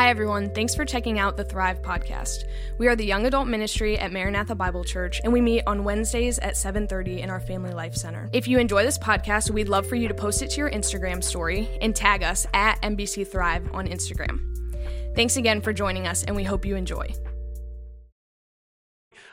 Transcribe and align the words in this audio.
Hi, 0.00 0.08
everyone. 0.08 0.48
Thanks 0.54 0.74
for 0.74 0.86
checking 0.86 1.18
out 1.18 1.36
the 1.36 1.44
Thrive 1.44 1.82
podcast. 1.82 2.44
We 2.78 2.88
are 2.88 2.96
the 2.96 3.04
young 3.04 3.26
adult 3.26 3.48
ministry 3.48 3.98
at 3.98 4.10
Maranatha 4.10 4.54
Bible 4.54 4.82
Church, 4.82 5.20
and 5.22 5.30
we 5.30 5.42
meet 5.42 5.62
on 5.66 5.84
Wednesdays 5.84 6.38
at 6.38 6.54
7.30 6.54 7.18
in 7.18 7.28
our 7.28 7.38
Family 7.38 7.74
Life 7.74 7.94
Center. 7.94 8.30
If 8.32 8.48
you 8.48 8.58
enjoy 8.58 8.82
this 8.82 8.96
podcast, 8.96 9.50
we'd 9.50 9.68
love 9.68 9.86
for 9.86 9.96
you 9.96 10.08
to 10.08 10.14
post 10.14 10.40
it 10.40 10.52
to 10.52 10.56
your 10.56 10.70
Instagram 10.70 11.22
story 11.22 11.68
and 11.82 11.94
tag 11.94 12.22
us 12.22 12.46
at 12.54 12.80
MBC 12.80 13.30
Thrive 13.30 13.68
on 13.74 13.86
Instagram. 13.86 14.40
Thanks 15.14 15.36
again 15.36 15.60
for 15.60 15.74
joining 15.74 16.06
us, 16.06 16.24
and 16.24 16.34
we 16.34 16.44
hope 16.44 16.64
you 16.64 16.76
enjoy. 16.76 17.12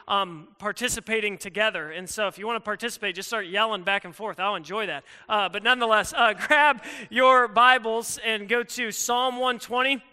Um, 0.09 0.49
participating 0.59 1.37
together. 1.37 1.91
And 1.91 2.09
so, 2.09 2.27
if 2.27 2.37
you 2.37 2.45
want 2.45 2.57
to 2.57 2.65
participate, 2.65 3.15
just 3.15 3.29
start 3.29 3.45
yelling 3.45 3.83
back 3.83 4.03
and 4.03 4.13
forth. 4.13 4.37
I'll 4.37 4.55
enjoy 4.55 4.87
that. 4.87 5.05
Uh, 5.29 5.47
but 5.47 5.63
nonetheless, 5.63 6.13
uh, 6.13 6.33
grab 6.47 6.83
your 7.09 7.47
Bibles 7.47 8.19
and 8.25 8.49
go 8.49 8.63
to 8.63 8.91
Psalm 8.91 9.35
120 9.35 10.03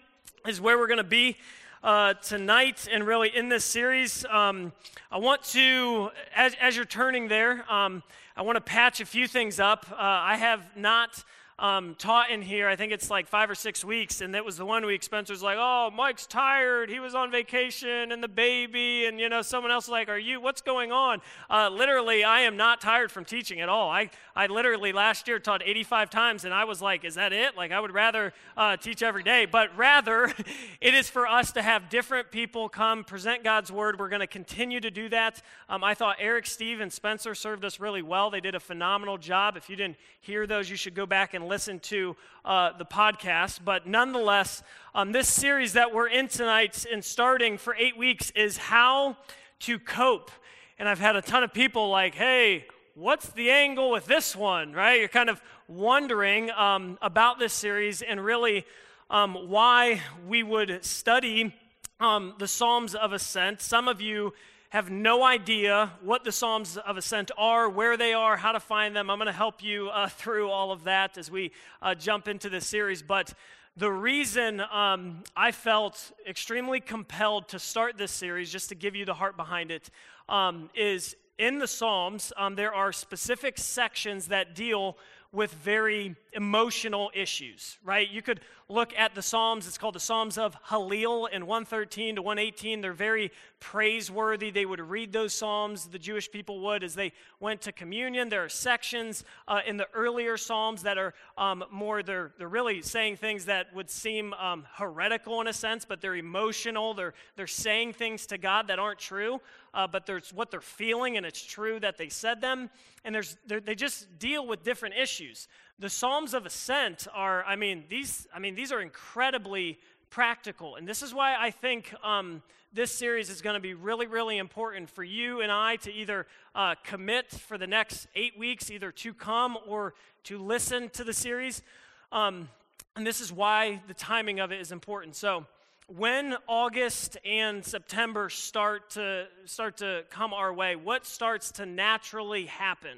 is 0.47 0.61
where 0.61 0.77
we're 0.77 0.87
going 0.87 0.97
to 0.97 1.03
be 1.03 1.37
uh, 1.83 2.13
tonight 2.15 2.87
and 2.91 3.05
really 3.05 3.35
in 3.35 3.49
this 3.49 3.65
series. 3.65 4.25
Um, 4.25 4.73
I 5.11 5.17
want 5.17 5.43
to, 5.53 6.09
as, 6.35 6.55
as 6.61 6.75
you're 6.75 6.85
turning 6.85 7.27
there, 7.27 7.65
um, 7.71 8.03
I 8.37 8.43
want 8.43 8.57
to 8.57 8.61
patch 8.61 9.01
a 9.01 9.05
few 9.05 9.27
things 9.27 9.59
up. 9.59 9.87
Uh, 9.91 9.95
I 9.97 10.35
have 10.35 10.75
not 10.75 11.23
um, 11.57 11.95
taught 11.97 12.31
in 12.31 12.41
here, 12.41 12.67
I 12.67 12.75
think 12.75 12.91
it's 12.91 13.09
like 13.09 13.27
five 13.27 13.49
or 13.49 13.55
six 13.55 13.85
weeks, 13.85 14.19
and 14.19 14.35
that 14.35 14.43
was 14.43 14.57
the 14.57 14.65
one 14.65 14.85
week 14.85 15.03
Spencer's 15.03 15.41
like, 15.41 15.57
oh, 15.57 15.89
Mike's 15.89 16.25
tired. 16.25 16.89
He 16.89 16.99
was 16.99 17.15
on 17.15 17.31
vacation, 17.31 18.11
and 18.11 18.21
the 18.21 18.27
baby, 18.27 19.05
and 19.05 19.21
you 19.21 19.29
know, 19.29 19.41
someone 19.41 19.71
else 19.71 19.87
like, 19.87 20.09
are 20.09 20.19
you, 20.19 20.41
what's 20.41 20.61
going 20.61 20.91
on? 20.91 21.21
Uh, 21.49 21.69
literally, 21.69 22.25
I 22.25 22.41
am 22.41 22.57
not 22.57 22.81
tired 22.81 23.09
from 23.09 23.23
teaching 23.23 23.61
at 23.61 23.69
all. 23.69 23.89
I, 23.89 24.09
I 24.35 24.47
literally 24.47 24.91
last 24.91 25.29
year 25.29 25.39
taught 25.39 25.61
85 25.63 26.09
times, 26.09 26.43
and 26.43 26.53
I 26.53 26.65
was 26.65 26.81
like, 26.81 27.05
is 27.05 27.15
that 27.15 27.31
it? 27.31 27.55
Like, 27.55 27.71
I 27.71 27.79
would 27.79 27.93
rather 27.93 28.33
uh, 28.57 28.75
teach 28.75 29.01
every 29.01 29.23
day, 29.23 29.45
but 29.45 29.75
rather, 29.77 30.33
it 30.81 30.93
is 30.93 31.09
for 31.09 31.25
us 31.25 31.53
to 31.53 31.61
have 31.61 31.89
different 31.89 32.31
people 32.31 32.67
come 32.67 33.05
present 33.05 33.45
God's 33.45 33.71
word. 33.71 33.97
We're 33.97 34.09
going 34.09 34.19
to 34.19 34.27
continue 34.27 34.81
to 34.81 34.91
do 34.91 35.07
that. 35.07 35.41
Um, 35.69 35.85
I 35.85 35.93
thought 35.93 36.17
Eric, 36.19 36.47
Steve, 36.47 36.81
and 36.81 36.91
Spencer 36.91 37.33
served 37.33 37.63
us 37.63 37.79
really 37.79 38.01
well. 38.01 38.29
They 38.29 38.41
did 38.41 38.55
a 38.55 38.59
phenomenal 38.59 39.17
job. 39.17 39.55
If 39.55 39.69
you 39.69 39.77
didn't 39.77 39.95
hear 40.19 40.45
those, 40.45 40.69
you 40.69 40.75
should 40.75 40.95
go 40.95 41.05
back 41.05 41.33
and 41.33 41.44
listen 41.47 41.79
to 41.79 42.15
uh, 42.43 42.71
the 42.77 42.85
podcast. 42.85 43.59
But 43.63 43.87
nonetheless, 43.87 44.63
um, 44.93 45.11
this 45.11 45.27
series 45.27 45.73
that 45.73 45.93
we're 45.93 46.07
in 46.07 46.27
tonight 46.27 46.85
and 46.91 47.03
starting 47.03 47.57
for 47.57 47.75
eight 47.75 47.97
weeks 47.97 48.31
is 48.31 48.57
how 48.57 49.17
to 49.61 49.79
cope. 49.79 50.31
And 50.77 50.89
I've 50.89 50.99
had 50.99 51.15
a 51.15 51.21
ton 51.21 51.43
of 51.43 51.53
people 51.53 51.89
like, 51.89 52.15
hey, 52.15 52.65
what's 52.95 53.29
the 53.29 53.49
angle 53.51 53.91
with 53.91 54.05
this 54.05 54.35
one, 54.35 54.73
right? 54.73 54.99
You're 54.99 55.09
kind 55.09 55.29
of 55.29 55.41
wondering 55.67 56.51
um, 56.51 56.97
about 57.01 57.39
this 57.39 57.53
series 57.53 58.01
and 58.01 58.23
really 58.23 58.65
um, 59.09 59.49
why 59.49 60.01
we 60.27 60.43
would 60.43 60.83
study 60.83 61.53
um, 61.99 62.33
the 62.39 62.47
Psalms 62.47 62.95
of 62.95 63.13
Ascent. 63.13 63.61
Some 63.61 63.87
of 63.87 64.01
you 64.01 64.33
have 64.75 64.91
no 64.91 65.23
idea 65.23 65.93
what 66.01 66.25
the 66.25 66.33
Psalms 66.33 66.75
of 66.75 66.97
Ascent 66.97 67.31
are, 67.37 67.69
where 67.69 67.95
they 67.95 68.11
are, 68.11 68.35
how 68.35 68.51
to 68.51 68.59
find 68.59 68.93
them. 68.93 69.09
I'm 69.09 69.17
going 69.17 69.27
to 69.27 69.31
help 69.31 69.63
you 69.63 69.87
uh, 69.87 70.09
through 70.09 70.49
all 70.49 70.73
of 70.73 70.83
that 70.83 71.17
as 71.17 71.31
we 71.31 71.53
uh, 71.81 71.95
jump 71.95 72.27
into 72.27 72.49
this 72.49 72.67
series. 72.67 73.01
But 73.01 73.33
the 73.77 73.89
reason 73.89 74.59
um, 74.59 75.23
I 75.33 75.53
felt 75.53 76.11
extremely 76.27 76.81
compelled 76.81 77.47
to 77.49 77.59
start 77.59 77.97
this 77.97 78.11
series, 78.11 78.51
just 78.51 78.67
to 78.67 78.75
give 78.75 78.97
you 78.97 79.05
the 79.05 79.13
heart 79.13 79.37
behind 79.37 79.71
it, 79.71 79.89
um, 80.27 80.69
is 80.75 81.15
in 81.37 81.59
the 81.59 81.67
Psalms, 81.67 82.33
um, 82.35 82.55
there 82.55 82.73
are 82.73 82.91
specific 82.91 83.57
sections 83.57 84.27
that 84.27 84.55
deal 84.55 84.97
with 85.31 85.53
very 85.53 86.17
emotional 86.33 87.11
issues, 87.13 87.77
right? 87.81 88.09
You 88.09 88.21
could 88.21 88.41
look 88.67 88.93
at 88.97 89.13
the 89.13 89.21
Psalms. 89.21 89.67
It's 89.67 89.77
called 89.77 89.93
the 89.93 89.99
Psalms 89.99 90.37
of 90.37 90.57
Hallel 90.69 91.29
in 91.29 91.45
113 91.45 92.15
to 92.15 92.21
118. 92.21 92.81
They're 92.81 92.93
very 92.93 93.31
praiseworthy. 93.59 94.49
They 94.49 94.65
would 94.65 94.79
read 94.79 95.13
those 95.13 95.33
Psalms, 95.33 95.85
the 95.85 95.99
Jewish 95.99 96.31
people 96.31 96.59
would, 96.61 96.83
as 96.83 96.95
they 96.95 97.11
went 97.39 97.61
to 97.61 97.71
communion. 97.71 98.29
There 98.29 98.43
are 98.43 98.49
sections 98.49 99.23
uh, 99.47 99.61
in 99.67 99.77
the 99.77 99.87
earlier 99.93 100.35
Psalms 100.35 100.81
that 100.83 100.97
are 100.97 101.13
um, 101.37 101.63
more, 101.71 102.01
they're, 102.01 102.31
they're 102.39 102.47
really 102.47 102.81
saying 102.81 103.17
things 103.17 103.45
that 103.45 103.73
would 103.75 103.89
seem 103.89 104.33
um, 104.33 104.65
heretical 104.73 105.41
in 105.41 105.47
a 105.47 105.53
sense, 105.53 105.85
but 105.85 106.01
they're 106.01 106.15
emotional. 106.15 106.95
They're, 106.95 107.13
they're 107.35 107.47
saying 107.47 107.93
things 107.93 108.25
to 108.27 108.39
God 108.39 108.67
that 108.67 108.79
aren't 108.79 108.99
true, 108.99 109.41
uh, 109.75 109.87
but 109.87 110.07
there's 110.07 110.33
what 110.33 110.49
they're 110.49 110.61
feeling, 110.61 111.17
and 111.17 111.25
it's 111.25 111.43
true 111.43 111.79
that 111.81 111.97
they 111.97 112.09
said 112.09 112.41
them. 112.41 112.71
And 113.03 113.13
there's, 113.13 113.37
they 113.45 113.75
just 113.75 114.17
deal 114.17 114.47
with 114.47 114.63
different 114.63 114.95
issues. 114.95 115.47
The 115.77 115.89
Psalms 115.89 116.33
of 116.33 116.45
Ascent 116.45 117.05
are, 117.13 117.43
I 117.43 117.57
mean, 117.57 117.83
these, 117.89 118.27
I 118.33 118.39
mean, 118.39 118.55
these 118.55 118.71
are 118.71 118.81
incredibly 118.81 119.77
practical. 120.09 120.77
And 120.77 120.87
this 120.87 121.01
is 121.01 121.13
why 121.13 121.35
I 121.37 121.51
think 121.51 121.93
um, 122.01 122.41
this 122.71 122.93
series 122.93 123.29
is 123.29 123.41
going 123.41 123.55
to 123.55 123.59
be 123.59 123.73
really, 123.73 124.07
really 124.07 124.37
important 124.37 124.89
for 124.89 125.03
you 125.03 125.41
and 125.41 125.51
I 125.51 125.75
to 125.77 125.91
either 125.91 126.27
uh, 126.55 126.75
commit 126.85 127.29
for 127.29 127.57
the 127.57 127.67
next 127.67 128.07
eight 128.15 128.39
weeks, 128.39 128.71
either 128.71 128.89
to 128.93 129.13
come 129.13 129.57
or 129.67 129.95
to 130.23 130.37
listen 130.37 130.87
to 130.91 131.03
the 131.03 131.11
series. 131.11 131.61
Um, 132.09 132.47
and 132.95 133.05
this 133.05 133.19
is 133.19 133.33
why 133.33 133.81
the 133.89 133.93
timing 133.93 134.39
of 134.39 134.53
it 134.53 134.61
is 134.61 134.71
important. 134.71 135.17
So, 135.17 135.45
when 135.87 136.35
August 136.47 137.17
and 137.25 137.63
September 137.63 138.29
start 138.29 138.91
to 138.91 139.27
start 139.43 139.77
to 139.77 140.05
come 140.09 140.33
our 140.33 140.51
way, 140.53 140.77
what 140.77 141.05
starts 141.05 141.51
to 141.51 141.65
naturally 141.65 142.45
happen? 142.45 142.97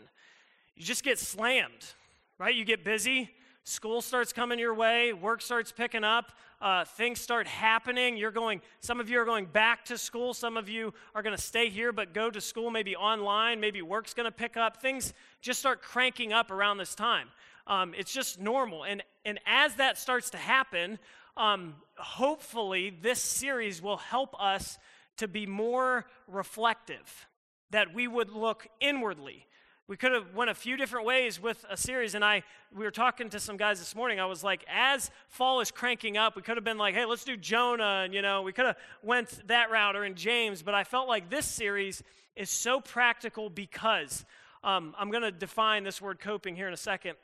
You 0.76 0.86
just 0.86 1.04
get 1.04 1.18
slammed 1.20 1.96
right? 2.40 2.54
You 2.54 2.66
get 2.66 2.84
busy, 2.84 3.32
school 3.64 4.02
starts 4.02 4.32
coming 4.32 4.60
your 4.60 4.74
way, 4.74 5.12
work 5.14 5.42
starts 5.42 5.72
picking 5.72 6.04
up, 6.04 6.32
uh, 6.62 6.86
things 6.86 7.20
start 7.20 7.48
happening. 7.48 8.16
You're 8.16 8.32
going, 8.32 8.62
some 8.80 9.00
of 9.00 9.10
you 9.10 9.20
are 9.20 9.26
going 9.26 9.46
back 9.46 9.86
to 9.86 9.98
school, 9.98 10.34
some 10.34 10.56
of 10.56 10.70
you 10.70 10.94
are 11.16 11.22
going 11.22 11.36
to 11.36 11.42
stay 11.42 11.70
here 11.70 11.92
but 11.92 12.14
go 12.14 12.30
to 12.30 12.40
school 12.40 12.72
maybe 12.72 12.96
online, 12.96 13.60
maybe 13.60 13.82
work's 13.82 14.14
going 14.14 14.26
to 14.26 14.32
pick 14.32 14.56
up. 14.56 14.82
Things 14.82 15.14
just 15.42 15.60
start 15.60 15.82
cranking 15.82 16.32
up 16.32 16.52
around 16.52 16.78
this 16.78 16.96
time. 16.96 17.30
Um, 17.66 17.94
it's 17.98 18.14
just 18.14 18.40
normal. 18.40 18.86
And, 18.86 19.04
and 19.26 19.40
as 19.46 19.76
that 19.76 19.98
starts 19.98 20.30
to 20.32 20.38
happen, 20.38 21.00
um, 21.36 21.76
hopefully 21.98 22.96
this 23.02 23.22
series 23.22 23.82
will 23.82 23.98
help 23.98 24.40
us 24.40 24.78
to 25.18 25.28
be 25.28 25.46
more 25.46 26.06
reflective, 26.28 27.28
that 27.72 27.94
we 27.94 28.08
would 28.08 28.32
look 28.32 28.68
inwardly 28.80 29.47
we 29.88 29.96
could 29.96 30.12
have 30.12 30.36
went 30.36 30.50
a 30.50 30.54
few 30.54 30.76
different 30.76 31.06
ways 31.06 31.42
with 31.42 31.66
a 31.70 31.78
series 31.78 32.14
and 32.14 32.24
i 32.24 32.44
we 32.76 32.84
were 32.84 32.92
talking 32.92 33.30
to 33.30 33.40
some 33.40 33.56
guys 33.56 33.80
this 33.80 33.96
morning. 33.96 34.20
I 34.20 34.26
was 34.26 34.44
like 34.44 34.66
as 34.68 35.10
fall 35.30 35.62
is 35.62 35.72
cranking 35.72 36.18
up 36.18 36.36
we 36.36 36.42
could 36.42 36.58
have 36.58 36.64
been 36.64 36.78
like 36.78 36.94
hey 36.94 37.06
let's 37.06 37.24
do 37.24 37.38
jonah 37.38 38.04
and 38.04 38.14
you 38.14 38.22
know 38.22 38.42
we 38.42 38.52
could 38.52 38.66
have 38.66 38.78
went 39.02 39.48
that 39.48 39.72
route 39.72 39.96
or 39.96 40.04
in 40.04 40.16
james 40.16 40.62
but 40.62 40.74
i 40.74 40.84
felt 40.84 41.08
like 41.08 41.30
this 41.30 41.46
series 41.46 42.04
is 42.36 42.50
so 42.50 42.82
practical 42.82 43.50
because 43.50 44.26
um, 44.64 44.94
i'm 44.98 45.10
going 45.10 45.24
to 45.24 45.32
define 45.32 45.84
this 45.84 46.02
word 46.02 46.20
coping 46.20 46.56
here 46.56 46.68
in 46.68 46.74
a 46.74 46.78
second 46.78 47.16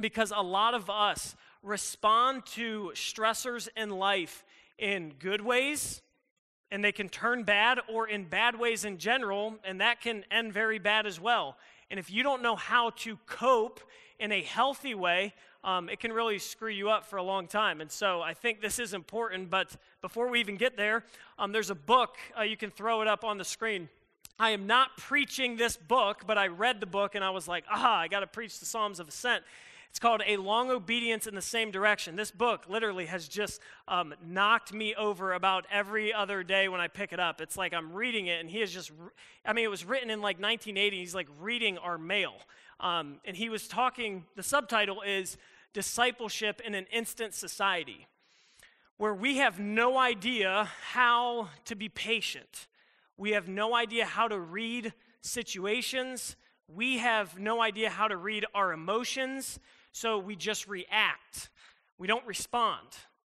because 0.00 0.32
a 0.34 0.42
lot 0.42 0.74
of 0.74 0.90
us 0.90 1.36
respond 1.62 2.44
to 2.46 2.90
stressors 2.94 3.68
in 3.76 3.90
life 3.90 4.44
in 4.78 5.12
good 5.18 5.40
ways 5.40 6.02
and 6.70 6.84
they 6.84 6.92
can 6.92 7.08
turn 7.08 7.44
bad 7.44 7.78
or 7.88 8.08
in 8.08 8.24
bad 8.24 8.58
ways 8.58 8.84
in 8.84 8.98
general 8.98 9.56
and 9.64 9.80
that 9.80 10.00
can 10.00 10.24
end 10.30 10.52
very 10.52 10.78
bad 10.78 11.06
as 11.06 11.20
well 11.20 11.56
and 11.90 11.98
if 11.98 12.10
you 12.10 12.22
don't 12.22 12.42
know 12.42 12.56
how 12.56 12.90
to 12.90 13.16
cope 13.26 13.80
in 14.18 14.32
a 14.32 14.42
healthy 14.42 14.94
way, 14.94 15.32
um, 15.64 15.88
it 15.88 16.00
can 16.00 16.12
really 16.12 16.38
screw 16.38 16.70
you 16.70 16.90
up 16.90 17.06
for 17.06 17.16
a 17.16 17.22
long 17.22 17.46
time. 17.46 17.80
And 17.80 17.90
so 17.90 18.20
I 18.20 18.34
think 18.34 18.60
this 18.60 18.78
is 18.78 18.94
important. 18.94 19.50
But 19.50 19.76
before 20.02 20.28
we 20.28 20.40
even 20.40 20.56
get 20.56 20.76
there, 20.76 21.04
um, 21.38 21.52
there's 21.52 21.70
a 21.70 21.74
book. 21.74 22.16
Uh, 22.38 22.42
you 22.42 22.56
can 22.56 22.70
throw 22.70 23.00
it 23.00 23.08
up 23.08 23.24
on 23.24 23.38
the 23.38 23.44
screen. 23.44 23.88
I 24.38 24.50
am 24.50 24.66
not 24.66 24.96
preaching 24.96 25.56
this 25.56 25.76
book, 25.76 26.22
but 26.26 26.38
I 26.38 26.46
read 26.46 26.80
the 26.80 26.86
book 26.86 27.14
and 27.14 27.24
I 27.24 27.30
was 27.30 27.48
like, 27.48 27.64
aha, 27.70 28.00
I 28.00 28.08
got 28.08 28.20
to 28.20 28.26
preach 28.26 28.60
the 28.60 28.66
Psalms 28.66 29.00
of 29.00 29.08
Ascent. 29.08 29.42
It's 29.90 29.98
called 29.98 30.22
A 30.26 30.36
Long 30.36 30.70
Obedience 30.70 31.26
in 31.26 31.34
the 31.34 31.42
Same 31.42 31.70
Direction. 31.70 32.14
This 32.14 32.30
book 32.30 32.66
literally 32.68 33.06
has 33.06 33.26
just 33.26 33.60
um, 33.88 34.14
knocked 34.24 34.72
me 34.72 34.94
over 34.94 35.32
about 35.32 35.66
every 35.70 36.12
other 36.12 36.42
day 36.42 36.68
when 36.68 36.80
I 36.80 36.88
pick 36.88 37.12
it 37.12 37.18
up. 37.18 37.40
It's 37.40 37.56
like 37.56 37.74
I'm 37.74 37.92
reading 37.92 38.26
it, 38.26 38.40
and 38.40 38.48
he 38.48 38.60
is 38.60 38.72
just, 38.72 38.92
I 39.44 39.52
mean, 39.52 39.64
it 39.64 39.70
was 39.70 39.84
written 39.84 40.10
in 40.10 40.20
like 40.20 40.36
1980. 40.36 40.98
He's 40.98 41.14
like 41.14 41.28
reading 41.40 41.78
our 41.78 41.98
mail. 41.98 42.34
Um, 42.80 43.20
and 43.24 43.36
he 43.36 43.48
was 43.48 43.66
talking, 43.66 44.24
the 44.36 44.42
subtitle 44.42 45.02
is 45.02 45.36
Discipleship 45.74 46.60
in 46.64 46.74
an 46.74 46.86
Instant 46.90 47.34
Society, 47.34 48.06
where 48.96 49.14
we 49.14 49.36
have 49.36 49.60
no 49.60 49.98
idea 49.98 50.70
how 50.92 51.50
to 51.66 51.76
be 51.76 51.88
patient. 51.88 52.68
We 53.16 53.32
have 53.32 53.48
no 53.48 53.74
idea 53.74 54.06
how 54.06 54.28
to 54.28 54.38
read 54.38 54.92
situations. 55.20 56.36
We 56.68 56.98
have 56.98 57.38
no 57.38 57.60
idea 57.60 57.90
how 57.90 58.08
to 58.08 58.16
read 58.16 58.44
our 58.54 58.72
emotions. 58.72 59.58
So 59.98 60.16
we 60.16 60.36
just 60.36 60.68
react. 60.68 61.50
We 61.98 62.06
don't 62.06 62.24
respond. 62.24 62.86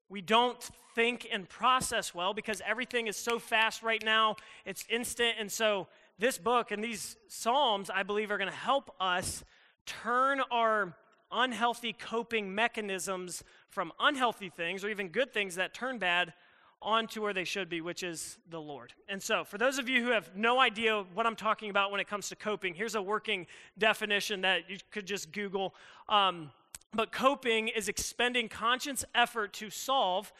We 0.08 0.20
don't 0.20 0.62
think 0.94 1.26
and 1.32 1.48
process 1.48 2.14
well 2.14 2.32
because 2.32 2.62
everything 2.64 3.08
is 3.08 3.16
so 3.16 3.40
fast 3.40 3.82
right 3.82 4.04
now, 4.04 4.36
it's 4.64 4.84
instant. 4.88 5.34
And 5.40 5.50
so, 5.50 5.88
this 6.20 6.38
book 6.38 6.70
and 6.70 6.84
these 6.84 7.16
Psalms, 7.26 7.90
I 7.90 8.04
believe, 8.04 8.30
are 8.30 8.38
going 8.38 8.50
to 8.50 8.54
help 8.54 8.94
us 9.00 9.42
turn 9.84 10.42
our 10.52 10.94
unhealthy 11.32 11.92
coping 11.92 12.54
mechanisms 12.54 13.42
from 13.70 13.90
unhealthy 13.98 14.50
things 14.50 14.84
or 14.84 14.90
even 14.90 15.08
good 15.08 15.32
things 15.32 15.56
that 15.56 15.74
turn 15.74 15.98
bad 15.98 16.34
on 16.82 17.06
to 17.08 17.20
where 17.20 17.32
they 17.32 17.44
should 17.44 17.68
be, 17.68 17.80
which 17.80 18.02
is 18.02 18.38
the 18.48 18.60
Lord. 18.60 18.92
And 19.08 19.20
so, 19.20 19.42
for 19.42 19.58
those 19.58 19.78
of 19.78 19.88
you 19.88 20.04
who 20.04 20.10
have 20.10 20.36
no 20.36 20.60
idea 20.60 21.04
what 21.14 21.26
I'm 21.26 21.36
talking 21.36 21.70
about 21.70 21.90
when 21.90 22.00
it 22.00 22.06
comes 22.06 22.28
to 22.28 22.36
coping, 22.36 22.74
here's 22.74 22.94
a 22.94 23.02
working 23.02 23.48
definition 23.76 24.42
that 24.42 24.70
you 24.70 24.78
could 24.92 25.06
just 25.06 25.32
Google. 25.32 25.74
Um, 26.08 26.52
but 26.92 27.12
coping 27.12 27.68
is 27.68 27.88
expending 27.88 28.48
conscious 28.48 29.04
effort 29.14 29.52
to 29.54 29.70
solve 29.70 30.32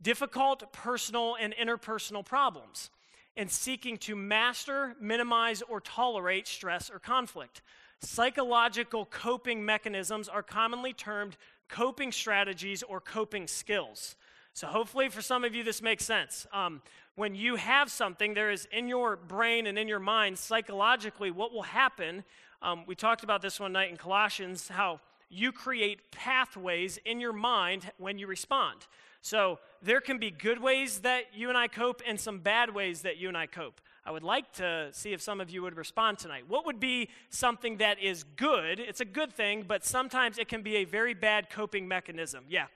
difficult 0.00 0.72
personal 0.72 1.36
and 1.38 1.54
interpersonal 1.54 2.24
problems 2.24 2.90
and 3.36 3.50
seeking 3.50 3.96
to 3.96 4.16
master, 4.16 4.96
minimize, 5.00 5.62
or 5.62 5.80
tolerate 5.80 6.46
stress 6.46 6.90
or 6.90 6.98
conflict. 6.98 7.62
Psychological 8.00 9.04
coping 9.06 9.64
mechanisms 9.64 10.28
are 10.28 10.42
commonly 10.42 10.92
termed 10.92 11.36
coping 11.68 12.12
strategies 12.12 12.82
or 12.82 13.00
coping 13.00 13.46
skills. 13.46 14.16
So, 14.52 14.66
hopefully, 14.66 15.08
for 15.08 15.22
some 15.22 15.44
of 15.44 15.54
you, 15.54 15.62
this 15.62 15.80
makes 15.80 16.04
sense. 16.04 16.46
Um, 16.52 16.82
when 17.14 17.34
you 17.34 17.56
have 17.56 17.90
something, 17.90 18.34
there 18.34 18.50
is 18.50 18.66
in 18.72 18.88
your 18.88 19.16
brain 19.16 19.66
and 19.66 19.78
in 19.78 19.86
your 19.86 20.00
mind, 20.00 20.38
psychologically, 20.38 21.30
what 21.30 21.52
will 21.52 21.62
happen. 21.62 22.24
Um, 22.62 22.84
we 22.86 22.94
talked 22.94 23.22
about 23.22 23.42
this 23.42 23.60
one 23.60 23.72
night 23.72 23.90
in 23.90 23.96
Colossians, 23.96 24.68
how 24.68 25.00
you 25.30 25.52
create 25.52 26.10
pathways 26.10 26.98
in 27.04 27.20
your 27.20 27.32
mind 27.32 27.90
when 27.98 28.18
you 28.18 28.26
respond. 28.26 28.86
So, 29.22 29.58
there 29.82 30.00
can 30.00 30.18
be 30.18 30.30
good 30.30 30.62
ways 30.62 31.00
that 31.00 31.34
you 31.34 31.48
and 31.48 31.56
I 31.56 31.68
cope 31.68 32.02
and 32.06 32.18
some 32.18 32.38
bad 32.38 32.74
ways 32.74 33.02
that 33.02 33.16
you 33.16 33.28
and 33.28 33.36
I 33.36 33.46
cope. 33.46 33.80
I 34.04 34.10
would 34.10 34.22
like 34.22 34.52
to 34.54 34.88
see 34.92 35.12
if 35.12 35.20
some 35.20 35.40
of 35.40 35.50
you 35.50 35.62
would 35.62 35.76
respond 35.76 36.18
tonight. 36.18 36.44
What 36.48 36.66
would 36.66 36.80
be 36.80 37.08
something 37.28 37.78
that 37.78 37.98
is 37.98 38.24
good? 38.24 38.80
It's 38.80 39.00
a 39.00 39.04
good 39.04 39.32
thing, 39.32 39.64
but 39.66 39.84
sometimes 39.84 40.38
it 40.38 40.48
can 40.48 40.62
be 40.62 40.76
a 40.76 40.84
very 40.84 41.14
bad 41.14 41.50
coping 41.50 41.86
mechanism. 41.86 42.44
Yeah. 42.48 42.66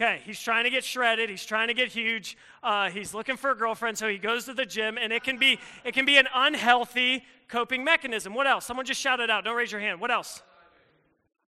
Okay, 0.00 0.22
he's 0.24 0.40
trying 0.40 0.64
to 0.64 0.70
get 0.70 0.82
shredded. 0.82 1.28
He's 1.28 1.44
trying 1.44 1.68
to 1.68 1.74
get 1.74 1.88
huge. 1.88 2.38
Uh, 2.62 2.88
he's 2.88 3.12
looking 3.12 3.36
for 3.36 3.50
a 3.50 3.54
girlfriend, 3.54 3.98
so 3.98 4.08
he 4.08 4.16
goes 4.16 4.46
to 4.46 4.54
the 4.54 4.64
gym, 4.64 4.96
and 4.96 5.12
it 5.12 5.22
can 5.22 5.36
be 5.36 5.58
it 5.84 5.92
can 5.92 6.06
be 6.06 6.16
an 6.16 6.26
unhealthy 6.34 7.22
coping 7.48 7.84
mechanism. 7.84 8.32
What 8.32 8.46
else? 8.46 8.64
Someone 8.64 8.86
just 8.86 8.98
shout 8.98 9.20
it 9.20 9.28
out. 9.28 9.44
Don't 9.44 9.56
raise 9.56 9.70
your 9.70 9.80
hand. 9.82 10.00
What 10.00 10.10
else? 10.10 10.42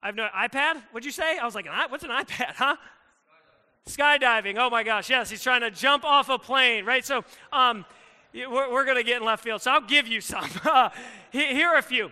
I 0.02 0.06
have 0.06 0.16
no 0.16 0.26
iPad. 0.36 0.82
What'd 0.90 1.04
you 1.04 1.12
say? 1.12 1.38
I 1.38 1.44
was 1.44 1.54
like, 1.54 1.66
what's 1.88 2.02
an 2.02 2.10
iPad? 2.10 2.54
Huh? 2.56 2.74
Skydiving. 3.88 4.56
Oh 4.58 4.70
my 4.70 4.82
gosh, 4.82 5.08
yes, 5.08 5.30
he's 5.30 5.42
trying 5.42 5.60
to 5.60 5.70
jump 5.70 6.04
off 6.04 6.28
a 6.28 6.38
plane, 6.38 6.84
right? 6.84 7.04
So 7.04 7.24
um, 7.52 7.84
we're, 8.34 8.72
we're 8.72 8.84
going 8.84 8.96
to 8.96 9.04
get 9.04 9.20
in 9.20 9.24
left 9.24 9.44
field. 9.44 9.62
So 9.62 9.70
I'll 9.70 9.80
give 9.80 10.08
you 10.08 10.20
some. 10.20 10.48
here 11.30 11.68
are 11.68 11.78
a 11.78 11.82
few. 11.82 12.10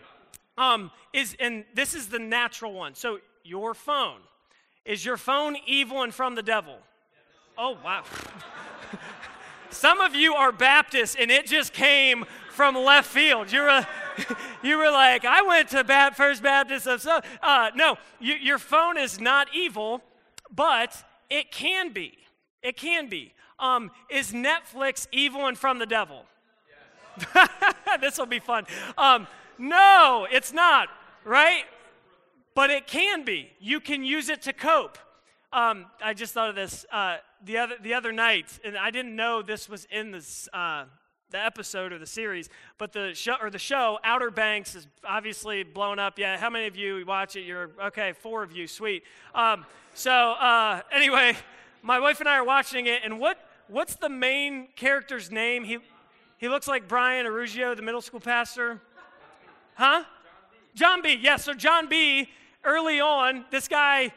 Um, 0.56 0.92
is 1.12 1.36
and 1.40 1.64
this 1.74 1.94
is 1.94 2.06
the 2.06 2.20
natural 2.20 2.72
one. 2.72 2.94
So 2.94 3.18
your 3.42 3.74
phone 3.74 4.20
is 4.84 5.04
your 5.04 5.16
phone 5.16 5.56
evil 5.66 6.02
and 6.02 6.14
from 6.14 6.34
the 6.34 6.42
devil? 6.42 6.78
Oh, 7.56 7.76
wow. 7.84 8.04
Some 9.70 10.00
of 10.00 10.14
you 10.14 10.34
are 10.34 10.52
Baptists 10.52 11.16
and 11.18 11.30
it 11.30 11.46
just 11.46 11.72
came 11.72 12.24
from 12.50 12.74
left 12.74 13.08
field. 13.08 13.52
You 13.52 13.62
were, 13.62 13.86
you 14.62 14.78
were 14.78 14.90
like, 14.90 15.24
I 15.24 15.42
went 15.42 15.68
to 15.70 16.12
First 16.16 16.42
Baptist 16.42 16.86
of 16.86 17.00
so. 17.00 17.20
Uh, 17.42 17.70
no, 17.74 17.96
you, 18.18 18.34
your 18.34 18.58
phone 18.58 18.98
is 18.98 19.20
not 19.20 19.48
evil, 19.54 20.02
but 20.54 21.04
it 21.28 21.52
can 21.52 21.92
be. 21.92 22.18
It 22.62 22.76
can 22.76 23.08
be. 23.08 23.32
Um, 23.58 23.90
is 24.08 24.32
Netflix 24.32 25.06
evil 25.12 25.46
and 25.46 25.56
from 25.56 25.78
the 25.78 25.86
devil? 25.86 26.24
Yes. 27.34 27.48
this 28.00 28.18
will 28.18 28.26
be 28.26 28.40
fun. 28.40 28.66
Um, 28.98 29.26
no, 29.58 30.26
it's 30.30 30.52
not, 30.52 30.88
right? 31.24 31.64
But 32.60 32.68
it 32.68 32.86
can 32.86 33.24
be. 33.24 33.50
You 33.58 33.80
can 33.80 34.04
use 34.04 34.28
it 34.28 34.42
to 34.42 34.52
cope. 34.52 34.98
Um, 35.50 35.86
I 36.04 36.12
just 36.12 36.34
thought 36.34 36.50
of 36.50 36.54
this 36.54 36.84
uh, 36.92 37.16
the 37.42 37.56
other 37.56 37.76
the 37.80 37.94
other 37.94 38.12
night, 38.12 38.58
and 38.62 38.76
I 38.76 38.90
didn't 38.90 39.16
know 39.16 39.40
this 39.40 39.66
was 39.66 39.86
in 39.90 40.10
this 40.10 40.46
uh, 40.52 40.84
the 41.30 41.42
episode 41.42 41.90
or 41.90 41.98
the 41.98 42.04
series, 42.04 42.50
but 42.76 42.92
the 42.92 43.14
show 43.14 43.36
or 43.40 43.48
the 43.48 43.58
show 43.58 43.98
Outer 44.04 44.30
Banks 44.30 44.74
is 44.74 44.86
obviously 45.06 45.62
blown 45.62 45.98
up. 45.98 46.18
Yeah, 46.18 46.36
how 46.36 46.50
many 46.50 46.66
of 46.66 46.76
you 46.76 47.02
watch 47.06 47.34
it? 47.34 47.44
You're 47.44 47.70
okay, 47.82 48.12
four 48.12 48.42
of 48.42 48.52
you, 48.52 48.66
sweet. 48.66 49.04
Um, 49.34 49.64
so 49.94 50.12
uh, 50.12 50.82
anyway, 50.92 51.38
my 51.80 51.98
wife 51.98 52.20
and 52.20 52.28
I 52.28 52.36
are 52.36 52.44
watching 52.44 52.88
it, 52.88 53.00
and 53.02 53.18
what 53.18 53.38
what's 53.68 53.94
the 53.94 54.10
main 54.10 54.68
character's 54.76 55.30
name? 55.30 55.64
He 55.64 55.78
he 56.36 56.50
looks 56.50 56.68
like 56.68 56.88
Brian 56.88 57.24
Arugio, 57.24 57.74
the 57.74 57.80
middle 57.80 58.02
school 58.02 58.20
pastor. 58.20 58.82
Huh? 59.76 60.04
John 60.74 61.00
B. 61.00 61.14
Yes, 61.14 61.22
yeah, 61.22 61.36
so 61.36 61.54
John 61.54 61.88
B 61.88 62.28
early 62.64 63.00
on, 63.00 63.44
this 63.50 63.68
guy, 63.68 64.12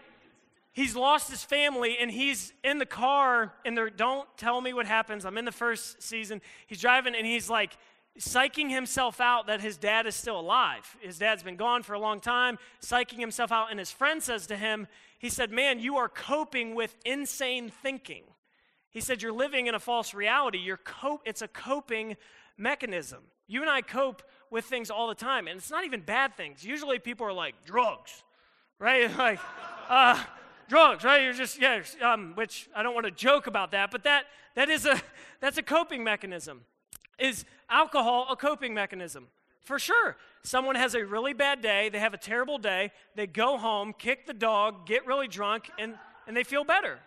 he's 0.72 0.96
lost 0.96 1.30
his 1.30 1.44
family 1.44 1.98
and 2.00 2.12
he's 2.12 2.54
in 2.64 2.80
the 2.80 2.86
car 2.86 3.54
and 3.66 3.78
they're, 3.78 3.90
don't 3.90 4.28
tell 4.38 4.60
me 4.60 4.74
what 4.74 4.86
happens. 4.86 5.26
I'm 5.26 5.38
in 5.38 5.46
the 5.46 5.52
first 5.52 6.02
season. 6.02 6.42
He's 6.68 6.82
driving 6.82 7.16
and 7.16 7.26
he's 7.26 7.50
like, 7.50 7.78
psyching 8.20 8.70
himself 8.70 9.20
out 9.20 9.48
that 9.48 9.62
his 9.62 9.78
dad 9.78 10.06
is 10.06 10.16
still 10.16 10.40
alive. 10.40 10.98
His 11.02 11.18
dad's 11.18 11.44
been 11.44 11.56
gone 11.56 11.84
for 11.84 11.94
a 11.94 12.00
long 12.00 12.20
time, 12.20 12.60
psyching 12.82 13.20
himself 13.20 13.52
out. 13.52 13.72
And 13.72 13.80
his 13.80 13.92
friend 13.92 14.22
says 14.22 14.46
to 14.48 14.56
him, 14.56 14.88
he 15.18 15.30
said, 15.30 15.52
Man, 15.52 15.80
you 15.80 15.98
are 15.98 16.10
coping 16.10 16.76
with 16.76 16.96
insane 17.06 17.70
thinking. 17.70 18.24
He 18.92 19.02
said, 19.02 19.22
You're 19.22 19.34
living 19.34 19.68
in 19.68 19.74
a 19.74 19.80
false 19.80 20.14
reality. 20.14 20.60
You're 20.60 20.78
cope, 20.78 21.22
it's 21.26 21.42
a 21.42 21.48
coping 21.48 22.16
mechanism. 22.56 23.24
You 23.48 23.62
and 23.62 23.70
I 23.70 23.82
cope 23.82 24.22
with 24.52 24.66
things 24.66 24.92
all 24.92 25.08
the 25.08 25.16
time, 25.16 25.48
and 25.48 25.58
it's 25.58 25.72
not 25.72 25.84
even 25.84 26.02
bad 26.02 26.36
things. 26.36 26.64
Usually 26.64 27.00
people 27.00 27.26
are 27.26 27.34
like, 27.34 27.66
drugs 27.66 28.24
right? 28.80 29.10
Like, 29.18 29.40
uh, 29.90 30.24
drugs, 30.70 31.04
right? 31.04 31.24
You're 31.24 31.34
just, 31.34 31.62
yeah, 31.62 31.82
um, 32.02 32.34
which 32.36 32.70
I 32.76 32.84
don't 32.84 32.94
want 32.94 33.06
to 33.06 33.12
joke 33.12 33.48
about 33.48 33.72
that, 33.72 33.92
but 33.92 34.04
that, 34.04 34.26
that 34.56 34.70
is 34.70 34.86
a, 34.86 35.00
that's 35.40 35.58
a 35.58 35.64
coping 35.64 36.04
mechanism. 36.04 36.62
Is 37.20 37.46
alcohol 37.70 38.28
a 38.30 38.36
coping 38.36 38.74
mechanism? 38.74 39.28
For 39.64 39.80
sure. 39.80 40.18
Someone 40.44 40.76
has 40.76 40.94
a 40.94 41.06
really 41.06 41.34
bad 41.34 41.62
day, 41.62 41.90
they 41.90 42.00
have 42.00 42.14
a 42.14 42.18
terrible 42.18 42.58
day, 42.58 42.92
they 43.16 43.28
go 43.28 43.58
home, 43.58 43.94
kick 43.98 44.26
the 44.26 44.34
dog, 44.34 44.86
get 44.86 45.06
really 45.06 45.28
drunk, 45.28 45.70
and, 45.80 45.96
and 46.28 46.36
they 46.36 46.44
feel 46.44 46.66
better. 46.66 47.00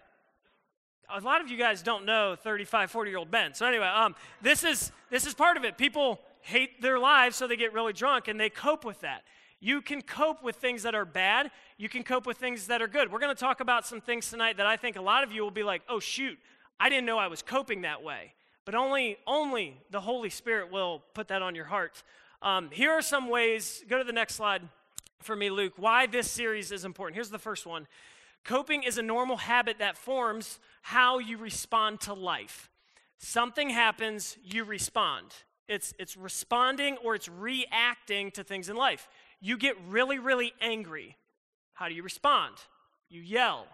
A 1.14 1.20
lot 1.20 1.40
of 1.40 1.48
you 1.50 1.58
guys 1.58 1.82
don't 1.82 2.04
know 2.04 2.34
35, 2.34 2.90
40 2.90 3.10
year 3.10 3.18
old 3.18 3.30
Ben. 3.30 3.52
So, 3.54 3.66
anyway, 3.66 3.86
um, 3.86 4.14
this, 4.42 4.64
is, 4.64 4.90
this 5.10 5.26
is 5.26 5.34
part 5.34 5.56
of 5.56 5.64
it. 5.64 5.76
People 5.76 6.20
hate 6.40 6.80
their 6.80 6.98
lives, 6.98 7.36
so 7.36 7.46
they 7.46 7.56
get 7.56 7.72
really 7.72 7.92
drunk, 7.92 8.26
and 8.28 8.40
they 8.40 8.50
cope 8.50 8.84
with 8.84 9.00
that. 9.00 9.22
You 9.60 9.80
can 9.80 10.02
cope 10.02 10.42
with 10.42 10.56
things 10.56 10.82
that 10.82 10.94
are 10.94 11.04
bad. 11.04 11.50
You 11.78 11.88
can 11.88 12.02
cope 12.02 12.26
with 12.26 12.36
things 12.36 12.66
that 12.66 12.82
are 12.82 12.88
good. 12.88 13.10
We're 13.10 13.18
going 13.18 13.34
to 13.34 13.40
talk 13.40 13.60
about 13.60 13.86
some 13.86 14.00
things 14.00 14.30
tonight 14.30 14.58
that 14.58 14.66
I 14.66 14.76
think 14.76 14.96
a 14.96 15.00
lot 15.00 15.24
of 15.24 15.32
you 15.32 15.42
will 15.42 15.50
be 15.50 15.62
like, 15.62 15.82
oh, 15.88 15.98
shoot, 15.98 16.38
I 16.78 16.88
didn't 16.88 17.06
know 17.06 17.18
I 17.18 17.28
was 17.28 17.42
coping 17.42 17.82
that 17.82 18.02
way. 18.02 18.34
But 18.64 18.74
only, 18.74 19.16
only 19.26 19.80
the 19.90 20.00
Holy 20.00 20.30
Spirit 20.30 20.70
will 20.70 21.02
put 21.14 21.28
that 21.28 21.40
on 21.40 21.54
your 21.54 21.64
heart. 21.64 22.02
Um, 22.42 22.70
here 22.70 22.90
are 22.90 23.02
some 23.02 23.28
ways, 23.28 23.82
go 23.88 23.96
to 23.98 24.04
the 24.04 24.12
next 24.12 24.34
slide 24.34 24.62
for 25.20 25.34
me, 25.34 25.50
Luke, 25.50 25.72
why 25.76 26.06
this 26.06 26.30
series 26.30 26.70
is 26.70 26.84
important. 26.84 27.14
Here's 27.14 27.30
the 27.30 27.38
first 27.38 27.66
one 27.66 27.86
Coping 28.44 28.84
is 28.84 28.96
a 28.96 29.02
normal 29.02 29.38
habit 29.38 29.78
that 29.80 29.96
forms 29.96 30.60
how 30.82 31.18
you 31.18 31.36
respond 31.36 32.00
to 32.02 32.14
life. 32.14 32.70
Something 33.18 33.70
happens, 33.70 34.36
you 34.44 34.64
respond. 34.64 35.34
It's, 35.68 35.92
it's 35.98 36.16
responding 36.16 36.96
or 36.98 37.16
it's 37.16 37.28
reacting 37.28 38.30
to 38.32 38.44
things 38.44 38.68
in 38.68 38.76
life. 38.76 39.08
You 39.40 39.56
get 39.58 39.76
really, 39.88 40.18
really 40.18 40.52
angry. 40.60 41.16
How 41.74 41.88
do 41.88 41.94
you 41.94 42.02
respond? 42.02 42.56
You 43.08 43.20
yell, 43.20 43.66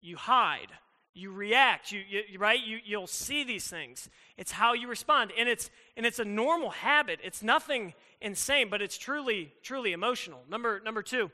you 0.00 0.16
hide, 0.16 0.68
you 1.14 1.30
react, 1.30 1.92
you, 1.92 2.02
you, 2.08 2.38
right? 2.38 2.58
You, 2.58 2.78
you'll 2.84 3.06
see 3.06 3.44
these 3.44 3.68
things. 3.68 4.08
It's 4.36 4.50
how 4.50 4.72
you 4.72 4.88
respond. 4.88 5.30
And 5.38 5.48
it's, 5.48 5.70
and 5.96 6.04
it's 6.04 6.18
a 6.18 6.24
normal 6.24 6.70
habit. 6.70 7.20
It's 7.22 7.42
nothing 7.42 7.94
insane, 8.20 8.68
but 8.68 8.82
it's 8.82 8.98
truly, 8.98 9.52
truly 9.62 9.92
emotional. 9.92 10.40
Number, 10.50 10.80
number 10.84 11.02
two, 11.02 11.30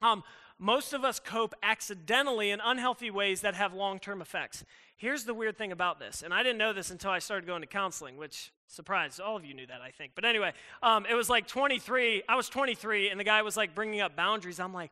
um, 0.00 0.22
most 0.58 0.92
of 0.92 1.04
us 1.04 1.20
cope 1.20 1.54
accidentally 1.62 2.50
in 2.50 2.60
unhealthy 2.64 3.10
ways 3.10 3.42
that 3.42 3.54
have 3.54 3.74
long 3.74 3.98
term 3.98 4.22
effects. 4.22 4.64
Here's 4.96 5.24
the 5.24 5.34
weird 5.34 5.58
thing 5.58 5.72
about 5.72 5.98
this, 5.98 6.22
and 6.22 6.32
I 6.32 6.42
didn't 6.42 6.58
know 6.58 6.72
this 6.72 6.90
until 6.90 7.10
I 7.10 7.18
started 7.18 7.46
going 7.46 7.60
to 7.60 7.66
counseling, 7.66 8.16
which 8.16 8.50
surprised 8.66 9.20
all 9.20 9.36
of 9.36 9.44
you 9.44 9.52
knew 9.52 9.66
that, 9.66 9.82
I 9.82 9.90
think. 9.90 10.12
But 10.14 10.24
anyway, 10.24 10.52
um, 10.82 11.04
it 11.08 11.14
was 11.14 11.28
like 11.28 11.46
23. 11.46 12.22
I 12.28 12.36
was 12.36 12.48
23, 12.48 13.10
and 13.10 13.20
the 13.20 13.24
guy 13.24 13.42
was 13.42 13.56
like 13.56 13.74
bringing 13.74 14.00
up 14.00 14.16
boundaries. 14.16 14.58
I'm 14.58 14.72
like, 14.72 14.90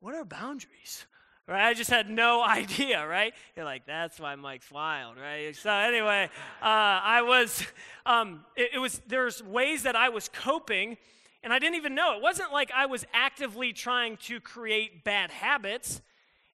what 0.00 0.14
are 0.14 0.24
boundaries? 0.24 1.06
Right? 1.46 1.68
I 1.68 1.74
just 1.74 1.90
had 1.90 2.10
no 2.10 2.42
idea, 2.46 3.06
right? 3.06 3.32
You're 3.54 3.64
like, 3.64 3.86
that's 3.86 4.18
why 4.18 4.34
Mike's 4.34 4.70
wild, 4.70 5.16
right? 5.18 5.54
So 5.54 5.70
anyway, 5.70 6.30
uh, 6.60 6.64
I 6.64 7.22
was, 7.22 7.64
um, 8.06 8.44
it, 8.56 8.70
it 8.74 8.78
was, 8.78 9.00
there's 9.06 9.42
ways 9.42 9.84
that 9.84 9.94
I 9.94 10.08
was 10.08 10.28
coping, 10.28 10.96
and 11.44 11.52
I 11.52 11.58
didn't 11.58 11.76
even 11.76 11.94
know. 11.94 12.16
It 12.16 12.22
wasn't 12.22 12.52
like 12.52 12.72
I 12.74 12.86
was 12.86 13.04
actively 13.12 13.72
trying 13.72 14.16
to 14.24 14.40
create 14.40 15.04
bad 15.04 15.30
habits. 15.30 16.00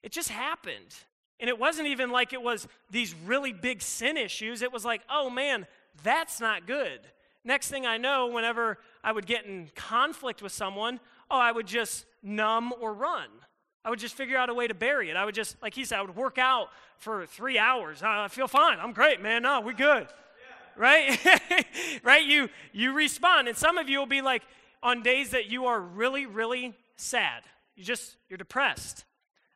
It 0.02 0.10
just 0.10 0.28
happened. 0.28 0.94
And 1.38 1.48
it 1.48 1.58
wasn't 1.58 1.88
even 1.88 2.10
like 2.10 2.32
it 2.32 2.42
was 2.42 2.68
these 2.90 3.14
really 3.24 3.52
big 3.52 3.80
sin 3.80 4.16
issues. 4.16 4.60
It 4.60 4.72
was 4.72 4.84
like, 4.84 5.02
oh 5.08 5.30
man, 5.30 5.66
that's 6.02 6.40
not 6.40 6.66
good. 6.66 7.00
Next 7.44 7.68
thing 7.68 7.86
I 7.86 7.96
know, 7.96 8.26
whenever 8.26 8.78
I 9.02 9.12
would 9.12 9.26
get 9.26 9.46
in 9.46 9.70
conflict 9.74 10.42
with 10.42 10.52
someone, 10.52 11.00
oh, 11.30 11.38
I 11.38 11.52
would 11.52 11.66
just 11.66 12.04
numb 12.22 12.74
or 12.80 12.92
run. 12.92 13.28
I 13.84 13.90
would 13.90 13.98
just 13.98 14.14
figure 14.14 14.36
out 14.36 14.50
a 14.50 14.54
way 14.54 14.66
to 14.66 14.74
bury 14.74 15.08
it. 15.08 15.16
I 15.16 15.24
would 15.24 15.34
just, 15.34 15.56
like 15.62 15.72
he 15.72 15.84
said, 15.84 16.00
I 16.00 16.02
would 16.02 16.16
work 16.16 16.36
out 16.36 16.68
for 16.98 17.24
three 17.24 17.58
hours. 17.58 18.00
Ah, 18.04 18.24
I 18.24 18.28
feel 18.28 18.48
fine. 18.48 18.78
I'm 18.78 18.92
great, 18.92 19.22
man. 19.22 19.46
Ah, 19.46 19.60
no, 19.60 19.66
we're 19.66 19.72
good. 19.72 20.08
Right? 20.76 21.18
right? 22.02 22.24
You 22.24 22.48
you 22.72 22.92
respond. 22.92 23.48
And 23.48 23.56
some 23.56 23.78
of 23.78 23.88
you 23.88 23.98
will 23.98 24.06
be 24.06 24.22
like 24.22 24.42
on 24.82 25.02
days 25.02 25.30
that 25.30 25.50
you 25.50 25.66
are 25.66 25.80
really, 25.80 26.26
really 26.26 26.74
sad. 26.96 27.42
You 27.76 27.84
just 27.84 28.16
you're 28.28 28.38
depressed. 28.38 29.04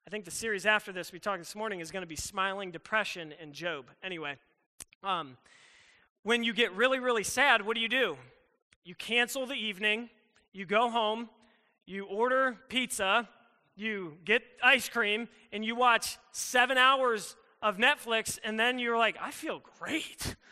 I 0.06 0.10
think 0.10 0.24
the 0.24 0.30
series 0.30 0.66
after 0.66 0.92
this 0.92 1.12
we 1.12 1.18
talked 1.18 1.38
this 1.38 1.54
morning 1.54 1.80
is 1.80 1.90
going 1.90 2.02
to 2.02 2.08
be 2.08 2.16
smiling 2.16 2.70
depression 2.70 3.32
and 3.40 3.52
Job. 3.52 3.86
Anyway, 4.02 4.36
um, 5.02 5.36
when 6.22 6.44
you 6.44 6.52
get 6.52 6.72
really, 6.74 6.98
really 6.98 7.24
sad, 7.24 7.64
what 7.64 7.74
do 7.74 7.80
you 7.80 7.88
do? 7.88 8.16
You 8.84 8.94
cancel 8.94 9.46
the 9.46 9.54
evening, 9.54 10.10
you 10.52 10.66
go 10.66 10.90
home, 10.90 11.28
you 11.86 12.04
order 12.04 12.56
pizza, 12.68 13.28
you 13.76 14.18
get 14.24 14.42
ice 14.62 14.88
cream, 14.88 15.28
and 15.52 15.64
you 15.64 15.74
watch 15.74 16.18
seven 16.32 16.78
hours 16.78 17.36
of 17.62 17.78
Netflix, 17.78 18.38
and 18.44 18.60
then 18.60 18.78
you're 18.78 18.98
like, 18.98 19.16
I 19.20 19.30
feel 19.30 19.62
great. 19.78 20.36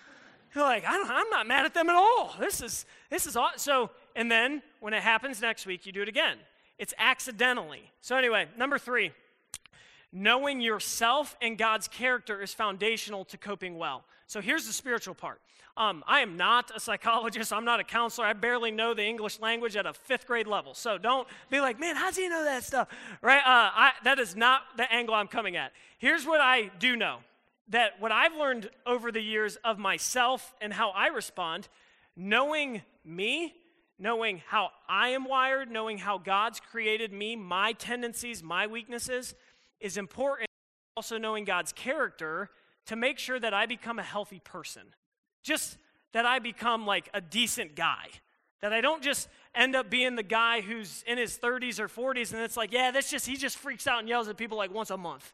You're 0.54 0.64
like, 0.64 0.84
I 0.86 0.96
am 0.96 1.30
not 1.30 1.46
mad 1.46 1.64
at 1.64 1.72
them 1.72 1.88
at 1.88 1.94
all. 1.94 2.34
This 2.38 2.60
is 2.60 2.84
this 3.08 3.26
is 3.26 3.38
awesome. 3.38 3.58
So, 3.58 3.90
and 4.14 4.30
then 4.30 4.62
when 4.80 4.94
it 4.94 5.02
happens 5.02 5.40
next 5.40 5.66
week, 5.66 5.86
you 5.86 5.92
do 5.92 6.02
it 6.02 6.08
again. 6.08 6.38
It's 6.78 6.94
accidentally. 6.98 7.90
So 8.00 8.16
anyway, 8.16 8.48
number 8.56 8.78
three, 8.78 9.12
knowing 10.12 10.60
yourself 10.60 11.36
and 11.40 11.56
God's 11.56 11.88
character 11.88 12.40
is 12.42 12.52
foundational 12.52 13.24
to 13.26 13.38
coping 13.38 13.78
well. 13.78 14.04
So 14.26 14.40
here's 14.40 14.66
the 14.66 14.72
spiritual 14.72 15.14
part. 15.14 15.40
Um, 15.76 16.04
I 16.06 16.20
am 16.20 16.36
not 16.36 16.70
a 16.74 16.80
psychologist. 16.80 17.52
I'm 17.52 17.64
not 17.64 17.80
a 17.80 17.84
counselor. 17.84 18.26
I 18.26 18.34
barely 18.34 18.70
know 18.70 18.92
the 18.92 19.04
English 19.04 19.40
language 19.40 19.74
at 19.74 19.86
a 19.86 19.94
fifth 19.94 20.26
grade 20.26 20.46
level. 20.46 20.74
So 20.74 20.98
don't 20.98 21.26
be 21.50 21.60
like, 21.60 21.80
man, 21.80 21.96
how 21.96 22.06
does 22.06 22.16
he 22.16 22.28
know 22.28 22.44
that 22.44 22.62
stuff? 22.62 22.88
Right? 23.22 23.40
Uh, 23.40 23.70
I, 23.74 23.92
that 24.04 24.18
is 24.18 24.36
not 24.36 24.62
the 24.76 24.90
angle 24.92 25.14
I'm 25.14 25.28
coming 25.28 25.56
at. 25.56 25.72
Here's 25.98 26.26
what 26.26 26.40
I 26.40 26.70
do 26.78 26.96
know 26.96 27.18
that 27.68 27.92
what 28.00 28.12
I've 28.12 28.34
learned 28.34 28.68
over 28.84 29.10
the 29.10 29.20
years 29.20 29.56
of 29.64 29.78
myself 29.78 30.54
and 30.60 30.74
how 30.74 30.90
I 30.90 31.06
respond, 31.06 31.68
knowing 32.16 32.82
me, 33.04 33.54
knowing 34.02 34.42
how 34.48 34.70
I 34.88 35.10
am 35.10 35.24
wired, 35.24 35.70
knowing 35.70 35.96
how 35.96 36.18
God's 36.18 36.58
created 36.58 37.12
me, 37.12 37.36
my 37.36 37.72
tendencies, 37.72 38.42
my 38.42 38.66
weaknesses, 38.66 39.36
is 39.80 39.96
important. 39.96 40.48
Also, 40.96 41.18
knowing 41.18 41.44
God's 41.44 41.72
character 41.72 42.50
to 42.86 42.96
make 42.96 43.18
sure 43.18 43.38
that 43.38 43.54
I 43.54 43.66
become 43.66 44.00
a 44.00 44.02
healthy 44.02 44.40
person. 44.40 44.82
Just 45.44 45.78
that 46.12 46.26
I 46.26 46.40
become 46.40 46.84
like 46.84 47.08
a 47.14 47.20
decent 47.20 47.76
guy. 47.76 48.08
That 48.60 48.72
I 48.72 48.80
don't 48.80 49.02
just 49.02 49.28
end 49.54 49.76
up 49.76 49.88
being 49.88 50.16
the 50.16 50.22
guy 50.24 50.60
who's 50.60 51.04
in 51.06 51.16
his 51.16 51.38
30s 51.38 51.78
or 51.78 51.88
40s 51.88 52.32
and 52.32 52.42
it's 52.42 52.56
like, 52.56 52.72
yeah, 52.72 52.90
that's 52.90 53.10
just, 53.10 53.26
he 53.26 53.36
just 53.36 53.56
freaks 53.56 53.86
out 53.86 54.00
and 54.00 54.08
yells 54.08 54.28
at 54.28 54.36
people 54.36 54.58
like 54.58 54.74
once 54.74 54.90
a 54.90 54.96
month. 54.96 55.32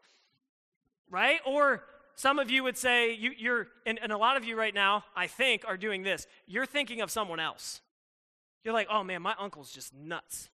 Right? 1.09 1.39
Or 1.45 1.83
some 2.15 2.37
of 2.37 2.51
you 2.51 2.63
would 2.63 2.77
say, 2.77 3.13
you, 3.13 3.51
are 3.51 3.67
and, 3.85 3.99
and 4.01 4.11
a 4.11 4.17
lot 4.17 4.37
of 4.37 4.45
you 4.45 4.55
right 4.55 4.73
now, 4.73 5.05
I 5.15 5.25
think, 5.25 5.63
are 5.67 5.77
doing 5.77 6.03
this. 6.03 6.27
You're 6.45 6.67
thinking 6.67 7.01
of 7.01 7.09
someone 7.09 7.39
else. 7.39 7.81
You're 8.63 8.73
like, 8.73 8.87
oh 8.89 9.03
man, 9.03 9.21
my 9.21 9.35
uncle's 9.39 9.71
just 9.71 9.93
nuts. 9.93 10.49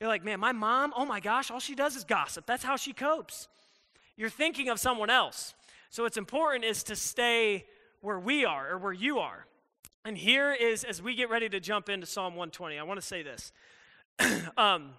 You're 0.00 0.08
like, 0.08 0.24
man, 0.24 0.40
my 0.40 0.52
mom, 0.52 0.92
oh 0.96 1.06
my 1.06 1.20
gosh, 1.20 1.50
all 1.50 1.60
she 1.60 1.74
does 1.74 1.96
is 1.96 2.04
gossip. 2.04 2.46
That's 2.46 2.64
how 2.64 2.76
she 2.76 2.92
copes. 2.92 3.48
You're 4.16 4.30
thinking 4.30 4.68
of 4.68 4.78
someone 4.78 5.10
else. 5.10 5.54
So 5.90 6.02
what's 6.02 6.16
important 6.16 6.64
is 6.64 6.82
to 6.84 6.96
stay 6.96 7.66
where 8.00 8.18
we 8.18 8.44
are 8.44 8.70
or 8.70 8.78
where 8.78 8.92
you 8.92 9.18
are. 9.18 9.46
And 10.04 10.18
here 10.18 10.52
is, 10.52 10.84
as 10.84 11.00
we 11.00 11.14
get 11.14 11.30
ready 11.30 11.48
to 11.48 11.60
jump 11.60 11.88
into 11.88 12.06
Psalm 12.06 12.34
120, 12.34 12.78
I 12.78 12.82
want 12.82 13.00
to 13.00 13.06
say 13.06 13.22
this. 13.22 13.52
um, 14.56 14.90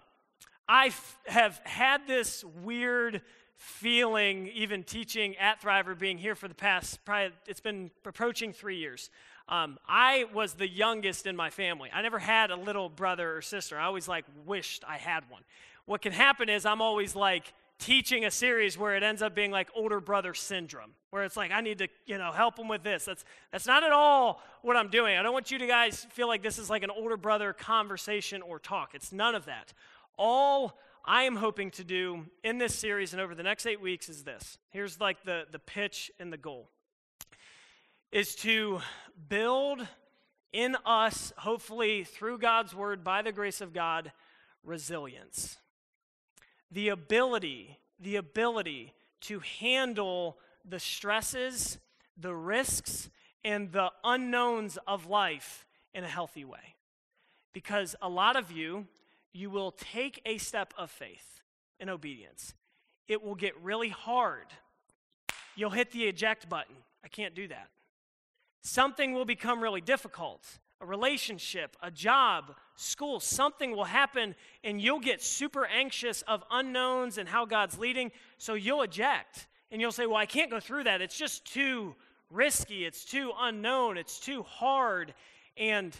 I 0.68 0.86
f- 0.86 1.18
have 1.26 1.60
had 1.64 2.08
this 2.08 2.42
weird 2.62 3.22
feeling, 3.56 4.48
even 4.48 4.82
teaching 4.82 5.36
at 5.36 5.62
Thriver, 5.62 5.96
being 5.96 6.18
here 6.18 6.34
for 6.34 6.48
the 6.48 6.54
past, 6.54 7.04
probably, 7.04 7.32
it's 7.46 7.60
been 7.60 7.90
approaching 8.04 8.52
three 8.52 8.76
years. 8.76 9.10
Um, 9.48 9.78
I 9.88 10.26
was 10.34 10.54
the 10.54 10.68
youngest 10.68 11.26
in 11.26 11.36
my 11.36 11.50
family. 11.50 11.90
I 11.92 12.02
never 12.02 12.18
had 12.18 12.50
a 12.50 12.56
little 12.56 12.88
brother 12.88 13.36
or 13.36 13.42
sister. 13.42 13.78
I 13.78 13.84
always 13.84 14.08
like 14.08 14.24
wished 14.44 14.84
I 14.86 14.96
had 14.96 15.30
one. 15.30 15.42
What 15.84 16.02
can 16.02 16.12
happen 16.12 16.48
is 16.48 16.66
I'm 16.66 16.82
always 16.82 17.14
like, 17.14 17.52
teaching 17.78 18.24
a 18.24 18.30
series 18.30 18.78
where 18.78 18.96
it 18.96 19.02
ends 19.02 19.22
up 19.22 19.34
being 19.34 19.50
like 19.50 19.68
older 19.74 20.00
brother 20.00 20.34
syndrome, 20.34 20.92
where 21.10 21.24
it's 21.24 21.36
like 21.36 21.50
I 21.50 21.60
need 21.60 21.78
to, 21.78 21.88
you 22.06 22.18
know, 22.18 22.32
help 22.32 22.56
them 22.56 22.68
with 22.68 22.82
this. 22.82 23.04
That's 23.04 23.24
that's 23.52 23.66
not 23.66 23.84
at 23.84 23.92
all 23.92 24.42
what 24.62 24.76
I'm 24.76 24.88
doing. 24.88 25.16
I 25.16 25.22
don't 25.22 25.32
want 25.32 25.50
you 25.50 25.58
to 25.58 25.66
guys 25.66 26.06
feel 26.10 26.28
like 26.28 26.42
this 26.42 26.58
is 26.58 26.70
like 26.70 26.82
an 26.82 26.90
older 26.90 27.16
brother 27.16 27.52
conversation 27.52 28.42
or 28.42 28.58
talk. 28.58 28.94
It's 28.94 29.12
none 29.12 29.34
of 29.34 29.46
that. 29.46 29.72
All 30.18 30.78
I 31.04 31.22
am 31.22 31.36
hoping 31.36 31.70
to 31.72 31.84
do 31.84 32.26
in 32.42 32.58
this 32.58 32.74
series 32.74 33.12
and 33.12 33.22
over 33.22 33.34
the 33.34 33.42
next 33.42 33.66
8 33.66 33.80
weeks 33.80 34.08
is 34.08 34.24
this. 34.24 34.58
Here's 34.70 35.00
like 35.00 35.22
the 35.24 35.44
the 35.50 35.58
pitch 35.58 36.10
and 36.18 36.32
the 36.32 36.38
goal. 36.38 36.70
Is 38.12 38.34
to 38.36 38.80
build 39.28 39.86
in 40.52 40.76
us, 40.86 41.32
hopefully 41.36 42.04
through 42.04 42.38
God's 42.38 42.74
word 42.74 43.04
by 43.04 43.22
the 43.22 43.32
grace 43.32 43.60
of 43.60 43.72
God, 43.72 44.12
resilience 44.64 45.58
the 46.70 46.88
ability, 46.88 47.78
the 48.00 48.16
ability 48.16 48.92
to 49.20 49.40
handle 49.40 50.38
the 50.64 50.78
stresses, 50.80 51.78
the 52.16 52.34
risks, 52.34 53.08
and 53.44 53.70
the 53.72 53.90
unknowns 54.02 54.78
of 54.86 55.06
life 55.06 55.66
in 55.94 56.04
a 56.04 56.08
healthy 56.08 56.44
way. 56.44 56.74
Because 57.52 57.94
a 58.02 58.08
lot 58.08 58.36
of 58.36 58.50
you, 58.50 58.86
you 59.32 59.48
will 59.48 59.70
take 59.70 60.20
a 60.26 60.38
step 60.38 60.74
of 60.76 60.90
faith 60.90 61.42
in 61.78 61.88
obedience. 61.88 62.54
It 63.08 63.22
will 63.22 63.34
get 63.34 63.56
really 63.62 63.88
hard. 63.88 64.46
You'll 65.54 65.70
hit 65.70 65.92
the 65.92 66.04
eject 66.04 66.48
button. 66.48 66.74
I 67.04 67.08
can't 67.08 67.34
do 67.34 67.48
that. 67.48 67.68
Something 68.66 69.12
will 69.12 69.24
become 69.24 69.62
really 69.62 69.80
difficult 69.80 70.44
a 70.80 70.86
relationship, 70.86 71.76
a 71.80 71.90
job, 71.90 72.54
school, 72.74 73.20
something 73.20 73.70
will 73.74 73.84
happen 73.84 74.34
and 74.64 74.82
you'll 74.82 74.98
get 75.00 75.22
super 75.22 75.64
anxious 75.66 76.22
of 76.22 76.42
unknowns 76.50 77.16
and 77.16 77.28
how 77.28 77.46
God's 77.46 77.78
leading, 77.78 78.10
so 78.38 78.54
you'll 78.54 78.82
eject. 78.82 79.46
And 79.70 79.80
you'll 79.80 79.92
say, 79.92 80.06
Well, 80.06 80.16
I 80.16 80.26
can't 80.26 80.50
go 80.50 80.58
through 80.58 80.84
that. 80.84 81.00
It's 81.00 81.16
just 81.16 81.44
too 81.44 81.94
risky, 82.28 82.84
it's 82.84 83.04
too 83.04 83.30
unknown, 83.38 83.98
it's 83.98 84.18
too 84.18 84.42
hard. 84.42 85.14
And 85.56 85.96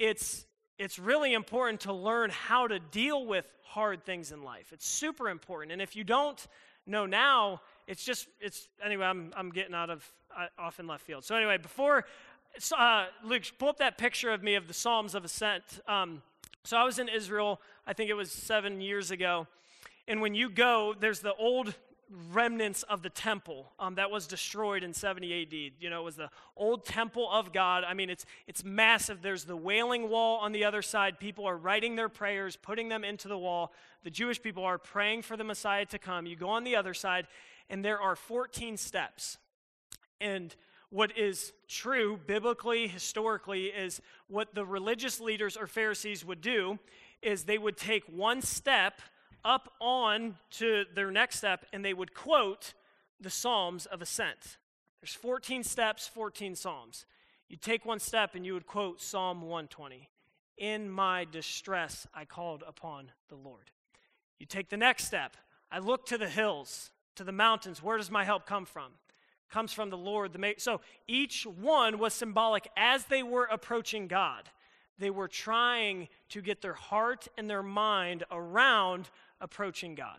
it's 0.00 0.44
it's 0.78 0.98
really 0.98 1.34
important 1.34 1.82
to 1.82 1.92
learn 1.92 2.30
how 2.30 2.66
to 2.66 2.80
deal 2.80 3.24
with 3.24 3.46
hard 3.62 4.04
things 4.04 4.32
in 4.32 4.42
life. 4.42 4.72
It's 4.72 4.88
super 4.88 5.28
important. 5.28 5.70
And 5.70 5.80
if 5.80 5.94
you 5.94 6.02
don't 6.02 6.44
know 6.84 7.06
now, 7.06 7.60
it's 7.86 8.04
just 8.04 8.28
it's 8.40 8.68
anyway, 8.84 9.06
I'm 9.06 9.32
I'm 9.36 9.50
getting 9.50 9.74
out 9.74 9.90
of 9.90 10.08
uh, 10.36 10.46
off 10.58 10.80
in 10.80 10.86
left 10.86 11.04
field. 11.04 11.24
So 11.24 11.34
anyway, 11.34 11.58
before 11.58 12.04
uh, 12.76 13.06
Luke, 13.24 13.44
pull 13.58 13.68
up 13.68 13.78
that 13.78 13.98
picture 13.98 14.30
of 14.30 14.42
me 14.42 14.54
of 14.54 14.68
the 14.68 14.74
Psalms 14.74 15.14
of 15.14 15.24
Ascent. 15.24 15.80
Um, 15.88 16.22
so 16.64 16.76
I 16.76 16.84
was 16.84 16.98
in 16.98 17.08
Israel, 17.08 17.60
I 17.86 17.92
think 17.92 18.10
it 18.10 18.14
was 18.14 18.30
seven 18.30 18.80
years 18.80 19.10
ago. 19.10 19.46
And 20.06 20.20
when 20.20 20.34
you 20.34 20.50
go, 20.50 20.94
there's 20.98 21.20
the 21.20 21.34
old 21.34 21.74
remnants 22.30 22.82
of 22.84 23.02
the 23.02 23.08
temple 23.08 23.72
um, 23.78 23.94
that 23.94 24.10
was 24.10 24.26
destroyed 24.26 24.82
in 24.82 24.92
70 24.92 25.42
AD. 25.42 25.72
You 25.80 25.90
know, 25.90 26.02
it 26.02 26.04
was 26.04 26.16
the 26.16 26.28
old 26.56 26.84
temple 26.84 27.28
of 27.30 27.52
God. 27.52 27.84
I 27.84 27.94
mean, 27.94 28.10
it's, 28.10 28.26
it's 28.46 28.64
massive. 28.64 29.22
There's 29.22 29.44
the 29.44 29.56
wailing 29.56 30.10
wall 30.10 30.38
on 30.38 30.52
the 30.52 30.64
other 30.64 30.82
side. 30.82 31.18
People 31.18 31.46
are 31.46 31.56
writing 31.56 31.96
their 31.96 32.10
prayers, 32.10 32.56
putting 32.56 32.88
them 32.88 33.02
into 33.02 33.28
the 33.28 33.38
wall. 33.38 33.72
The 34.04 34.10
Jewish 34.10 34.42
people 34.42 34.64
are 34.64 34.78
praying 34.78 35.22
for 35.22 35.36
the 35.36 35.44
Messiah 35.44 35.86
to 35.86 35.98
come. 35.98 36.26
You 36.26 36.36
go 36.36 36.50
on 36.50 36.64
the 36.64 36.76
other 36.76 36.94
side, 36.94 37.26
and 37.72 37.82
there 37.82 38.00
are 38.00 38.14
14 38.14 38.76
steps. 38.76 39.38
And 40.20 40.54
what 40.90 41.16
is 41.16 41.54
true 41.68 42.20
biblically, 42.26 42.86
historically, 42.86 43.64
is 43.68 44.02
what 44.28 44.54
the 44.54 44.66
religious 44.66 45.20
leaders 45.20 45.56
or 45.56 45.66
Pharisees 45.66 46.22
would 46.22 46.42
do 46.42 46.78
is 47.22 47.44
they 47.44 47.56
would 47.56 47.78
take 47.78 48.04
one 48.04 48.42
step 48.42 49.00
up 49.42 49.72
on 49.80 50.36
to 50.50 50.84
their 50.94 51.10
next 51.10 51.38
step 51.38 51.64
and 51.72 51.82
they 51.82 51.94
would 51.94 52.12
quote 52.12 52.74
the 53.20 53.30
Psalms 53.30 53.86
of 53.86 54.02
Ascent. 54.02 54.58
There's 55.00 55.14
14 55.14 55.64
steps, 55.64 56.06
14 56.06 56.54
Psalms. 56.54 57.06
You 57.48 57.56
take 57.56 57.86
one 57.86 58.00
step 58.00 58.34
and 58.34 58.44
you 58.44 58.52
would 58.52 58.66
quote 58.66 59.00
Psalm 59.00 59.40
120. 59.40 60.10
In 60.58 60.90
my 60.90 61.24
distress, 61.24 62.06
I 62.12 62.26
called 62.26 62.62
upon 62.66 63.12
the 63.30 63.36
Lord. 63.36 63.70
You 64.38 64.44
take 64.44 64.68
the 64.68 64.76
next 64.76 65.06
step. 65.06 65.38
I 65.70 65.78
look 65.78 66.04
to 66.06 66.18
the 66.18 66.28
hills, 66.28 66.90
to 67.16 67.24
the 67.24 67.32
mountains. 67.32 67.82
Where 67.82 67.96
does 67.96 68.10
my 68.10 68.24
help 68.24 68.46
come 68.46 68.64
from? 68.64 68.92
comes 69.52 69.72
from 69.72 69.90
the 69.90 69.96
Lord. 69.96 70.32
The 70.32 70.54
so 70.56 70.80
each 71.06 71.46
one 71.46 71.98
was 71.98 72.14
symbolic 72.14 72.68
as 72.76 73.04
they 73.04 73.22
were 73.22 73.44
approaching 73.44 74.08
God. 74.08 74.48
They 74.98 75.10
were 75.10 75.28
trying 75.28 76.08
to 76.30 76.40
get 76.40 76.62
their 76.62 76.74
heart 76.74 77.28
and 77.36 77.48
their 77.48 77.62
mind 77.62 78.24
around 78.30 79.10
approaching 79.40 79.94
God. 79.94 80.18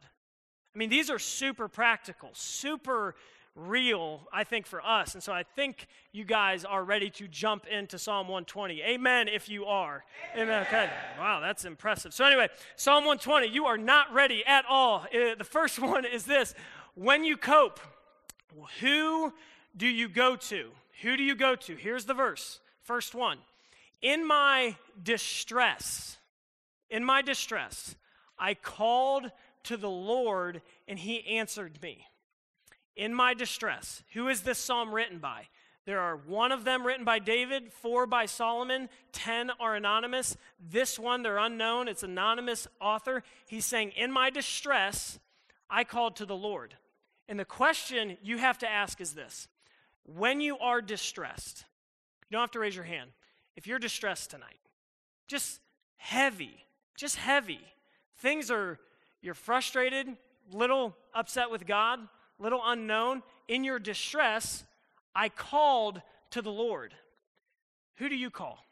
I 0.73 0.77
mean, 0.77 0.89
these 0.89 1.09
are 1.09 1.19
super 1.19 1.67
practical, 1.67 2.29
super 2.33 3.15
real, 3.55 4.27
I 4.33 4.43
think, 4.43 4.65
for 4.65 4.83
us. 4.83 5.13
And 5.13 5.21
so 5.21 5.31
I 5.31 5.43
think 5.43 5.87
you 6.11 6.25
guys 6.25 6.65
are 6.65 6.83
ready 6.83 7.11
to 7.11 7.27
jump 7.27 7.67
into 7.67 7.99
Psalm 7.99 8.27
120. 8.27 8.81
Amen 8.81 9.27
if 9.27 9.47
you 9.47 9.65
are. 9.65 10.03
Amen. 10.35 10.63
Okay. 10.63 10.89
Wow, 11.19 11.39
that's 11.39 11.63
impressive. 11.63 12.13
So, 12.13 12.25
anyway, 12.25 12.49
Psalm 12.75 13.05
120, 13.05 13.47
you 13.47 13.65
are 13.65 13.77
not 13.77 14.11
ready 14.11 14.43
at 14.45 14.65
all. 14.67 15.05
Uh, 15.13 15.35
the 15.37 15.43
first 15.43 15.77
one 15.93 16.03
is 16.05 16.25
this 16.25 16.55
When 16.95 17.23
you 17.23 17.37
cope, 17.37 17.79
who 18.79 19.33
do 19.75 19.87
you 19.87 20.07
go 20.07 20.35
to? 20.35 20.69
Who 21.01 21.17
do 21.17 21.23
you 21.23 21.35
go 21.35 21.55
to? 21.55 21.75
Here's 21.75 22.05
the 22.05 22.13
verse. 22.13 22.59
First 22.83 23.15
one. 23.15 23.39
In 24.01 24.27
my 24.27 24.75
distress, 25.01 26.17
in 26.89 27.03
my 27.03 27.21
distress, 27.21 27.95
I 28.37 28.53
called 28.53 29.31
to 29.63 29.77
the 29.77 29.89
Lord 29.89 30.61
and 30.87 30.99
he 30.99 31.25
answered 31.25 31.79
me. 31.81 32.05
In 32.95 33.13
my 33.13 33.33
distress. 33.33 34.03
Who 34.13 34.27
is 34.27 34.41
this 34.41 34.59
psalm 34.59 34.93
written 34.93 35.19
by? 35.19 35.47
There 35.85 35.99
are 35.99 36.15
one 36.15 36.51
of 36.51 36.63
them 36.63 36.85
written 36.85 37.03
by 37.03 37.19
David, 37.19 37.73
four 37.73 38.05
by 38.05 38.25
Solomon, 38.25 38.87
ten 39.11 39.51
are 39.59 39.75
anonymous. 39.75 40.37
This 40.59 40.97
one, 40.97 41.23
they're 41.23 41.37
unknown, 41.37 41.87
it's 41.87 42.03
anonymous 42.03 42.67
author. 42.79 43.23
He's 43.47 43.65
saying, 43.65 43.91
In 43.97 44.11
my 44.11 44.29
distress, 44.29 45.19
I 45.69 45.83
called 45.83 46.15
to 46.17 46.25
the 46.25 46.35
Lord. 46.35 46.75
And 47.27 47.39
the 47.39 47.45
question 47.45 48.17
you 48.21 48.37
have 48.37 48.57
to 48.59 48.69
ask 48.69 48.99
is 49.01 49.13
this 49.13 49.47
When 50.05 50.41
you 50.41 50.57
are 50.59 50.81
distressed, 50.81 51.65
you 52.29 52.35
don't 52.35 52.41
have 52.41 52.51
to 52.51 52.59
raise 52.59 52.75
your 52.75 52.85
hand. 52.85 53.11
If 53.55 53.67
you're 53.67 53.79
distressed 53.79 54.31
tonight, 54.31 54.59
just 55.27 55.59
heavy, 55.97 56.65
just 56.97 57.15
heavy, 57.15 57.61
things 58.17 58.49
are, 58.49 58.79
you're 59.21 59.35
frustrated, 59.35 60.07
little 60.51 60.95
upset 61.13 61.51
with 61.51 61.67
God, 61.67 61.99
little 62.39 62.61
unknown, 62.65 63.21
in 63.47 63.63
your 63.63 63.79
distress, 63.79 64.63
I 65.15 65.29
called 65.29 66.01
to 66.31 66.41
the 66.41 66.51
Lord. 66.51 66.93
Who 67.97 68.09
do 68.09 68.15
you 68.15 68.29
call? 68.29 68.65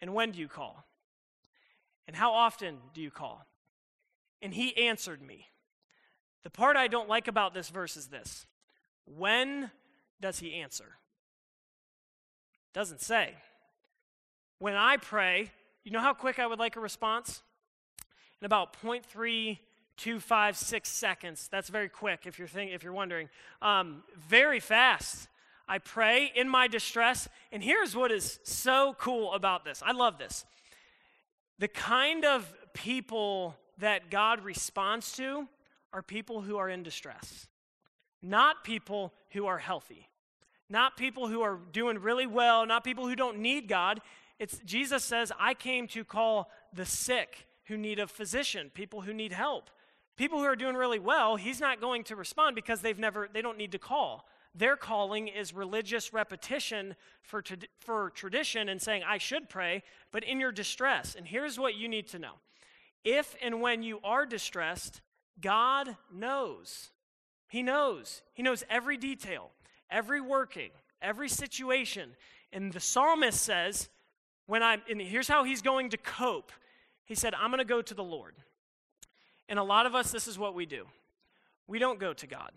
And 0.00 0.14
when 0.14 0.32
do 0.32 0.40
you 0.40 0.48
call? 0.48 0.84
And 2.06 2.16
how 2.16 2.32
often 2.32 2.78
do 2.94 3.00
you 3.00 3.10
call? 3.10 3.46
And 4.40 4.52
he 4.52 4.76
answered 4.88 5.22
me. 5.22 5.46
The 6.42 6.50
part 6.50 6.76
I 6.76 6.88
don't 6.88 7.08
like 7.08 7.28
about 7.28 7.54
this 7.54 7.68
verse 7.68 7.96
is 7.96 8.08
this 8.08 8.46
When 9.04 9.70
does 10.20 10.40
he 10.40 10.54
answer? 10.54 10.96
Doesn't 12.72 13.00
say. 13.00 13.34
When 14.58 14.74
I 14.74 14.96
pray, 14.96 15.50
you 15.84 15.90
know 15.90 16.00
how 16.00 16.14
quick 16.14 16.38
I 16.38 16.46
would 16.46 16.58
like 16.58 16.76
a 16.76 16.80
response? 16.80 17.42
In 18.40 18.46
about 18.46 18.80
0.3256 18.80 20.86
seconds. 20.86 21.48
That's 21.50 21.68
very 21.68 21.88
quick 21.88 22.26
if 22.26 22.38
you're, 22.38 22.48
think, 22.48 22.72
if 22.72 22.82
you're 22.82 22.92
wondering. 22.92 23.28
Um, 23.60 24.02
very 24.16 24.60
fast. 24.60 25.28
I 25.68 25.78
pray 25.78 26.32
in 26.34 26.48
my 26.48 26.68
distress. 26.68 27.28
And 27.50 27.62
here's 27.62 27.96
what 27.96 28.12
is 28.12 28.38
so 28.42 28.94
cool 28.98 29.32
about 29.32 29.64
this 29.64 29.82
I 29.84 29.92
love 29.92 30.18
this. 30.18 30.44
The 31.58 31.68
kind 31.68 32.24
of 32.24 32.52
people 32.72 33.56
that 33.78 34.10
God 34.10 34.44
responds 34.44 35.12
to 35.12 35.48
are 35.92 36.02
people 36.02 36.42
who 36.42 36.56
are 36.56 36.68
in 36.68 36.82
distress, 36.82 37.46
not 38.22 38.64
people 38.64 39.12
who 39.30 39.46
are 39.46 39.58
healthy, 39.58 40.08
not 40.68 40.96
people 40.96 41.28
who 41.28 41.42
are 41.42 41.58
doing 41.72 41.98
really 41.98 42.26
well, 42.26 42.64
not 42.66 42.84
people 42.84 43.06
who 43.06 43.16
don't 43.16 43.38
need 43.38 43.68
God. 43.68 44.00
It's 44.38 44.58
Jesus 44.64 45.04
says, 45.04 45.32
"I 45.38 45.54
came 45.54 45.86
to 45.88 46.04
call 46.04 46.50
the 46.72 46.86
sick 46.86 47.46
who 47.64 47.76
need 47.76 47.98
a 47.98 48.06
physician, 48.06 48.70
people 48.70 49.02
who 49.02 49.12
need 49.12 49.32
help." 49.32 49.70
People 50.14 50.40
who 50.40 50.44
are 50.44 50.56
doing 50.56 50.76
really 50.76 50.98
well, 50.98 51.36
he's 51.36 51.58
not 51.58 51.80
going 51.80 52.04
to 52.04 52.16
respond 52.16 52.54
because 52.54 52.82
they've 52.82 52.98
never 52.98 53.28
they 53.32 53.40
don't 53.40 53.56
need 53.56 53.72
to 53.72 53.78
call. 53.78 54.26
Their 54.54 54.76
calling 54.76 55.28
is 55.28 55.54
religious 55.54 56.12
repetition 56.12 56.94
for, 57.22 57.42
for 57.80 58.10
tradition 58.10 58.68
and 58.68 58.80
saying, 58.80 59.02
I 59.02 59.16
should 59.16 59.48
pray, 59.48 59.82
but 60.10 60.24
in 60.24 60.38
your 60.38 60.52
distress. 60.52 61.14
And 61.14 61.26
here's 61.26 61.58
what 61.58 61.74
you 61.74 61.88
need 61.88 62.06
to 62.08 62.18
know 62.18 62.34
if 63.04 63.34
and 63.42 63.60
when 63.60 63.82
you 63.82 63.98
are 64.04 64.26
distressed, 64.26 65.00
God 65.40 65.96
knows. 66.12 66.90
He 67.48 67.62
knows. 67.62 68.22
He 68.34 68.42
knows 68.42 68.64
every 68.70 68.96
detail, 68.96 69.50
every 69.90 70.20
working, 70.20 70.70
every 71.00 71.28
situation. 71.28 72.10
And 72.52 72.72
the 72.72 72.80
psalmist 72.80 73.40
says, 73.40 73.88
when 74.46 74.62
I'm, 74.62 74.82
and 74.90 75.00
here's 75.00 75.28
how 75.28 75.44
he's 75.44 75.62
going 75.62 75.90
to 75.90 75.96
cope. 75.96 76.52
He 77.04 77.14
said, 77.14 77.34
I'm 77.34 77.50
going 77.50 77.58
to 77.58 77.64
go 77.64 77.82
to 77.82 77.94
the 77.94 78.04
Lord. 78.04 78.34
And 79.48 79.58
a 79.58 79.62
lot 79.62 79.86
of 79.86 79.94
us, 79.94 80.12
this 80.12 80.26
is 80.26 80.38
what 80.38 80.54
we 80.54 80.66
do. 80.66 80.86
We 81.66 81.78
don't 81.78 81.98
go 81.98 82.12
to 82.12 82.26
God. 82.26 82.52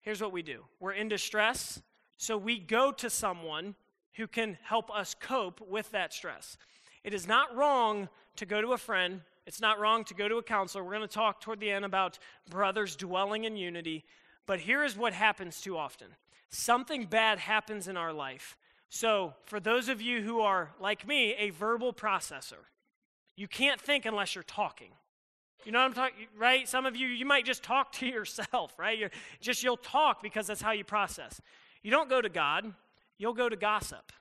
Here's 0.00 0.20
what 0.20 0.32
we 0.32 0.42
do 0.42 0.62
we're 0.78 0.92
in 0.92 1.08
distress, 1.08 1.82
so 2.16 2.38
we 2.38 2.58
go 2.58 2.92
to 2.92 3.10
someone 3.10 3.74
who 4.14 4.26
can 4.26 4.56
help 4.62 4.90
us 4.94 5.14
cope 5.18 5.60
with 5.68 5.90
that 5.90 6.12
stress. 6.12 6.56
It 7.04 7.12
is 7.12 7.26
not 7.26 7.54
wrong 7.56 8.08
to 8.36 8.46
go 8.46 8.60
to 8.60 8.72
a 8.72 8.78
friend 8.78 9.20
it's 9.46 9.60
not 9.60 9.78
wrong 9.78 10.04
to 10.04 10.14
go 10.14 10.28
to 10.28 10.36
a 10.36 10.42
counselor. 10.42 10.82
We're 10.82 10.96
going 10.96 11.02
to 11.02 11.14
talk 11.14 11.40
toward 11.40 11.60
the 11.60 11.70
end 11.70 11.84
about 11.84 12.18
brothers 12.50 12.96
dwelling 12.96 13.44
in 13.44 13.56
unity. 13.56 14.04
But 14.44 14.60
here 14.60 14.84
is 14.84 14.96
what 14.96 15.12
happens 15.12 15.60
too 15.60 15.76
often 15.76 16.08
something 16.48 17.04
bad 17.06 17.38
happens 17.38 17.88
in 17.88 17.96
our 17.96 18.12
life. 18.12 18.56
So, 18.88 19.34
for 19.44 19.58
those 19.58 19.88
of 19.88 20.00
you 20.00 20.22
who 20.22 20.40
are, 20.40 20.70
like 20.80 21.06
me, 21.06 21.34
a 21.38 21.50
verbal 21.50 21.92
processor, 21.92 22.64
you 23.36 23.48
can't 23.48 23.80
think 23.80 24.06
unless 24.06 24.34
you're 24.34 24.44
talking. 24.44 24.90
You 25.64 25.72
know 25.72 25.80
what 25.80 25.86
I'm 25.86 25.94
talking, 25.94 26.26
right? 26.38 26.68
Some 26.68 26.86
of 26.86 26.94
you, 26.94 27.08
you 27.08 27.26
might 27.26 27.44
just 27.44 27.62
talk 27.62 27.92
to 27.98 28.06
yourself, 28.06 28.78
right? 28.78 28.96
You're 28.96 29.10
just 29.40 29.62
you'll 29.62 29.76
talk 29.76 30.22
because 30.22 30.46
that's 30.46 30.62
how 30.62 30.72
you 30.72 30.84
process. 30.84 31.40
You 31.82 31.90
don't 31.90 32.08
go 32.08 32.20
to 32.20 32.28
God, 32.28 32.72
you'll 33.18 33.34
go 33.34 33.48
to 33.48 33.56
gossip. 33.56 34.12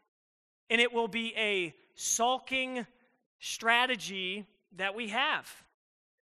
And 0.69 0.81
it 0.81 0.91
will 0.91 1.07
be 1.07 1.33
a 1.37 1.73
sulking 1.93 2.87
strategy 3.39 4.47
that 4.77 4.95
we 4.95 5.09
have. 5.09 5.49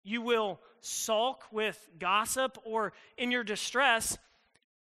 You 0.04 0.22
will 0.22 0.60
sulk 0.82 1.46
with 1.52 1.89
gossip, 1.98 2.58
or 2.66 2.94
in 3.18 3.32
your 3.32 3.44
distress, 3.44 4.18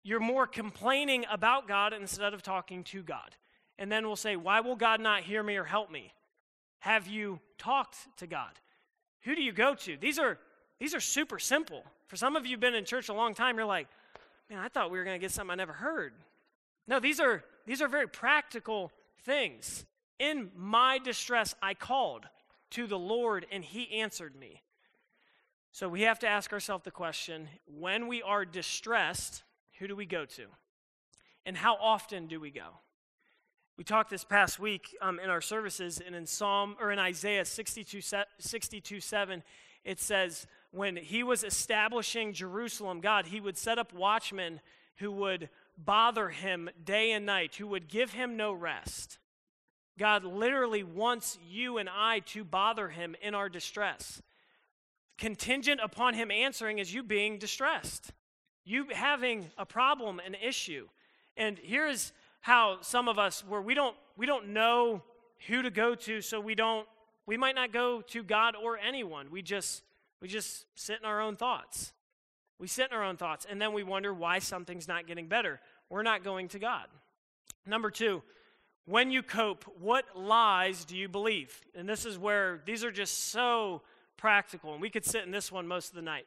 you're 0.03 0.21
more 0.21 0.47
complaining 0.47 1.25
about 1.31 1.69
God 1.69 1.93
instead 1.93 2.35
of 2.35 2.43
talking 2.43 2.83
to 2.85 3.03
God. 3.03 3.37
And 3.79 3.91
then 3.91 4.07
we'll 4.07 4.17
say, 4.17 4.37
Why 4.37 4.61
will 4.61 4.77
God 4.77 5.01
not 5.01 5.23
hear 5.23 5.43
me 5.43 5.57
or 5.57 5.65
help 5.65 5.91
me? 5.91 6.13
Have 6.81 7.07
you 7.07 7.39
talked 7.59 7.97
to 8.19 8.27
God? 8.27 8.51
Who 9.23 9.37
do 9.37 9.43
you 9.43 9.53
go 9.53 9.75
to? 9.75 9.97
These 9.97 10.19
are, 10.19 10.39
these 10.81 10.95
are 10.95 11.01
super 11.01 11.39
simple. 11.39 11.85
For 12.09 12.17
some 12.17 12.35
of 12.35 12.45
you 12.45 12.53
have 12.53 12.61
been 12.61 12.75
in 12.75 12.85
church 12.85 13.09
a 13.09 13.15
long 13.15 13.35
time, 13.35 13.57
you're 13.57 13.65
like, 13.67 13.89
Man, 14.51 14.59
I 14.59 14.69
thought 14.69 14.91
we 14.91 14.99
were 14.99 15.05
going 15.05 15.19
to 15.19 15.25
get 15.25 15.31
something 15.31 15.53
I 15.53 15.55
never 15.55 15.73
heard. 15.73 16.13
No, 16.87 17.01
these 17.01 17.21
are, 17.21 17.45
these 17.65 17.81
are 17.81 17.89
very 17.89 18.09
practical 18.09 18.91
things. 19.25 19.87
In 20.19 20.51
my 20.57 20.99
distress, 20.99 21.55
I 21.63 21.75
called 21.75 22.27
to 22.73 22.87
the 22.87 22.99
Lord, 22.99 23.47
and 23.51 23.65
He 23.65 24.01
answered 24.01 24.37
me. 24.37 24.63
So 25.71 25.89
we 25.89 26.03
have 26.03 26.19
to 26.19 26.29
ask 26.29 26.53
ourselves 26.53 26.85
the 26.85 26.91
question 26.91 27.49
when 27.67 28.07
we 28.09 28.23
are 28.23 28.45
distressed, 28.45 29.43
who 29.79 29.89
do 29.89 29.97
we 29.97 30.05
go 30.05 30.27
to? 30.27 30.47
And 31.47 31.57
how 31.57 31.77
often 31.77 32.27
do 32.27 32.39
we 32.39 32.51
go? 32.51 32.81
We 33.79 33.85
talked 33.85 34.11
this 34.11 34.25
past 34.25 34.61
week 34.61 34.95
um, 35.01 35.19
in 35.19 35.31
our 35.31 35.41
services, 35.41 36.01
and 36.05 36.15
in 36.15 36.27
Psalm 36.27 36.77
or 36.79 36.93
in 36.93 36.99
Isaiah 36.99 37.45
62, 37.45 38.01
62 38.39 39.01
7, 39.01 39.43
it 39.85 39.99
says, 39.99 40.47
when 40.73 40.97
he 40.97 41.23
was 41.23 41.45
establishing 41.45 42.33
Jerusalem, 42.33 43.01
God, 43.01 43.27
he 43.27 43.41
would 43.41 43.57
set 43.57 43.79
up 43.79 43.93
watchmen 43.93 44.61
who 44.97 45.11
would 45.13 45.49
bother 45.77 46.31
him 46.31 46.71
day 46.85 47.13
and 47.13 47.27
night, 47.27 47.57
who 47.57 47.67
would 47.69 47.89
give 47.89 48.13
him 48.13 48.37
no 48.37 48.53
rest. 48.53 49.19
God 49.99 50.25
literally 50.25 50.83
wants 50.83 51.39
you 51.47 51.79
and 51.79 51.89
I 51.89 52.21
to 52.21 52.45
bother 52.45 52.89
him 52.89 53.15
in 53.21 53.35
our 53.35 53.49
distress. 53.49 54.23
Contingent 55.19 55.81
upon 55.83 56.15
him 56.15 56.31
answering 56.31 56.79
is 56.79 56.93
you 56.93 57.03
being 57.03 57.39
distressed, 57.39 58.13
you 58.65 58.87
having 58.93 59.51
a 59.59 59.67
problem, 59.67 60.19
an 60.19 60.35
issue. 60.35 60.89
And 61.37 61.59
here's 61.63 62.13
how 62.41 62.79
some 62.81 63.09
of 63.09 63.19
us 63.19 63.45
where 63.47 63.63
we 63.63 63.75
don't 63.75 63.97
we 64.17 64.27
don't 64.27 64.49
know 64.49 65.03
who 65.47 65.63
to 65.63 65.71
go 65.71 65.95
to, 65.95 66.21
so 66.21 66.41
we 66.41 66.55
don't 66.55 66.87
we 67.27 67.37
might 67.37 67.55
not 67.55 67.73
go 67.73 68.01
to 68.01 68.23
God 68.23 68.57
or 68.57 68.79
anyone. 68.79 69.31
We 69.31 69.43
just 69.43 69.83
we 70.21 70.29
just 70.29 70.67
sit 70.75 70.99
in 71.01 71.05
our 71.05 71.21
own 71.21 71.37
thoughts. 71.37 71.93
We 72.59 72.69
sit 72.69 72.91
in 72.91 72.97
our 72.97 73.05
own 73.05 73.17
thoughts, 73.17 73.47
and 73.49 73.61
then 73.61 73.73
we 73.73 73.83
wonder 73.83 74.15
why 74.15 74.39
something's 74.39 74.89
not 74.89 75.07
getting 75.07 75.27
better. 75.27 75.61
We're 75.91 76.03
not 76.03 76.25
going 76.25 76.49
to 76.49 76.59
God. 76.59 76.87
Number 77.67 77.91
two, 77.91 78.23
when 78.87 79.11
you 79.11 79.23
cope, 79.23 79.65
what 79.81 80.05
lies 80.17 80.85
do 80.85 80.97
you 80.97 81.09
believe? 81.09 81.61
And 81.75 81.89
this 81.89 82.05
is 82.05 82.19
where 82.19 82.61
these 82.67 82.85
are 82.85 82.91
just 82.91 83.31
so 83.31 83.83
practical, 84.17 84.73
and 84.73 84.81
we 84.83 84.91
could 84.91 85.05
sit 85.05 85.25
in 85.25 85.31
this 85.31 85.53
one 85.53 85.67
most 85.67 85.91
of 85.91 85.95
the 85.95 86.03
night. 86.03 86.27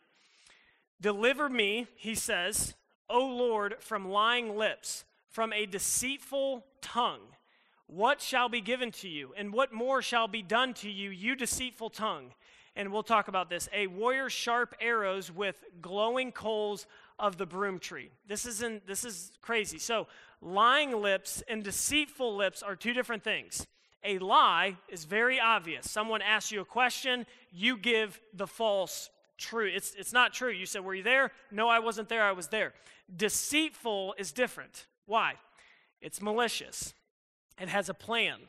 Deliver 1.02 1.50
me, 1.50 1.88
he 1.96 2.16
says, 2.16 2.76
O 3.10 3.26
Lord, 3.26 3.76
from 3.80 4.10
lying 4.10 4.56
lips, 4.56 5.04
from 5.30 5.52
a 5.54 5.66
deceitful 5.66 6.66
tongue. 6.82 7.22
What 7.88 8.22
shall 8.22 8.50
be 8.50 8.62
given 8.62 8.92
to 8.94 9.10
you, 9.10 9.34
and 9.38 9.54
what 9.54 9.74
more 9.74 10.02
shall 10.02 10.28
be 10.28 10.42
done 10.42 10.74
to 10.76 10.90
you, 10.90 11.10
you 11.10 11.36
deceitful 11.36 11.90
tongue? 11.90 12.32
and 12.76 12.92
we'll 12.92 13.04
talk 13.04 13.28
about 13.28 13.50
this. 13.50 13.70
A 13.74 13.88
warrior's 13.88 14.34
sharp 14.34 14.76
arrows 14.82 15.32
with 15.32 15.64
glowing 15.82 16.32
coals 16.32 16.88
of 17.20 17.38
the 17.38 17.46
broom 17.46 17.80
tree. 17.80 18.12
This 18.28 18.46
is 18.46 18.62
in, 18.62 18.82
this 18.88 19.06
is 19.06 19.32
crazy. 19.42 19.80
So, 19.80 20.08
lying 20.42 20.92
lips 21.02 21.44
and 21.48 21.64
deceitful 21.64 22.36
lips 22.36 22.62
are 22.62 22.76
two 22.76 22.94
different 22.94 23.24
things. 23.24 23.66
A 24.04 24.20
lie 24.20 24.78
is 24.90 25.06
very 25.06 25.40
obvious. 25.40 25.90
Someone 25.90 26.22
asks 26.22 26.52
you 26.52 26.62
a 26.62 26.66
question, 26.66 27.26
you 27.52 27.78
give 27.78 28.20
the 28.34 28.46
false 28.46 29.10
truth. 29.38 29.74
It's, 29.76 29.96
it's 29.96 30.14
not 30.14 30.34
true. 30.34 30.52
You 30.52 30.66
said, 30.66 30.84
Were 30.84 30.96
you 30.96 31.04
there? 31.04 31.32
No, 31.52 31.68
I 31.68 31.80
wasn't 31.80 32.10
there. 32.10 32.24
I 32.24 32.32
was 32.32 32.48
there. 32.50 32.74
Deceitful 33.16 34.16
is 34.18 34.32
different. 34.32 34.86
Why? 35.06 35.34
It's 36.02 36.22
malicious, 36.22 36.94
it 37.60 37.70
has 37.70 37.90
a 37.90 37.94
plan. 37.94 38.40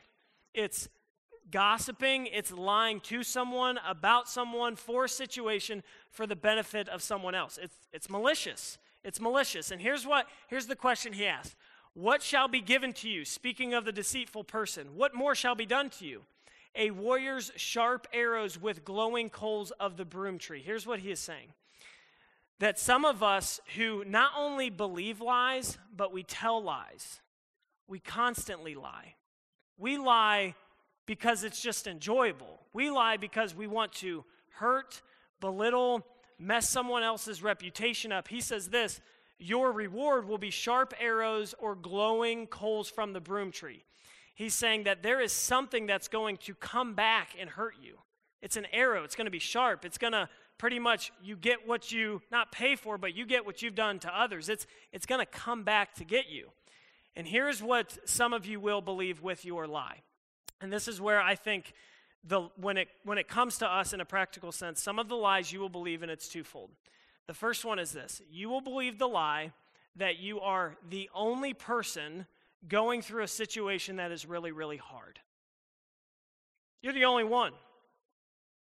It's 0.52 0.88
gossiping, 1.50 2.26
it's 2.26 2.52
lying 2.52 3.00
to 3.00 3.22
someone, 3.22 3.78
about 3.86 4.28
someone, 4.28 4.76
for 4.76 5.04
a 5.04 5.08
situation, 5.08 5.82
for 6.10 6.26
the 6.26 6.36
benefit 6.36 6.88
of 6.88 7.02
someone 7.02 7.34
else. 7.34 7.58
It's, 7.60 7.76
it's 7.92 8.10
malicious. 8.10 8.78
It's 9.04 9.20
malicious. 9.20 9.70
And 9.70 9.80
here's 9.80 10.06
what 10.06 10.26
here's 10.48 10.66
the 10.66 10.76
question 10.76 11.12
he 11.12 11.26
asked. 11.26 11.54
What 11.94 12.22
shall 12.22 12.48
be 12.48 12.60
given 12.60 12.92
to 12.94 13.08
you? 13.08 13.24
Speaking 13.24 13.72
of 13.72 13.84
the 13.84 13.92
deceitful 13.92 14.44
person, 14.44 14.96
what 14.96 15.14
more 15.14 15.34
shall 15.34 15.54
be 15.54 15.64
done 15.64 15.90
to 15.90 16.04
you? 16.04 16.22
A 16.74 16.90
warrior's 16.90 17.52
sharp 17.56 18.06
arrows 18.12 18.60
with 18.60 18.84
glowing 18.84 19.30
coals 19.30 19.70
of 19.70 19.96
the 19.96 20.04
broom 20.04 20.38
tree. 20.38 20.60
Here's 20.60 20.86
what 20.86 20.98
he 20.98 21.10
is 21.10 21.20
saying 21.20 21.48
that 22.58 22.78
some 22.78 23.04
of 23.04 23.22
us 23.22 23.60
who 23.76 24.02
not 24.04 24.32
only 24.36 24.70
believe 24.70 25.20
lies, 25.20 25.78
but 25.94 26.12
we 26.12 26.22
tell 26.22 26.62
lies, 26.62 27.20
we 27.86 27.98
constantly 27.98 28.74
lie. 28.74 29.14
We 29.78 29.98
lie 29.98 30.54
because 31.06 31.44
it's 31.44 31.60
just 31.60 31.86
enjoyable. 31.86 32.60
We 32.72 32.90
lie 32.90 33.16
because 33.16 33.54
we 33.54 33.66
want 33.66 33.92
to 33.94 34.24
hurt, 34.50 35.00
belittle, 35.40 36.04
mess 36.38 36.68
someone 36.68 37.02
else's 37.02 37.42
reputation 37.42 38.12
up. 38.12 38.28
He 38.28 38.40
says 38.40 38.68
this 38.68 39.00
Your 39.38 39.72
reward 39.72 40.28
will 40.28 40.38
be 40.38 40.50
sharp 40.50 40.92
arrows 41.00 41.54
or 41.58 41.74
glowing 41.74 42.46
coals 42.46 42.90
from 42.90 43.12
the 43.12 43.20
broom 43.20 43.52
tree. 43.52 43.84
He's 44.34 44.54
saying 44.54 44.84
that 44.84 45.02
there 45.02 45.20
is 45.20 45.32
something 45.32 45.86
that's 45.86 46.08
going 46.08 46.36
to 46.38 46.54
come 46.54 46.94
back 46.94 47.30
and 47.40 47.48
hurt 47.48 47.74
you. 47.80 47.98
It's 48.42 48.56
an 48.56 48.66
arrow, 48.72 49.02
it's 49.02 49.16
going 49.16 49.24
to 49.24 49.30
be 49.30 49.38
sharp, 49.38 49.84
it's 49.84 49.96
going 49.96 50.12
to 50.12 50.28
pretty 50.58 50.78
much 50.78 51.12
you 51.22 51.36
get 51.36 51.66
what 51.66 51.92
you 51.92 52.22
not 52.30 52.50
pay 52.50 52.76
for 52.76 52.96
but 52.96 53.14
you 53.14 53.26
get 53.26 53.44
what 53.44 53.62
you've 53.62 53.74
done 53.74 53.98
to 53.98 54.18
others 54.18 54.48
it's 54.48 54.66
it's 54.92 55.06
going 55.06 55.18
to 55.18 55.26
come 55.26 55.64
back 55.64 55.94
to 55.94 56.04
get 56.04 56.28
you 56.28 56.48
and 57.14 57.26
here's 57.26 57.62
what 57.62 57.98
some 58.08 58.32
of 58.32 58.46
you 58.46 58.58
will 58.58 58.80
believe 58.80 59.20
with 59.22 59.44
your 59.44 59.66
lie 59.66 60.00
and 60.60 60.72
this 60.72 60.88
is 60.88 61.00
where 61.00 61.20
I 61.20 61.34
think 61.34 61.72
the, 62.24 62.48
when, 62.56 62.76
it, 62.76 62.88
when 63.04 63.18
it 63.18 63.28
comes 63.28 63.58
to 63.58 63.66
us 63.66 63.92
in 63.92 64.00
a 64.00 64.04
practical 64.04 64.52
sense, 64.52 64.82
some 64.82 64.98
of 64.98 65.08
the 65.08 65.16
lies 65.16 65.52
you 65.52 65.60
will 65.60 65.68
believe, 65.68 66.02
and 66.02 66.10
it's 66.10 66.28
twofold. 66.28 66.70
The 67.26 67.34
first 67.34 67.64
one 67.64 67.78
is 67.78 67.92
this 67.92 68.22
you 68.30 68.48
will 68.48 68.60
believe 68.60 68.98
the 68.98 69.08
lie 69.08 69.52
that 69.96 70.18
you 70.18 70.40
are 70.40 70.76
the 70.88 71.08
only 71.14 71.54
person 71.54 72.26
going 72.68 73.02
through 73.02 73.22
a 73.22 73.28
situation 73.28 73.96
that 73.96 74.12
is 74.12 74.26
really, 74.26 74.52
really 74.52 74.76
hard. 74.76 75.18
You're 76.82 76.92
the 76.92 77.04
only 77.04 77.24
one. 77.24 77.52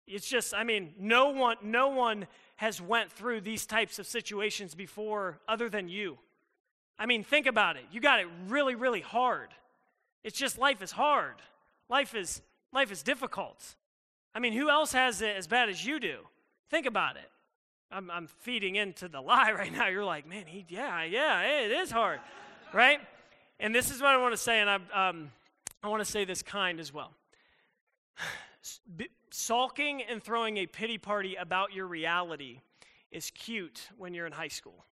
It's 0.06 0.28
just, 0.28 0.54
I 0.54 0.64
mean, 0.64 0.94
no 0.98 1.28
one, 1.28 1.56
no 1.62 1.88
one 1.88 2.26
has 2.56 2.80
went 2.80 3.12
through 3.12 3.42
these 3.42 3.66
types 3.66 3.98
of 3.98 4.06
situations 4.06 4.74
before 4.74 5.38
other 5.46 5.68
than 5.68 5.88
you. 5.88 6.18
I 6.98 7.06
mean, 7.06 7.22
think 7.22 7.46
about 7.46 7.76
it. 7.76 7.84
You 7.92 8.00
got 8.00 8.20
it 8.20 8.26
really, 8.48 8.74
really 8.74 9.00
hard. 9.00 9.50
It's 10.24 10.36
just 10.36 10.58
life 10.58 10.82
is 10.82 10.90
hard. 10.90 11.36
Life 11.90 12.14
is, 12.14 12.40
life 12.72 12.92
is 12.92 13.03
difficult. 13.03 13.74
I 14.33 14.38
mean, 14.38 14.53
who 14.53 14.70
else 14.70 14.92
has 14.92 15.20
it 15.20 15.37
as 15.37 15.48
bad 15.48 15.68
as 15.68 15.85
you 15.85 15.98
do? 15.98 16.20
Think 16.70 16.87
about 16.87 17.16
it. 17.16 17.29
I'm, 17.90 18.09
I'm 18.12 18.29
feeding 18.29 18.76
into 18.76 19.09
the 19.09 19.20
lie 19.20 19.53
right 19.59 19.72
now. 19.72 19.88
You're 19.88 20.05
like, 20.05 20.26
man, 20.26 20.44
he, 20.46 20.64
yeah, 20.68 21.03
yeah, 21.03 21.42
it 21.42 21.72
is 21.72 21.90
hard, 21.90 22.20
right? 22.72 23.00
And 23.59 23.74
this 23.74 23.90
is 23.90 24.00
what 24.00 24.11
I 24.11 24.18
want 24.18 24.33
to 24.33 24.38
say, 24.38 24.61
and 24.61 24.70
I, 24.70 25.09
um, 25.09 25.33
I 25.83 25.88
want 25.88 26.00
to 26.00 26.11
say 26.11 26.24
this 26.24 26.42
kind 26.42 26.79
as 26.79 26.94
well. 26.94 27.11
Sulking 29.33 30.03
and 30.03 30.22
throwing 30.22 30.59
a 30.59 30.66
pity 30.66 30.98
party 30.98 31.35
about 31.35 31.72
your 31.72 31.87
reality 31.87 32.61
is 33.11 33.31
cute 33.31 33.88
when 33.98 34.14
you're 34.14 34.26
in 34.26 34.33
high 34.33 34.48
school. 34.48 34.85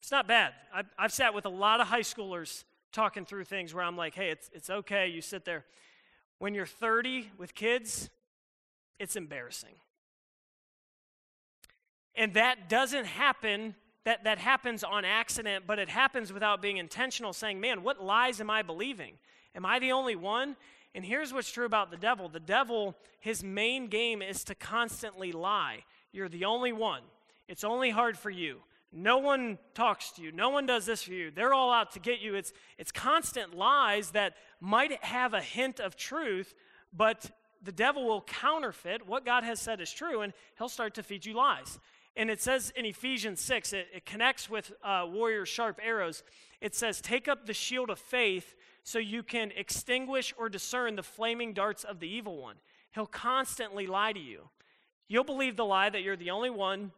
It's 0.00 0.10
not 0.10 0.26
bad. 0.26 0.52
I've, 0.74 0.86
I've 0.98 1.12
sat 1.12 1.32
with 1.32 1.46
a 1.46 1.50
lot 1.50 1.80
of 1.80 1.86
high 1.86 2.00
schoolers 2.00 2.64
talking 2.94 3.26
through 3.26 3.44
things 3.44 3.74
where 3.74 3.84
I'm 3.84 3.96
like, 3.96 4.14
hey, 4.14 4.30
it's, 4.30 4.48
it's 4.54 4.70
okay. 4.70 5.08
You 5.08 5.20
sit 5.20 5.44
there. 5.44 5.64
When 6.38 6.54
you're 6.54 6.66
30 6.66 7.30
with 7.36 7.54
kids, 7.54 8.08
it's 8.98 9.16
embarrassing. 9.16 9.74
And 12.14 12.34
that 12.34 12.68
doesn't 12.68 13.06
happen, 13.06 13.74
that, 14.04 14.24
that 14.24 14.38
happens 14.38 14.84
on 14.84 15.04
accident, 15.04 15.64
but 15.66 15.78
it 15.78 15.88
happens 15.88 16.32
without 16.32 16.62
being 16.62 16.76
intentional, 16.76 17.32
saying, 17.32 17.60
man, 17.60 17.82
what 17.82 18.02
lies 18.02 18.40
am 18.40 18.50
I 18.50 18.62
believing? 18.62 19.14
Am 19.54 19.66
I 19.66 19.78
the 19.78 19.92
only 19.92 20.16
one? 20.16 20.56
And 20.94 21.04
here's 21.04 21.32
what's 21.32 21.50
true 21.50 21.66
about 21.66 21.90
the 21.90 21.96
devil 21.96 22.28
the 22.28 22.40
devil, 22.40 22.96
his 23.20 23.42
main 23.42 23.88
game 23.88 24.22
is 24.22 24.44
to 24.44 24.54
constantly 24.54 25.32
lie. 25.32 25.84
You're 26.12 26.28
the 26.28 26.44
only 26.44 26.72
one. 26.72 27.02
It's 27.48 27.64
only 27.64 27.90
hard 27.90 28.16
for 28.16 28.30
you. 28.30 28.60
No 28.96 29.18
one 29.18 29.58
talks 29.74 30.12
to 30.12 30.22
you. 30.22 30.30
No 30.30 30.50
one 30.50 30.66
does 30.66 30.86
this 30.86 31.02
for 31.02 31.12
you. 31.12 31.32
They're 31.32 31.52
all 31.52 31.72
out 31.72 31.90
to 31.92 31.98
get 31.98 32.20
you. 32.20 32.36
It's, 32.36 32.52
it's 32.78 32.92
constant 32.92 33.52
lies 33.52 34.10
that 34.10 34.34
might 34.60 35.02
have 35.02 35.34
a 35.34 35.40
hint 35.40 35.80
of 35.80 35.96
truth, 35.96 36.54
but 36.92 37.28
the 37.60 37.72
devil 37.72 38.06
will 38.06 38.20
counterfeit 38.20 39.04
what 39.04 39.24
God 39.24 39.42
has 39.42 39.60
said 39.60 39.80
is 39.80 39.92
true, 39.92 40.20
and 40.20 40.32
he'll 40.56 40.68
start 40.68 40.94
to 40.94 41.02
feed 41.02 41.26
you 41.26 41.34
lies. 41.34 41.80
And 42.16 42.30
it 42.30 42.40
says 42.40 42.72
in 42.76 42.86
Ephesians 42.86 43.40
6, 43.40 43.72
it, 43.72 43.88
it 43.92 44.06
connects 44.06 44.48
with 44.48 44.70
uh, 44.84 45.06
warrior 45.10 45.44
sharp 45.44 45.80
arrows. 45.82 46.22
It 46.60 46.76
says, 46.76 47.00
Take 47.00 47.26
up 47.26 47.46
the 47.46 47.52
shield 47.52 47.90
of 47.90 47.98
faith 47.98 48.54
so 48.84 49.00
you 49.00 49.24
can 49.24 49.50
extinguish 49.56 50.32
or 50.38 50.48
discern 50.48 50.94
the 50.94 51.02
flaming 51.02 51.52
darts 51.52 51.82
of 51.82 51.98
the 51.98 52.08
evil 52.08 52.40
one. 52.40 52.56
He'll 52.94 53.06
constantly 53.06 53.88
lie 53.88 54.12
to 54.12 54.20
you. 54.20 54.50
You'll 55.08 55.24
believe 55.24 55.56
the 55.56 55.64
lie 55.64 55.90
that 55.90 56.02
you're 56.02 56.16
the 56.16 56.30
only 56.30 56.50
one 56.50 56.92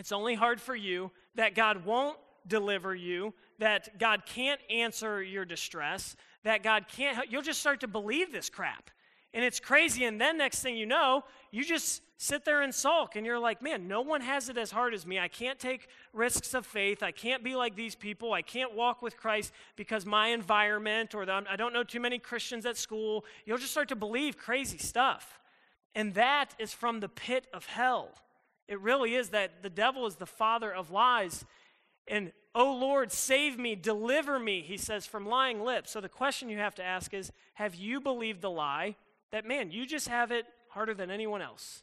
it's 0.00 0.12
only 0.12 0.34
hard 0.34 0.60
for 0.60 0.74
you, 0.74 1.10
that 1.34 1.54
God 1.54 1.84
won't 1.84 2.18
deliver 2.46 2.94
you, 2.94 3.34
that 3.58 3.98
God 3.98 4.24
can't 4.26 4.60
answer 4.70 5.22
your 5.22 5.44
distress, 5.44 6.16
that 6.42 6.62
God 6.62 6.86
can't 6.88 7.14
help. 7.14 7.28
You'll 7.30 7.42
just 7.42 7.60
start 7.60 7.80
to 7.80 7.88
believe 7.88 8.32
this 8.32 8.48
crap. 8.48 8.90
And 9.32 9.44
it's 9.44 9.60
crazy. 9.60 10.04
And 10.04 10.20
then 10.20 10.38
next 10.38 10.60
thing 10.60 10.76
you 10.76 10.86
know, 10.86 11.22
you 11.52 11.64
just 11.64 12.02
sit 12.16 12.44
there 12.44 12.62
and 12.62 12.74
sulk 12.74 13.14
and 13.14 13.24
you're 13.24 13.38
like, 13.38 13.62
man, 13.62 13.86
no 13.86 14.00
one 14.00 14.20
has 14.20 14.48
it 14.48 14.58
as 14.58 14.70
hard 14.70 14.92
as 14.92 15.06
me. 15.06 15.18
I 15.18 15.28
can't 15.28 15.58
take 15.58 15.88
risks 16.12 16.52
of 16.52 16.66
faith. 16.66 17.02
I 17.02 17.12
can't 17.12 17.44
be 17.44 17.54
like 17.54 17.76
these 17.76 17.94
people. 17.94 18.32
I 18.32 18.42
can't 18.42 18.74
walk 18.74 19.02
with 19.02 19.16
Christ 19.16 19.52
because 19.76 20.04
my 20.04 20.28
environment 20.28 21.14
or 21.14 21.24
the, 21.24 21.44
I 21.48 21.56
don't 21.56 21.72
know 21.72 21.84
too 21.84 22.00
many 22.00 22.18
Christians 22.18 22.66
at 22.66 22.76
school. 22.76 23.24
You'll 23.46 23.58
just 23.58 23.70
start 23.70 23.88
to 23.88 23.96
believe 23.96 24.36
crazy 24.36 24.78
stuff. 24.78 25.38
And 25.94 26.14
that 26.14 26.54
is 26.58 26.72
from 26.72 27.00
the 27.00 27.08
pit 27.08 27.46
of 27.52 27.66
hell. 27.66 28.14
It 28.70 28.80
really 28.80 29.16
is 29.16 29.30
that 29.30 29.62
the 29.62 29.68
devil 29.68 30.06
is 30.06 30.14
the 30.14 30.26
father 30.26 30.72
of 30.72 30.92
lies. 30.92 31.44
And, 32.06 32.30
oh 32.54 32.72
Lord, 32.72 33.10
save 33.10 33.58
me, 33.58 33.74
deliver 33.74 34.38
me, 34.38 34.62
he 34.62 34.76
says, 34.76 35.06
from 35.06 35.26
lying 35.26 35.60
lips. 35.60 35.90
So 35.90 36.00
the 36.00 36.08
question 36.08 36.48
you 36.48 36.58
have 36.58 36.76
to 36.76 36.84
ask 36.84 37.12
is 37.12 37.32
Have 37.54 37.74
you 37.74 38.00
believed 38.00 38.42
the 38.42 38.50
lie 38.50 38.94
that, 39.32 39.44
man, 39.44 39.72
you 39.72 39.86
just 39.86 40.06
have 40.06 40.30
it 40.30 40.46
harder 40.68 40.94
than 40.94 41.10
anyone 41.10 41.42
else? 41.42 41.82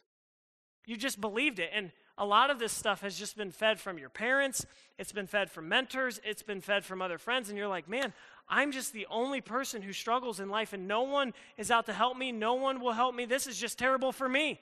You 0.86 0.96
just 0.96 1.20
believed 1.20 1.58
it. 1.58 1.70
And 1.74 1.92
a 2.16 2.24
lot 2.24 2.48
of 2.48 2.58
this 2.58 2.72
stuff 2.72 3.02
has 3.02 3.18
just 3.18 3.36
been 3.36 3.50
fed 3.50 3.78
from 3.78 3.98
your 3.98 4.08
parents, 4.08 4.64
it's 4.96 5.12
been 5.12 5.26
fed 5.26 5.50
from 5.50 5.68
mentors, 5.68 6.22
it's 6.24 6.42
been 6.42 6.62
fed 6.62 6.86
from 6.86 7.02
other 7.02 7.18
friends. 7.18 7.50
And 7.50 7.58
you're 7.58 7.68
like, 7.68 7.86
man, 7.86 8.14
I'm 8.48 8.72
just 8.72 8.94
the 8.94 9.06
only 9.10 9.42
person 9.42 9.82
who 9.82 9.92
struggles 9.92 10.40
in 10.40 10.48
life, 10.48 10.72
and 10.72 10.88
no 10.88 11.02
one 11.02 11.34
is 11.58 11.70
out 11.70 11.84
to 11.86 11.92
help 11.92 12.16
me. 12.16 12.32
No 12.32 12.54
one 12.54 12.80
will 12.80 12.92
help 12.92 13.14
me. 13.14 13.26
This 13.26 13.46
is 13.46 13.58
just 13.58 13.78
terrible 13.78 14.10
for 14.10 14.26
me. 14.26 14.58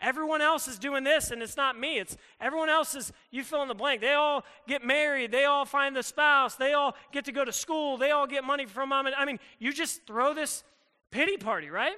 Everyone 0.00 0.42
else 0.42 0.68
is 0.68 0.78
doing 0.78 1.04
this, 1.04 1.30
and 1.30 1.42
it's 1.42 1.56
not 1.56 1.78
me. 1.78 1.98
It's 1.98 2.16
everyone 2.38 2.68
else 2.68 2.94
is, 2.94 3.12
you 3.30 3.42
fill 3.42 3.62
in 3.62 3.68
the 3.68 3.74
blank. 3.74 4.02
They 4.02 4.12
all 4.12 4.44
get 4.68 4.84
married. 4.84 5.32
They 5.32 5.44
all 5.46 5.64
find 5.64 5.96
the 5.96 6.02
spouse. 6.02 6.54
They 6.54 6.74
all 6.74 6.94
get 7.12 7.24
to 7.24 7.32
go 7.32 7.44
to 7.44 7.52
school. 7.52 7.96
They 7.96 8.10
all 8.10 8.26
get 8.26 8.44
money 8.44 8.66
from 8.66 8.90
mom. 8.90 9.06
And, 9.06 9.14
I 9.14 9.24
mean, 9.24 9.38
you 9.58 9.72
just 9.72 10.06
throw 10.06 10.34
this 10.34 10.64
pity 11.10 11.38
party, 11.38 11.70
right? 11.70 11.96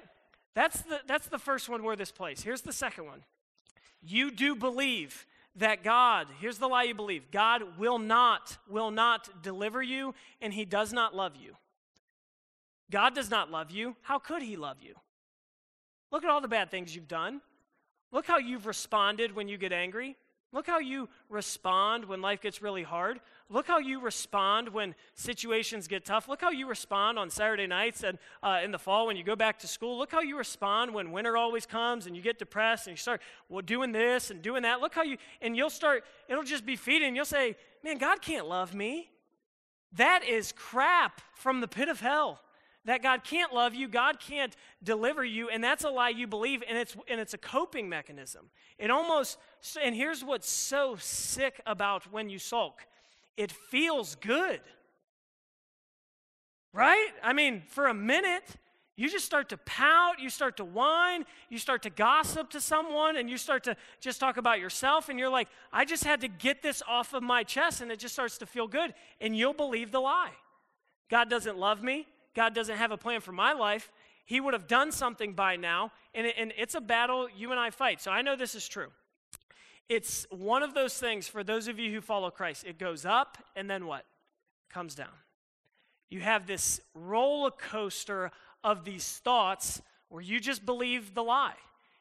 That's 0.55 0.81
the, 0.83 1.01
that's 1.07 1.27
the 1.27 1.39
first 1.39 1.69
one 1.69 1.83
where 1.83 1.97
this 1.97 2.13
place. 2.13 2.41
Here's 2.41 2.63
the 2.63 2.73
second 2.73 3.07
one. 3.07 3.25
You 4.01 4.31
do 4.31 4.55
believe 4.55 5.27
that 5.57 5.83
God, 5.83 6.29
here's 6.41 6.59
the 6.59 6.69
lie 6.69 6.85
you 6.85 6.95
believe 6.95 7.31
God 7.33 7.79
will 7.79 7.99
not, 7.99 8.59
will 8.69 8.93
not 8.93 9.43
deliver 9.43 9.83
you, 9.83 10.15
and 10.41 10.53
He 10.53 10.65
does 10.65 10.93
not 10.93 11.17
love 11.17 11.35
you. 11.35 11.57
God 12.91 13.15
does 13.15 13.31
not 13.31 13.51
love 13.51 13.71
you. 13.71 13.97
How 14.03 14.19
could 14.19 14.43
He 14.43 14.57
love 14.57 14.79
you? 14.81 14.95
Look 16.11 16.25
at 16.25 16.31
all 16.31 16.41
the 16.41 16.49
bad 16.49 16.71
things 16.71 16.95
you've 16.95 17.09
done. 17.09 17.41
Look 18.13 18.27
how 18.27 18.39
you've 18.39 18.67
responded 18.67 19.35
when 19.35 19.49
you 19.49 19.59
get 19.59 19.73
angry. 19.73 20.17
Look 20.51 20.67
how 20.67 20.79
you 20.79 21.11
respond 21.29 22.07
when 22.07 22.23
life 22.23 22.41
gets 22.41 22.63
really 22.63 22.83
hard. 22.83 23.21
Look 23.51 23.67
how 23.67 23.79
you 23.79 24.01
respond 24.01 24.71
when 24.71 24.95
situations 25.15 25.87
get 25.87 26.07
tough. 26.07 26.27
Look 26.27 26.41
how 26.41 26.51
you 26.51 26.67
respond 26.67 27.19
on 27.19 27.29
Saturday 27.29 27.67
nights 27.67 28.03
and 28.03 28.19
uh, 28.43 28.61
in 28.65 28.71
the 28.71 28.79
fall 28.79 29.07
when 29.07 29.17
you 29.19 29.25
go 29.25 29.37
back 29.37 29.59
to 29.59 29.67
school. 29.67 29.99
Look 29.99 30.11
how 30.11 30.21
you 30.21 30.39
respond 30.39 30.95
when 30.95 31.13
winter 31.13 31.37
always 31.37 31.67
comes 31.67 32.07
and 32.07 32.17
you 32.17 32.23
get 32.23 32.39
depressed 32.39 32.87
and 32.87 32.95
you 32.95 32.99
start 32.99 33.21
well, 33.51 33.61
doing 33.61 33.93
this 33.93 34.31
and 34.31 34.41
doing 34.41 34.63
that. 34.63 34.81
Look 34.81 34.95
how 34.95 35.03
you, 35.03 35.19
and 35.43 35.55
you'll 35.55 35.69
start, 35.69 36.05
it'll 36.29 36.43
just 36.45 36.65
be 36.65 36.77
feeding. 36.77 37.15
You'll 37.15 37.27
say, 37.27 37.55
man, 37.85 37.99
God 37.99 38.23
can't 38.23 38.49
love 38.49 38.75
me. 38.75 39.11
That 39.93 40.25
is 40.27 40.53
crap 40.53 41.21
from 41.35 41.61
the 41.61 41.69
pit 41.69 41.91
of 41.91 42.01
hell 42.01 42.41
that 42.89 43.03
God 43.03 43.23
can't 43.23 43.53
love 43.53 43.75
you, 43.75 43.87
God 43.87 44.19
can't 44.19 44.57
deliver 44.83 45.25
you, 45.25 45.51
and 45.51 45.63
that's 45.63 45.85
a 45.85 45.91
lie 45.91 46.09
you 46.09 46.27
believe, 46.27 46.63
and 46.67 46.79
it's, 46.79 46.97
and 47.07 47.21
it's 47.21 47.35
a 47.35 47.39
coping 47.39 47.89
mechanism. 47.89 48.51
It 48.79 48.91
almost, 48.91 49.39
and 49.83 49.95
here's 49.95 50.25
what's 50.25 50.49
so 50.49 50.97
sick 50.99 51.61
about 51.67 52.11
when 52.13 52.31
you 52.31 52.39
sulk 52.39 52.87
it 53.37 53.53
feels 53.53 54.17
good. 54.17 54.61
Right? 56.73 57.09
I 57.23 57.33
mean, 57.33 57.63
for 57.69 57.87
a 57.87 57.95
minute, 57.95 58.57
you 58.97 59.09
just 59.09 59.25
start 59.25 59.51
to 59.51 59.57
pout, 59.59 60.19
you 60.19 60.29
start 60.29 60.57
to 60.57 60.65
whine, 60.65 61.25
you 61.49 61.59
start 61.59 61.83
to 61.83 61.91
gossip 61.91 62.51
to 62.51 62.61
someone, 62.61 63.17
and 63.17 63.31
you 63.31 63.39
start 63.39 63.65
to 63.65 63.77
just 64.01 64.19
talk 64.19 64.39
about 64.39 64.59
yourself, 64.59 65.09
and 65.09 65.19
you're 65.19 65.31
like, 65.31 65.49
I 65.73 65.85
just 65.85 66.05
had 66.05 66.21
to 66.23 66.29
get 66.29 66.63
this 66.63 66.83
off 66.89 67.15
of 67.15 67.23
my 67.23 67.45
chest, 67.45 67.81
and 67.81 67.93
it 67.93 68.01
just 68.01 68.15
starts 68.15 68.39
to 68.39 68.47
feel 68.47 68.67
good, 68.67 68.93
and 69.21 69.37
you'll 69.37 69.55
believe 69.55 69.93
the 69.93 70.01
lie. 70.01 70.33
God 71.09 71.31
doesn't 71.31 71.57
love 71.57 71.83
me. 71.83 72.07
God 72.39 72.55
doesn't 72.55 72.77
have 72.77 72.93
a 72.93 72.97
plan 72.97 73.21
for 73.21 73.33
my 73.33 73.53
life, 73.53 73.91
He 74.25 74.41
would 74.41 74.55
have 74.55 74.69
done 74.69 74.93
something 74.93 75.33
by 75.33 75.57
now. 75.57 75.91
And, 76.15 76.25
it, 76.25 76.37
and 76.39 76.53
it's 76.57 76.77
a 76.77 76.81
battle 76.81 77.27
you 77.37 77.51
and 77.51 77.59
I 77.59 77.71
fight. 77.71 78.01
So 78.01 78.13
I 78.13 78.23
know 78.23 78.37
this 78.37 78.55
is 78.55 78.69
true. 78.69 78.93
It's 79.89 80.25
one 80.31 80.63
of 80.63 80.73
those 80.73 80.97
things 80.99 81.27
for 81.27 81.43
those 81.43 81.67
of 81.67 81.81
you 81.81 81.93
who 81.93 82.01
follow 82.01 82.31
Christ. 82.31 82.63
It 82.65 82.79
goes 82.79 83.05
up 83.05 83.39
and 83.57 83.69
then 83.69 83.87
what? 83.87 84.05
Comes 84.71 84.95
down. 84.95 85.09
You 86.11 86.21
have 86.21 86.47
this 86.47 86.81
roller 86.95 87.51
coaster 87.51 88.31
of 88.63 88.85
these 88.85 89.19
thoughts 89.25 89.83
where 90.09 90.23
you 90.23 90.39
just 90.39 90.65
believe 90.65 91.15
the 91.15 91.25
lie. 91.25 91.57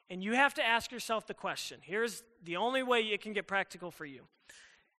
And 0.08 0.22
you 0.22 0.34
have 0.34 0.54
to 0.54 0.64
ask 0.64 0.92
yourself 0.92 1.26
the 1.26 1.34
question. 1.34 1.80
Here's 1.82 2.22
the 2.44 2.58
only 2.58 2.84
way 2.84 3.00
it 3.00 3.22
can 3.22 3.32
get 3.32 3.48
practical 3.48 3.90
for 3.90 4.06
you. 4.06 4.22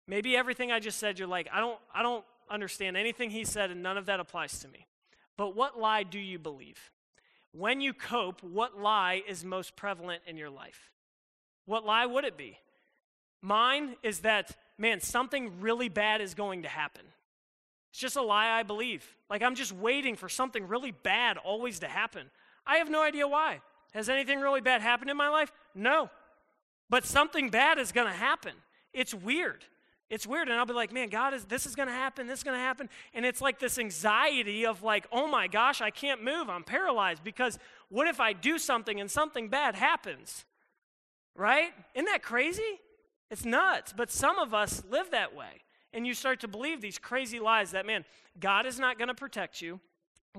Maybe 0.09 0.37
everything 0.37 0.72
I 0.72 0.81
just 0.81 0.98
said, 0.98 1.16
you're 1.16 1.29
like, 1.29 1.48
I 1.53 1.61
don't, 1.61 1.79
I 1.94 2.03
don't 2.03 2.24
understand 2.51 2.96
anything 2.96 3.31
he 3.31 3.44
said, 3.44 3.70
and 3.70 3.85
none 3.85 3.96
of 3.96 4.07
that 4.07 4.18
applies 4.18 4.59
to 4.61 4.68
me. 4.68 4.87
But 5.38 5.57
what 5.57 5.79
lie 5.79 6.03
do 6.03 6.18
you 6.18 6.38
believe? 6.38 6.90
When 7.53 7.81
you 7.81 7.94
cope, 7.94 8.42
what 8.42 8.79
lie 8.79 9.22
is 9.27 9.44
most 9.44 9.77
prevalent 9.77 10.22
in 10.27 10.37
your 10.37 10.51
life? 10.51 10.90
What 11.64 11.87
lie 11.87 12.05
would 12.05 12.24
it 12.24 12.37
be? 12.37 12.59
Mine 13.40 13.96
is 14.03 14.20
that, 14.20 14.57
man, 14.77 15.01
something 15.01 15.61
really 15.61 15.88
bad 15.88 16.20
is 16.20 16.35
going 16.35 16.64
to 16.64 16.68
happen. 16.68 17.03
It's 17.90 18.01
just 18.01 18.16
a 18.16 18.22
lie 18.22 18.59
I 18.59 18.64
believe. 18.64 19.07
Like 19.31 19.42
I'm 19.42 19.55
just 19.55 19.72
waiting 19.72 20.16
for 20.16 20.29
something 20.29 20.66
really 20.66 20.90
bad 20.90 21.38
always 21.38 21.79
to 21.79 21.88
happen. 21.88 22.31
I 22.66 22.77
have 22.77 22.90
no 22.90 23.03
idea 23.03 23.27
why. 23.27 23.61
Has 23.94 24.09
anything 24.09 24.40
really 24.40 24.61
bad 24.61 24.83
happened 24.83 25.09
in 25.09 25.16
my 25.16 25.29
life? 25.29 25.53
No. 25.74 26.11
But 26.90 27.05
something 27.05 27.48
bad 27.48 27.79
is 27.79 27.92
going 27.92 28.09
to 28.09 28.12
happen. 28.12 28.53
It's 28.92 29.14
weird. 29.14 29.64
It's 30.11 30.27
weird. 30.27 30.49
And 30.49 30.59
I'll 30.59 30.66
be 30.66 30.73
like, 30.73 30.92
man, 30.92 31.09
God, 31.09 31.35
is 31.35 31.44
this 31.44 31.66
is 31.66 31.75
to 31.88 31.94
happen, 31.94 32.27
this 32.27 32.40
is 32.40 32.44
to 32.57 32.62
happen. 32.62 32.88
And 33.12 33.27
it's 33.27 33.40
like 33.40 33.59
this 33.59 33.79
anxiety 33.79 34.64
of 34.64 34.83
like, 34.83 35.07
oh 35.12 35.29
my 35.29 35.49
gosh, 35.49 35.81
I 35.81 35.90
can't 35.90 36.23
move. 36.23 36.49
I'm 36.49 36.64
paralyzed 36.64 37.23
because 37.23 37.59
what 37.88 38.07
if 38.07 38.21
I 38.21 38.33
do 38.33 38.59
something 38.59 39.01
and 39.01 39.11
something 39.11 39.49
bad 39.49 39.75
happens? 39.75 40.44
Right? 41.35 41.71
Isn't 41.94 42.07
that 42.07 42.23
crazy? 42.23 42.81
It's 43.31 43.44
nuts. 43.44 43.92
But 43.97 44.11
some 44.11 44.38
of 44.38 44.55
us 44.55 44.83
live 44.90 45.11
that 45.11 45.37
way. 45.37 45.62
And 45.92 46.07
you 46.07 46.14
start 46.14 46.40
to 46.40 46.49
believe 46.49 46.81
these 46.81 46.99
crazy 46.99 47.40
lies 47.40 47.71
that, 47.71 47.87
man, 47.87 48.05
God 48.38 48.66
is 48.66 48.79
not 48.79 48.99
to 48.99 49.14
protect 49.14 49.62
you. 49.62 49.81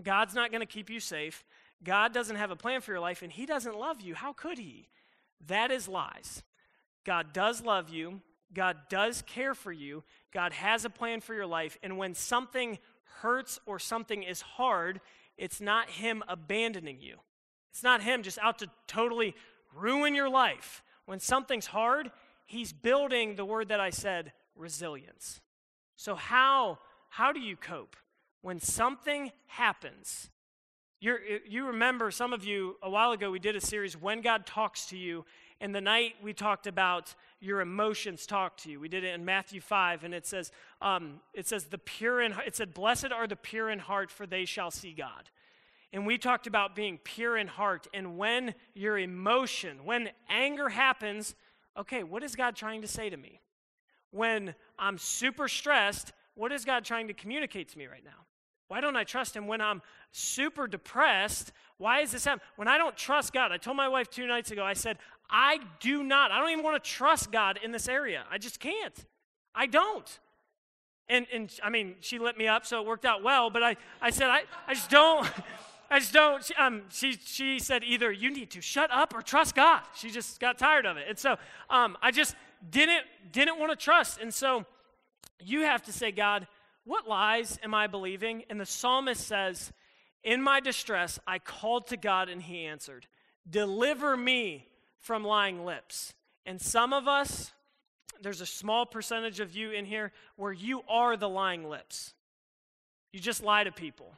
God's 0.04 0.36
not 0.36 0.52
to 0.52 0.66
keep 0.66 0.90
you 0.90 1.00
safe. 1.00 1.44
God 1.84 2.14
doesn't 2.14 2.36
have 2.36 2.52
a 2.52 2.56
plan 2.56 2.82
for 2.82 2.92
your 2.92 3.00
life, 3.00 3.22
and 3.22 3.32
He 3.32 3.46
doesn't 3.46 3.78
love 3.78 4.02
you. 4.02 4.14
How 4.16 4.34
could 4.34 4.58
He? 4.58 4.88
That 5.48 5.72
is 5.72 5.88
lies. 5.88 6.44
God 7.06 7.34
does 7.34 7.64
love 7.64 7.90
you. 7.90 8.22
God 8.54 8.78
does 8.90 9.22
care 9.24 9.54
for 9.54 9.72
you. 9.72 10.04
God 10.34 10.54
has 10.54 10.86
a 10.86 10.90
plan 10.90 11.22
for 11.22 11.34
your 11.34 11.46
life. 11.46 11.78
And 11.84 11.98
when 11.98 12.14
something 12.14 12.80
hurts 13.22 13.60
or 13.66 13.80
something 13.80 14.24
is 14.24 14.42
hard, 14.42 15.02
it's 15.38 15.62
not 15.62 15.90
Him 15.90 16.24
abandoning 16.28 17.00
you. 17.02 17.18
It's 17.72 17.84
not 17.84 18.02
Him 18.02 18.24
just 18.24 18.40
out 18.40 18.60
to 18.60 18.70
totally 18.88 19.36
ruin 19.76 20.16
your 20.16 20.30
life. 20.30 20.84
When 21.06 21.20
something's 21.20 21.68
hard, 21.68 22.12
He's 22.46 22.74
building 22.74 23.36
the 23.36 23.46
word 23.46 23.70
that 23.70 23.80
I 23.80 23.92
said 23.92 24.34
resilience. 24.56 25.42
So, 25.96 26.16
how, 26.16 26.80
how 27.10 27.32
do 27.32 27.40
you 27.40 27.56
cope? 27.56 27.96
When 28.42 28.60
something 28.60 29.32
happens, 29.48 30.30
you 31.02 31.18
you 31.48 31.68
remember, 31.68 32.12
some 32.12 32.34
of 32.34 32.44
you, 32.44 32.78
a 32.82 32.90
while 32.90 33.12
ago, 33.12 33.32
we 33.32 33.40
did 33.40 33.56
a 33.56 33.62
series, 33.62 33.96
When 33.96 34.22
God 34.22 34.46
Talks 34.46 34.88
to 34.88 34.98
You, 34.98 35.26
and 35.62 35.76
the 35.76 35.82
night 35.82 36.16
we 36.24 36.34
talked 36.34 36.68
about 36.68 37.14
your 37.40 37.62
emotions 37.62 38.26
talk 38.26 38.58
to 38.58 38.72
you. 38.72 38.80
We 38.80 38.88
did 38.88 39.04
it 39.04 39.14
in 39.14 39.26
Matthew 39.26 39.60
5, 39.60 40.04
and 40.04 40.14
it 40.14 40.26
says, 40.26 40.52
um, 40.82 41.20
it 41.34 41.48
says, 41.48 41.66
the 41.66 41.78
pure 41.78 42.22
in, 42.22 42.34
it 42.46 42.56
said, 42.56 42.74
blessed 42.74 43.12
are 43.12 43.28
the 43.28 43.36
pure 43.36 43.70
in 43.70 43.80
heart, 43.80 44.10
for 44.10 44.26
they 44.26 44.46
shall 44.46 44.72
see 44.72 44.94
God. 44.94 45.30
And 45.92 46.06
we 46.06 46.18
talked 46.18 46.48
about 46.48 46.76
being 46.76 47.00
pure 47.04 47.36
in 47.38 47.48
heart. 47.48 47.88
And 47.94 48.18
when 48.18 48.54
your 48.74 48.98
emotion, 48.98 49.86
when 49.86 50.10
anger 50.30 50.70
happens, 50.70 51.36
okay, 51.78 52.04
what 52.04 52.24
is 52.24 52.36
God 52.36 52.56
trying 52.56 52.82
to 52.82 52.88
say 52.88 53.10
to 53.10 53.18
me? 53.18 53.42
When 54.12 54.56
I'm 54.78 54.98
super 54.98 55.48
stressed, 55.48 56.14
what 56.36 56.52
is 56.52 56.64
God 56.64 56.86
trying 56.86 57.08
to 57.08 57.14
communicate 57.14 57.70
to 57.70 57.78
me 57.78 57.88
right 57.88 58.04
now? 58.04 58.26
Why 58.70 58.82
don't 58.82 58.96
I 58.96 59.04
trust 59.04 59.36
Him 59.36 59.48
when 59.48 59.62
I'm 59.62 59.82
super 60.12 60.68
depressed? 60.68 61.52
Why 61.78 62.02
is 62.02 62.12
this 62.12 62.26
happening? 62.26 62.46
When 62.56 62.68
I 62.68 62.78
don't 62.78 62.96
trust 62.96 63.34
God, 63.34 63.52
I 63.52 63.58
told 63.58 63.76
my 63.76 63.88
wife 63.88 64.10
two 64.10 64.28
nights 64.28 64.52
ago, 64.52 64.64
I 64.64 64.74
said, 64.74 65.00
I 65.30 65.60
do 65.80 66.04
not, 66.04 66.32
I 66.32 66.40
don't 66.40 66.50
even 66.50 66.64
want 66.64 66.84
to 66.84 66.90
trust 66.90 67.32
God 67.32 67.60
in 67.64 67.72
this 67.72 67.88
area. 67.88 68.24
I 68.32 68.38
just 68.38 68.60
can't. 68.60 69.06
I 69.54 69.66
don't. 69.66 70.20
And, 71.08 71.28
and 71.34 71.52
I 71.64 71.70
mean, 71.70 71.96
she 72.02 72.20
lit 72.20 72.38
me 72.38 72.48
up, 72.48 72.66
so 72.66 72.82
it 72.82 72.88
worked 72.88 73.06
out 73.06 73.24
well, 73.24 73.50
but 73.50 73.64
I, 73.64 73.76
I 74.02 74.12
said, 74.12 74.30
I, 74.30 74.44
I 74.68 74.74
just 74.74 74.90
don't. 74.90 75.28
I 75.92 76.00
just 76.00 76.14
don't. 76.14 76.44
She, 76.44 76.54
um, 76.54 76.84
she, 76.90 77.14
she 77.14 77.60
said 77.60 77.84
either 77.84 78.12
you 78.12 78.30
need 78.30 78.52
to 78.52 78.62
shut 78.62 78.92
up 78.92 79.16
or 79.16 79.24
trust 79.24 79.56
God. 79.56 79.82
She 79.96 80.12
just 80.12 80.40
got 80.40 80.60
tired 80.60 80.86
of 80.86 80.98
it. 80.98 81.06
And 81.10 81.18
so 81.18 81.38
um, 81.70 81.98
I 82.02 82.12
just 82.12 82.36
didn't, 82.70 83.06
didn't 83.32 83.58
want 83.58 83.72
to 83.72 83.76
trust. 83.76 84.20
And 84.20 84.32
so 84.32 84.66
you 85.40 85.62
have 85.62 85.82
to 85.84 85.94
say, 85.94 86.12
God, 86.12 86.48
what 86.84 87.08
lies 87.08 87.58
am 87.64 87.74
I 87.74 87.88
believing? 87.88 88.44
And 88.50 88.62
the 88.62 88.68
psalmist 88.68 89.26
says, 89.26 89.72
In 90.24 90.44
my 90.44 90.60
distress, 90.60 91.20
I 91.26 91.40
called 91.40 91.88
to 91.88 91.98
God 91.98 92.30
and 92.30 92.42
he 92.42 92.66
answered, 92.66 93.08
Deliver 93.50 94.16
me 94.16 94.68
from 95.00 95.24
lying 95.24 95.66
lips. 95.66 96.14
And 96.46 96.62
some 96.62 96.94
of 96.94 97.08
us, 97.08 97.52
there's 98.22 98.42
a 98.42 98.46
small 98.46 98.86
percentage 98.86 99.40
of 99.40 99.56
you 99.56 99.72
in 99.72 99.86
here 99.86 100.12
where 100.36 100.54
you 100.54 100.82
are 100.88 101.16
the 101.16 101.30
lying 101.30 101.68
lips. 101.68 102.14
You 103.12 103.20
just 103.20 103.44
lie 103.44 103.64
to 103.64 103.72
people. 103.72 104.14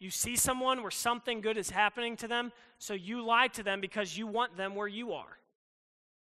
You 0.00 0.10
see 0.10 0.36
someone 0.36 0.82
where 0.82 0.90
something 0.90 1.40
good 1.40 1.56
is 1.56 1.70
happening 1.70 2.16
to 2.18 2.28
them, 2.28 2.52
so 2.78 2.94
you 2.94 3.24
lie 3.24 3.48
to 3.48 3.62
them 3.62 3.80
because 3.80 4.18
you 4.18 4.26
want 4.26 4.56
them 4.56 4.74
where 4.74 4.88
you 4.88 5.12
are. 5.12 5.38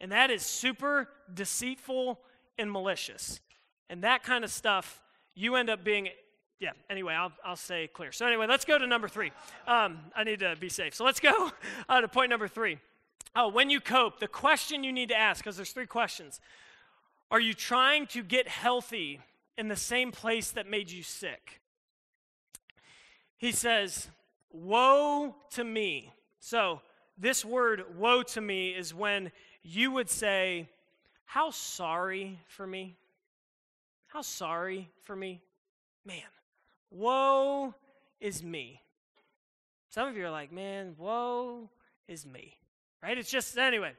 And 0.00 0.12
that 0.12 0.30
is 0.30 0.42
super 0.42 1.08
deceitful 1.32 2.20
and 2.58 2.70
malicious. 2.70 3.40
And 3.88 4.04
that 4.04 4.22
kind 4.22 4.44
of 4.44 4.50
stuff, 4.50 5.02
you 5.34 5.56
end 5.56 5.70
up 5.70 5.84
being, 5.84 6.08
yeah, 6.60 6.72
anyway, 6.90 7.14
I'll, 7.14 7.32
I'll 7.44 7.56
say 7.56 7.88
clear. 7.88 8.12
So, 8.12 8.26
anyway, 8.26 8.46
let's 8.46 8.64
go 8.64 8.78
to 8.78 8.86
number 8.86 9.08
three. 9.08 9.32
Um, 9.66 9.98
I 10.14 10.24
need 10.24 10.40
to 10.40 10.54
be 10.60 10.68
safe. 10.68 10.94
So, 10.94 11.04
let's 11.04 11.20
go 11.20 11.50
uh, 11.88 12.00
to 12.00 12.08
point 12.08 12.30
number 12.30 12.48
three. 12.48 12.78
Oh, 13.38 13.48
when 13.48 13.68
you 13.68 13.80
cope, 13.80 14.18
the 14.18 14.26
question 14.26 14.82
you 14.82 14.94
need 14.94 15.10
to 15.10 15.16
ask, 15.16 15.44
because 15.44 15.56
there's 15.56 15.72
three 15.72 15.86
questions. 15.86 16.40
Are 17.30 17.38
you 17.38 17.52
trying 17.52 18.06
to 18.08 18.22
get 18.22 18.48
healthy 18.48 19.20
in 19.58 19.68
the 19.68 19.76
same 19.76 20.10
place 20.10 20.52
that 20.52 20.66
made 20.66 20.90
you 20.90 21.02
sick? 21.02 21.60
He 23.36 23.52
says, 23.52 24.08
Woe 24.50 25.36
to 25.50 25.64
me. 25.64 26.14
So, 26.40 26.80
this 27.18 27.44
word, 27.44 27.98
woe 27.98 28.22
to 28.22 28.40
me, 28.40 28.70
is 28.70 28.94
when 28.94 29.30
you 29.62 29.90
would 29.90 30.08
say, 30.08 30.70
How 31.26 31.50
sorry 31.50 32.40
for 32.46 32.66
me? 32.66 32.96
How 34.06 34.22
sorry 34.22 34.88
for 35.02 35.14
me? 35.14 35.42
Man, 36.06 36.22
woe 36.90 37.74
is 38.18 38.42
me. 38.42 38.80
Some 39.90 40.08
of 40.08 40.16
you 40.16 40.24
are 40.24 40.30
like, 40.30 40.52
Man, 40.52 40.94
woe 40.96 41.68
is 42.08 42.24
me 42.24 42.56
right? 43.02 43.16
It's 43.16 43.30
just, 43.30 43.56
anyway, 43.56 43.92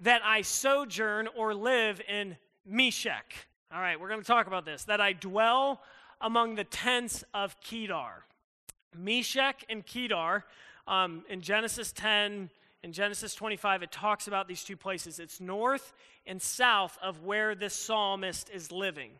that 0.00 0.22
I 0.24 0.42
sojourn 0.42 1.28
or 1.36 1.54
live 1.54 2.00
in 2.08 2.36
Meshech. 2.66 3.34
All 3.72 3.80
right, 3.80 4.00
we're 4.00 4.08
going 4.08 4.20
to 4.20 4.26
talk 4.26 4.46
about 4.46 4.64
this. 4.64 4.84
That 4.84 5.00
I 5.00 5.12
dwell 5.12 5.82
among 6.20 6.54
the 6.54 6.64
tents 6.64 7.24
of 7.32 7.60
Kedar. 7.60 8.24
Meshech 8.96 9.64
and 9.68 9.86
Kedar, 9.86 10.44
um, 10.86 11.24
in 11.28 11.40
Genesis 11.40 11.92
10, 11.92 12.50
in 12.82 12.92
Genesis 12.92 13.34
25, 13.34 13.82
it 13.82 13.92
talks 13.92 14.26
about 14.26 14.48
these 14.48 14.64
two 14.64 14.76
places. 14.76 15.20
It's 15.20 15.40
north 15.40 15.92
and 16.26 16.40
south 16.40 16.98
of 17.02 17.22
where 17.22 17.54
this 17.54 17.74
psalmist 17.74 18.50
is 18.50 18.72
living. 18.72 19.12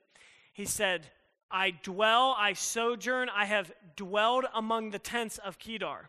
He 0.52 0.64
said, 0.64 1.06
I 1.50 1.70
dwell, 1.70 2.34
I 2.38 2.54
sojourn, 2.54 3.28
I 3.28 3.44
have 3.44 3.72
dwelled 3.96 4.46
among 4.54 4.90
the 4.90 4.98
tents 4.98 5.38
of 5.38 5.58
Kedar. 5.58 6.08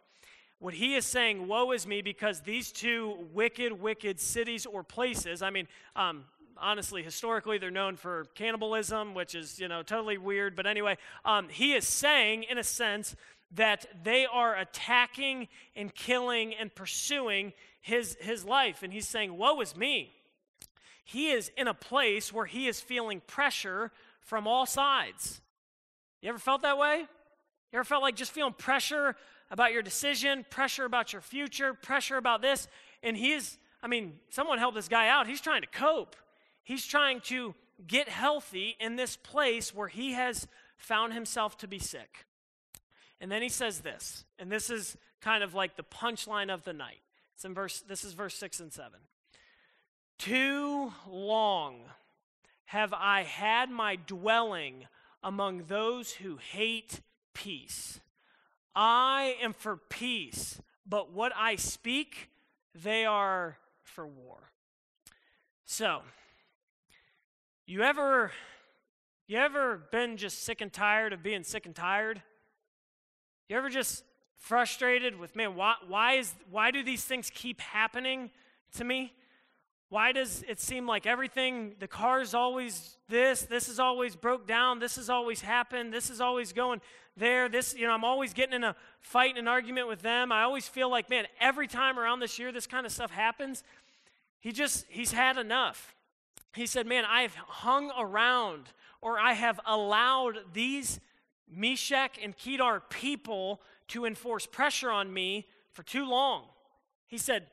What 0.61 0.75
he 0.75 0.93
is 0.93 1.07
saying, 1.07 1.47
woe 1.47 1.71
is 1.71 1.87
me, 1.87 2.03
because 2.03 2.41
these 2.41 2.71
two 2.71 3.17
wicked, 3.33 3.81
wicked 3.81 4.19
cities 4.19 4.67
or 4.67 4.83
places, 4.83 5.41
I 5.41 5.49
mean, 5.49 5.67
um, 5.95 6.25
honestly, 6.55 7.01
historically, 7.01 7.57
they're 7.57 7.71
known 7.71 7.95
for 7.95 8.25
cannibalism, 8.35 9.15
which 9.15 9.33
is, 9.33 9.59
you 9.59 9.67
know, 9.67 9.81
totally 9.81 10.19
weird. 10.19 10.55
But 10.55 10.67
anyway, 10.67 10.99
um, 11.25 11.49
he 11.49 11.73
is 11.73 11.87
saying, 11.87 12.43
in 12.43 12.59
a 12.59 12.63
sense, 12.63 13.15
that 13.55 13.87
they 14.03 14.27
are 14.31 14.55
attacking 14.55 15.47
and 15.75 15.95
killing 15.95 16.53
and 16.53 16.73
pursuing 16.75 17.53
his, 17.81 18.15
his 18.21 18.45
life. 18.45 18.83
And 18.83 18.93
he's 18.93 19.07
saying, 19.07 19.35
Woe 19.35 19.61
is 19.61 19.75
me. 19.75 20.13
He 21.03 21.31
is 21.31 21.51
in 21.57 21.67
a 21.67 21.73
place 21.73 22.31
where 22.31 22.45
he 22.45 22.67
is 22.67 22.79
feeling 22.79 23.23
pressure 23.25 23.91
from 24.19 24.45
all 24.45 24.67
sides. 24.67 25.41
You 26.21 26.29
ever 26.29 26.37
felt 26.37 26.61
that 26.61 26.77
way? 26.77 26.99
You 26.99 27.79
ever 27.79 27.83
felt 27.83 28.03
like 28.03 28.15
just 28.15 28.31
feeling 28.31 28.53
pressure 28.53 29.15
about 29.51 29.71
your 29.73 29.83
decision, 29.83 30.43
pressure 30.49 30.85
about 30.85 31.13
your 31.13 31.21
future, 31.21 31.75
pressure 31.75 32.17
about 32.17 32.41
this? 32.41 32.67
And 33.03 33.15
he's, 33.15 33.59
I 33.83 33.87
mean, 33.87 34.13
someone 34.29 34.57
help 34.57 34.73
this 34.73 34.87
guy 34.87 35.09
out. 35.09 35.27
He's 35.27 35.41
trying 35.41 35.61
to 35.61 35.67
cope. 35.67 36.15
He's 36.63 36.85
trying 36.85 37.21
to 37.25 37.53
get 37.85 38.09
healthy 38.09 38.75
in 38.79 38.95
this 38.95 39.15
place 39.15 39.75
where 39.75 39.87
he 39.87 40.13
has 40.13 40.47
found 40.77 41.13
himself 41.13 41.57
to 41.59 41.67
be 41.67 41.77
sick. 41.77 42.25
And 43.19 43.31
then 43.31 43.43
he 43.43 43.49
says 43.49 43.81
this, 43.81 44.25
and 44.39 44.51
this 44.51 44.71
is 44.71 44.97
kind 45.21 45.43
of 45.43 45.53
like 45.53 45.75
the 45.75 45.83
punchline 45.83 46.51
of 46.51 46.63
the 46.63 46.73
night. 46.73 47.01
It's 47.35 47.45
in 47.45 47.53
verse, 47.53 47.81
this 47.81 48.03
is 48.03 48.13
verse 48.13 48.35
6 48.35 48.59
and 48.59 48.73
7. 48.73 48.91
Too 50.17 50.93
long 51.07 51.81
have 52.65 52.93
I 52.93 53.23
had 53.23 53.69
my 53.69 53.95
dwelling 53.95 54.85
among 55.23 55.65
those 55.67 56.13
who 56.13 56.37
hate 56.37 57.01
peace. 57.33 57.99
I 58.75 59.35
am 59.41 59.53
for 59.53 59.77
peace, 59.77 60.61
but 60.85 61.11
what 61.11 61.31
I 61.35 61.55
speak, 61.55 62.29
they 62.73 63.05
are 63.05 63.57
for 63.83 64.07
war. 64.07 64.51
So, 65.65 66.01
you 67.65 67.83
ever 67.83 68.31
you 69.31 69.37
ever 69.37 69.77
been 69.91 70.17
just 70.17 70.43
sick 70.43 70.59
and 70.59 70.73
tired 70.73 71.13
of 71.13 71.23
being 71.23 71.43
sick 71.43 71.65
and 71.65 71.73
tired? 71.73 72.21
You 73.47 73.55
ever 73.55 73.69
just 73.69 74.03
frustrated 74.35 75.17
with, 75.17 75.37
man, 75.37 75.55
why, 75.55 75.75
why, 75.87 76.15
is, 76.15 76.33
why 76.49 76.71
do 76.71 76.83
these 76.83 77.05
things 77.05 77.31
keep 77.33 77.61
happening 77.61 78.31
to 78.75 78.83
me? 78.83 79.13
Why 79.91 80.13
does 80.13 80.41
it 80.47 80.61
seem 80.61 80.87
like 80.87 81.05
everything, 81.05 81.75
the 81.79 81.87
car's 81.87 82.33
always 82.33 82.95
this, 83.09 83.41
this 83.41 83.67
is 83.67 83.77
always 83.77 84.15
broke 84.15 84.47
down, 84.47 84.79
this 84.79 84.95
has 84.95 85.09
always 85.09 85.41
happened, 85.41 85.93
this 85.93 86.09
is 86.09 86.21
always 86.21 86.53
going 86.53 86.79
there, 87.17 87.49
this, 87.49 87.75
you 87.75 87.85
know, 87.85 87.91
I'm 87.91 88.05
always 88.05 88.33
getting 88.33 88.55
in 88.55 88.63
a 88.63 88.73
fight 89.01 89.31
and 89.31 89.39
an 89.39 89.47
argument 89.49 89.89
with 89.89 90.01
them. 90.01 90.31
I 90.31 90.43
always 90.43 90.65
feel 90.65 90.89
like, 90.89 91.09
man, 91.09 91.25
every 91.41 91.67
time 91.67 91.99
around 91.99 92.21
this 92.21 92.39
year 92.39 92.53
this 92.53 92.67
kind 92.67 92.85
of 92.85 92.93
stuff 92.93 93.11
happens, 93.11 93.65
he 94.39 94.53
just, 94.53 94.85
he's 94.87 95.11
had 95.11 95.35
enough. 95.35 95.93
He 96.55 96.67
said, 96.67 96.87
man, 96.87 97.03
I've 97.03 97.35
hung 97.35 97.91
around 97.99 98.69
or 99.01 99.19
I 99.19 99.33
have 99.33 99.59
allowed 99.65 100.37
these 100.53 101.01
Meshech 101.53 102.17
and 102.23 102.37
Kedar 102.37 102.81
people 102.89 103.59
to 103.89 104.05
enforce 104.05 104.45
pressure 104.45 104.89
on 104.89 105.11
me 105.11 105.47
for 105.73 105.83
too 105.83 106.07
long. 106.07 106.45
He 107.07 107.17
said, 107.17 107.47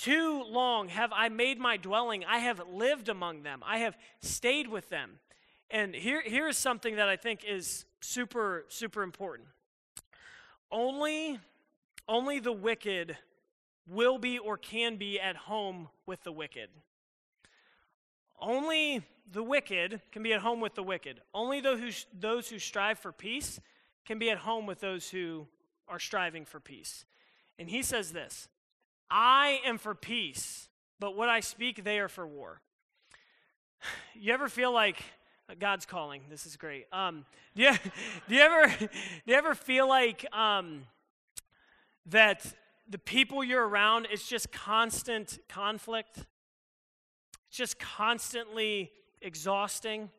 Too 0.00 0.44
long 0.44 0.88
have 0.88 1.12
I 1.12 1.28
made 1.28 1.58
my 1.58 1.76
dwelling. 1.76 2.24
I 2.24 2.38
have 2.38 2.62
lived 2.72 3.10
among 3.10 3.42
them. 3.42 3.62
I 3.66 3.80
have 3.80 3.98
stayed 4.22 4.66
with 4.66 4.88
them. 4.88 5.18
And 5.70 5.94
here, 5.94 6.22
here 6.22 6.48
is 6.48 6.56
something 6.56 6.96
that 6.96 7.06
I 7.06 7.16
think 7.16 7.44
is 7.46 7.84
super, 8.00 8.64
super 8.68 9.02
important. 9.02 9.48
Only, 10.72 11.38
only 12.08 12.40
the 12.40 12.50
wicked 12.50 13.14
will 13.86 14.16
be 14.16 14.38
or 14.38 14.56
can 14.56 14.96
be 14.96 15.20
at 15.20 15.36
home 15.36 15.90
with 16.06 16.24
the 16.24 16.32
wicked. 16.32 16.70
Only 18.40 19.02
the 19.30 19.42
wicked 19.42 20.00
can 20.12 20.22
be 20.22 20.32
at 20.32 20.40
home 20.40 20.62
with 20.62 20.76
the 20.76 20.82
wicked. 20.82 21.20
Only 21.34 21.60
those 21.60 21.78
who, 21.78 21.90
those 22.18 22.48
who 22.48 22.58
strive 22.58 22.98
for 22.98 23.12
peace 23.12 23.60
can 24.06 24.18
be 24.18 24.30
at 24.30 24.38
home 24.38 24.64
with 24.64 24.80
those 24.80 25.10
who 25.10 25.46
are 25.86 25.98
striving 25.98 26.46
for 26.46 26.58
peace. 26.58 27.04
And 27.58 27.68
he 27.68 27.82
says 27.82 28.12
this 28.12 28.48
I 29.10 29.60
am 29.64 29.78
for 29.78 29.94
peace, 29.94 30.68
but 31.00 31.16
what 31.16 31.28
I 31.28 31.40
speak, 31.40 31.82
they 31.82 31.98
are 31.98 32.08
for 32.08 32.26
war. 32.26 32.60
You 34.14 34.34
ever 34.34 34.50
feel 34.50 34.70
like 34.70 35.02
God's 35.58 35.86
calling? 35.86 36.20
This 36.28 36.44
is 36.44 36.56
great. 36.56 36.86
Um, 36.92 37.24
do, 37.56 37.62
you, 37.62 37.72
do, 38.28 38.34
you 38.34 38.40
ever, 38.40 38.76
do 38.78 38.88
you 39.24 39.34
ever 39.34 39.54
feel 39.54 39.88
like 39.88 40.26
um, 40.34 40.82
that 42.06 42.44
the 42.88 42.98
people 42.98 43.42
you're 43.42 43.66
around, 43.66 44.08
it's 44.10 44.28
just 44.28 44.52
constant 44.52 45.38
conflict? 45.48 46.18
It's 47.48 47.56
just 47.56 47.78
constantly 47.78 48.92
exhausting. 49.22 50.10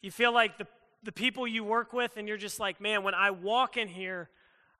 You 0.00 0.10
feel 0.10 0.32
like 0.32 0.56
the, 0.56 0.66
the 1.02 1.12
people 1.12 1.46
you 1.46 1.64
work 1.64 1.92
with, 1.92 2.16
and 2.16 2.28
you're 2.28 2.36
just 2.36 2.60
like, 2.60 2.80
man, 2.80 3.02
when 3.02 3.14
I 3.14 3.30
walk 3.32 3.76
in 3.76 3.88
here, 3.88 4.30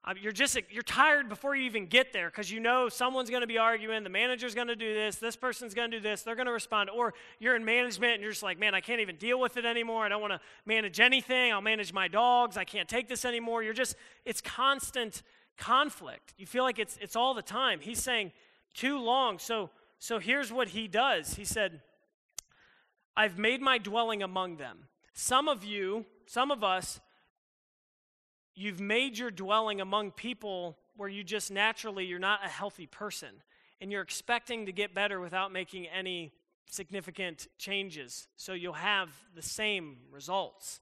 Um, 0.02 0.14
you're 0.20 0.32
just 0.32 0.58
you're 0.70 0.82
tired 0.82 1.28
before 1.28 1.54
you 1.54 1.64
even 1.64 1.84
get 1.84 2.14
there 2.14 2.30
because 2.30 2.50
you 2.50 2.58
know 2.58 2.88
someone's 2.88 3.28
going 3.28 3.42
to 3.42 3.46
be 3.46 3.58
arguing 3.58 4.02
the 4.02 4.08
manager's 4.08 4.54
going 4.54 4.68
to 4.68 4.76
do 4.76 4.94
this 4.94 5.16
this 5.16 5.36
person's 5.36 5.74
going 5.74 5.90
to 5.90 5.98
do 5.98 6.02
this 6.02 6.22
they're 6.22 6.34
going 6.34 6.46
to 6.46 6.52
respond 6.52 6.88
or 6.88 7.12
you're 7.38 7.54
in 7.54 7.66
management 7.66 8.14
and 8.14 8.22
you're 8.22 8.30
just 8.30 8.42
like 8.42 8.58
man 8.58 8.74
i 8.74 8.80
can't 8.80 9.02
even 9.02 9.16
deal 9.16 9.38
with 9.38 9.58
it 9.58 9.64
anymore. 9.64 10.04
I 10.04 10.08
don't 10.08 10.20
want 10.20 10.32
to 10.32 10.40
manage 10.66 11.00
anything. 11.00 11.52
I'll 11.52 11.60
manage 11.60 11.92
my 11.92 12.08
dogs. 12.08 12.56
I 12.56 12.64
can't 12.64 12.88
take 12.88 13.08
this 13.08 13.24
anymore. 13.24 13.62
You're 13.62 13.72
just 13.72 13.96
it's 14.24 14.40
constant 14.40 15.22
conflict. 15.56 16.34
You 16.36 16.46
feel 16.46 16.64
like 16.64 16.78
it's 16.78 16.98
it's 17.00 17.16
all 17.16 17.34
the 17.34 17.42
time. 17.42 17.80
He's 17.80 18.02
saying 18.02 18.32
too 18.74 18.98
long. 18.98 19.38
So 19.38 19.70
so 19.98 20.18
here's 20.18 20.52
what 20.52 20.68
he 20.68 20.88
does. 20.88 21.34
He 21.34 21.44
said 21.44 21.80
I've 23.16 23.38
made 23.38 23.60
my 23.60 23.78
dwelling 23.78 24.22
among 24.22 24.56
them. 24.56 24.88
Some 25.12 25.48
of 25.48 25.64
you, 25.64 26.06
some 26.26 26.50
of 26.50 26.64
us, 26.64 27.00
you've 28.54 28.80
made 28.80 29.18
your 29.18 29.30
dwelling 29.30 29.80
among 29.80 30.12
people 30.12 30.76
where 30.96 31.08
you 31.08 31.24
just 31.24 31.50
naturally, 31.50 32.04
you're 32.04 32.18
not 32.18 32.44
a 32.44 32.48
healthy 32.48 32.86
person. 32.86 33.28
And 33.80 33.90
you're 33.90 34.02
expecting 34.02 34.66
to 34.66 34.72
get 34.72 34.94
better 34.94 35.20
without 35.20 35.52
making 35.52 35.86
any 35.86 36.32
significant 36.66 37.48
changes. 37.58 38.28
So 38.36 38.52
you'll 38.52 38.74
have 38.74 39.08
the 39.34 39.42
same 39.42 39.96
results. 40.10 40.80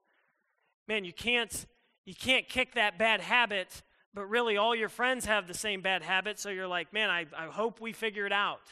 Man, 0.87 1.05
you 1.05 1.13
can't 1.13 1.67
you 2.05 2.15
can't 2.15 2.49
kick 2.49 2.73
that 2.75 2.99
bad 2.99 3.21
habit, 3.21 3.83
but 4.15 4.25
really 4.31 4.57
all 4.57 4.75
your 4.75 4.89
friends 4.89 5.27
have 5.27 5.47
the 5.47 5.53
same 5.53 5.83
bad 5.83 6.03
habit, 6.03 6.39
so 6.39 6.49
you're 6.49 6.67
like, 6.67 6.91
man, 6.91 7.11
I, 7.11 7.27
I 7.37 7.49
hope 7.49 7.83
we 7.83 7.93
figure 7.93 8.25
it 8.25 8.33
out. 8.33 8.63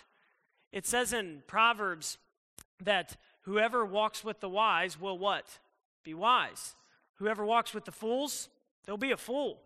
It 0.73 0.87
says 0.87 1.13
in 1.13 1.43
Proverbs 1.47 2.17
that 2.83 3.19
Whoever 3.47 3.85
walks 3.85 4.25
with 4.25 4.41
the 4.41 4.49
wise 4.49 5.01
will 5.01 5.17
what? 5.17 5.61
Be 6.03 6.15
wise. 6.15 6.75
Whoever 7.19 7.45
walks 7.45 7.73
with 7.73 7.85
the 7.85 7.93
fools, 7.93 8.49
they'll 8.87 8.97
be 8.97 9.13
a 9.13 9.17
fool. 9.17 9.61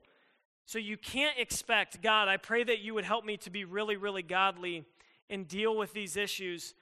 So 0.66 0.78
you 0.78 0.96
can't 0.96 1.38
expect, 1.38 2.02
God, 2.02 2.28
I 2.28 2.36
pray 2.36 2.64
that 2.64 2.80
you 2.80 2.94
would 2.94 3.04
help 3.04 3.24
me 3.24 3.36
to 3.38 3.50
be 3.50 3.64
really, 3.64 3.96
really 3.96 4.22
godly 4.22 4.84
and 5.28 5.46
deal 5.46 5.76
with 5.76 5.92
these 5.92 6.16
issues 6.16 6.74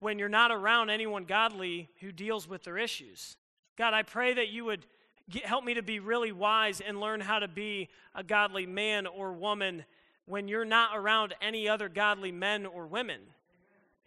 when 0.00 0.18
you're 0.18 0.28
not 0.28 0.50
around 0.50 0.90
anyone 0.90 1.24
godly 1.24 1.88
who 2.00 2.12
deals 2.12 2.48
with 2.48 2.64
their 2.64 2.78
issues. 2.78 3.36
God, 3.76 3.94
I 3.94 4.02
pray 4.02 4.34
that 4.34 4.48
you 4.48 4.64
would 4.64 4.86
get, 5.28 5.44
help 5.44 5.64
me 5.64 5.74
to 5.74 5.82
be 5.82 5.98
really 5.98 6.32
wise 6.32 6.80
and 6.80 7.00
learn 7.00 7.20
how 7.20 7.38
to 7.38 7.48
be 7.48 7.88
a 8.14 8.22
godly 8.22 8.66
man 8.66 9.06
or 9.06 9.32
woman 9.32 9.84
when 10.26 10.46
you're 10.46 10.64
not 10.64 10.96
around 10.96 11.34
any 11.40 11.68
other 11.68 11.88
godly 11.88 12.30
men 12.30 12.66
or 12.66 12.86
women. 12.86 13.20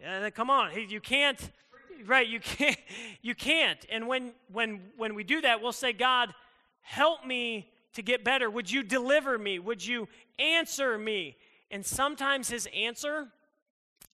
Yeah, 0.00 0.30
come 0.30 0.50
on, 0.50 0.72
you 0.88 1.00
can't 1.00 1.50
right 2.06 2.26
you 2.26 2.40
can't 2.40 2.78
you 3.22 3.34
can't 3.34 3.86
and 3.90 4.08
when 4.08 4.32
when 4.50 4.80
when 4.96 5.14
we 5.14 5.22
do 5.22 5.40
that 5.40 5.62
we'll 5.62 5.72
say 5.72 5.92
god 5.92 6.34
help 6.82 7.24
me 7.26 7.70
to 7.94 8.02
get 8.02 8.24
better. 8.24 8.50
Would 8.50 8.70
you 8.70 8.82
deliver 8.82 9.38
me? 9.38 9.58
Would 9.58 9.84
you 9.84 10.08
answer 10.38 10.98
me? 10.98 11.36
And 11.70 11.84
sometimes 11.84 12.48
his 12.50 12.68
answer 12.74 13.28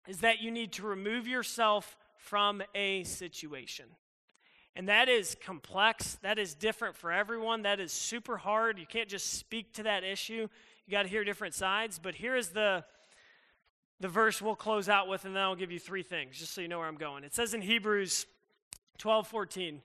is 0.07 0.19
that 0.19 0.41
you 0.41 0.51
need 0.51 0.73
to 0.73 0.83
remove 0.83 1.27
yourself 1.27 1.97
from 2.17 2.63
a 2.75 3.05
situation. 3.05 3.87
And 4.75 4.89
that 4.89 5.09
is 5.09 5.37
complex. 5.43 6.19
That 6.23 6.39
is 6.39 6.55
different 6.55 6.97
for 6.97 7.11
everyone. 7.11 7.63
That 7.63 7.81
is 7.81 7.93
super 7.93 8.37
hard. 8.37 8.79
You 8.79 8.87
can't 8.87 9.09
just 9.09 9.35
speak 9.35 9.73
to 9.75 9.85
that 9.85 10.05
issue. 10.05 10.49
You 10.87 10.91
got 10.91 11.05
to 11.05 11.09
hear 11.09 11.25
different 11.25 11.55
sides. 11.55 11.99
But 11.99 12.15
here 12.15 12.37
is 12.37 12.51
the 12.51 12.85
the 13.99 14.09
verse 14.09 14.43
we'll 14.43 14.57
close 14.57 14.91
out 14.91 15.09
with, 15.09 15.25
and 15.25 15.35
then 15.35 15.43
I'll 15.43 15.57
give 15.57 15.73
you 15.73 15.79
three 15.79 16.03
things, 16.03 16.37
just 16.37 16.53
so 16.53 16.61
you 16.61 16.69
know 16.69 16.79
where 16.79 16.89
I'm 16.89 16.99
going. 16.99 17.25
It 17.25 17.35
says 17.35 17.55
in 17.55 17.63
Hebrews 17.63 18.27
12 18.99 19.27
14, 19.27 19.81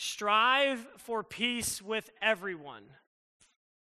strive 0.00 0.86
for 0.96 1.22
peace 1.22 1.82
with 1.82 2.08
everyone 2.22 2.84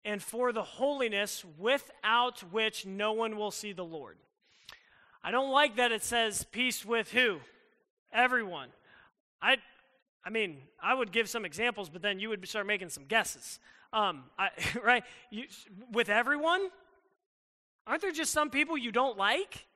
and 0.02 0.22
for 0.22 0.50
the 0.50 0.62
holiness 0.62 1.44
without 1.58 2.40
which 2.50 2.86
no 2.86 3.12
one 3.12 3.36
will 3.36 3.50
see 3.50 3.74
the 3.74 3.84
Lord. 3.84 4.16
I 5.22 5.30
don't 5.30 5.50
like 5.50 5.76
that 5.76 5.92
it 5.92 6.02
says 6.02 6.46
peace 6.52 6.86
with 6.86 7.12
who? 7.12 7.40
Everyone. 8.14 8.70
I, 9.42 9.58
I 10.24 10.30
mean, 10.30 10.62
I 10.82 10.94
would 10.94 11.12
give 11.12 11.28
some 11.28 11.44
examples, 11.44 11.90
but 11.90 12.00
then 12.00 12.18
you 12.18 12.30
would 12.30 12.48
start 12.48 12.66
making 12.66 12.88
some 12.88 13.04
guesses. 13.04 13.58
Um, 13.92 14.22
I, 14.38 14.48
right? 14.82 15.04
You, 15.28 15.48
with 15.92 16.08
everyone? 16.08 16.70
Aren't 17.86 18.00
there 18.00 18.10
just 18.10 18.32
some 18.32 18.48
people 18.48 18.78
you 18.78 18.90
don't 18.90 19.18
like? 19.18 19.66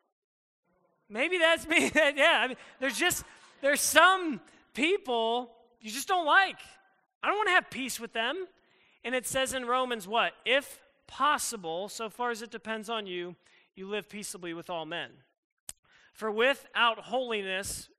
Maybe 1.11 1.37
that's 1.37 1.68
me. 1.68 1.93
yeah, 1.95 2.41
I 2.41 2.49
mean, 2.49 2.57
there's 2.81 2.97
just 2.97 3.25
there's 3.61 3.83
some 3.83 4.41
people 4.72 5.51
you 5.85 5.91
just 5.91 6.09
don't 6.09 6.24
like. 6.24 6.57
I 7.22 7.28
don't 7.28 7.37
want 7.37 7.49
to 7.49 7.55
have 7.55 7.68
peace 7.68 8.01
with 8.01 8.14
them. 8.14 8.47
And 9.05 9.14
it 9.14 9.26
says 9.26 9.53
in 9.53 9.66
Romans 9.66 10.09
what? 10.09 10.32
If 10.47 10.80
possible, 11.07 11.91
so 11.91 12.09
far 12.09 12.30
as 12.30 12.41
it 12.41 12.51
depends 12.51 12.89
on 12.89 13.07
you, 13.07 13.37
you 13.76 13.87
live 13.87 14.09
peaceably 14.09 14.55
with 14.55 14.70
all 14.70 14.87
men. 14.87 15.11
For 16.14 16.30
without 16.30 16.99
holiness, 16.99 17.91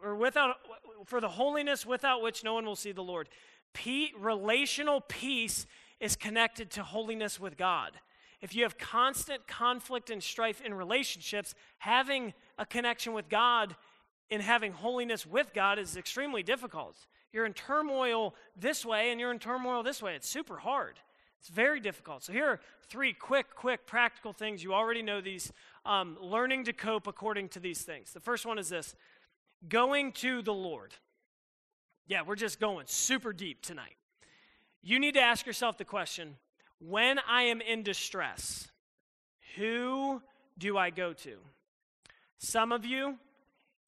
or 0.00 0.14
without, 0.14 0.56
for 1.04 1.20
the 1.20 1.30
holiness 1.30 1.84
without 1.84 2.22
which 2.22 2.44
no 2.44 2.54
one 2.54 2.64
will 2.64 2.76
see 2.76 2.92
the 2.92 3.02
Lord. 3.02 3.28
P, 3.72 4.12
relational 4.16 5.00
peace 5.00 5.66
is 5.98 6.14
connected 6.14 6.70
to 6.72 6.84
holiness 6.84 7.40
with 7.40 7.56
God. 7.56 7.90
If 8.40 8.54
you 8.54 8.62
have 8.62 8.78
constant 8.78 9.48
conflict 9.48 10.10
and 10.10 10.22
strife 10.22 10.60
in 10.60 10.74
relationships, 10.74 11.54
having 11.78 12.34
a 12.56 12.66
connection 12.66 13.14
with 13.14 13.28
God 13.28 13.74
and 14.30 14.42
having 14.42 14.72
holiness 14.72 15.26
with 15.26 15.52
God 15.52 15.80
is 15.80 15.96
extremely 15.96 16.44
difficult. 16.44 16.96
You're 17.32 17.46
in 17.46 17.54
turmoil 17.54 18.34
this 18.56 18.84
way 18.84 19.10
and 19.10 19.20
you're 19.20 19.30
in 19.30 19.38
turmoil 19.38 19.82
this 19.82 20.02
way. 20.02 20.14
It's 20.14 20.28
super 20.28 20.58
hard. 20.58 20.98
It's 21.40 21.48
very 21.48 21.80
difficult. 21.80 22.22
So, 22.22 22.32
here 22.32 22.46
are 22.46 22.60
three 22.88 23.12
quick, 23.12 23.54
quick, 23.56 23.86
practical 23.86 24.32
things. 24.32 24.62
You 24.62 24.74
already 24.74 25.02
know 25.02 25.20
these. 25.20 25.52
Um, 25.84 26.16
learning 26.20 26.64
to 26.64 26.72
cope 26.72 27.08
according 27.08 27.48
to 27.50 27.60
these 27.60 27.82
things. 27.82 28.12
The 28.12 28.20
first 28.20 28.46
one 28.46 28.58
is 28.58 28.68
this 28.68 28.94
going 29.68 30.12
to 30.12 30.42
the 30.42 30.54
Lord. 30.54 30.94
Yeah, 32.06 32.22
we're 32.22 32.36
just 32.36 32.60
going 32.60 32.86
super 32.86 33.32
deep 33.32 33.62
tonight. 33.62 33.96
You 34.82 34.98
need 34.98 35.14
to 35.14 35.20
ask 35.20 35.46
yourself 35.46 35.78
the 35.78 35.84
question 35.84 36.36
when 36.78 37.20
I 37.28 37.42
am 37.42 37.60
in 37.60 37.82
distress, 37.82 38.68
who 39.56 40.20
do 40.58 40.76
I 40.76 40.90
go 40.90 41.12
to? 41.12 41.38
Some 42.38 42.72
of 42.72 42.84
you, 42.84 43.18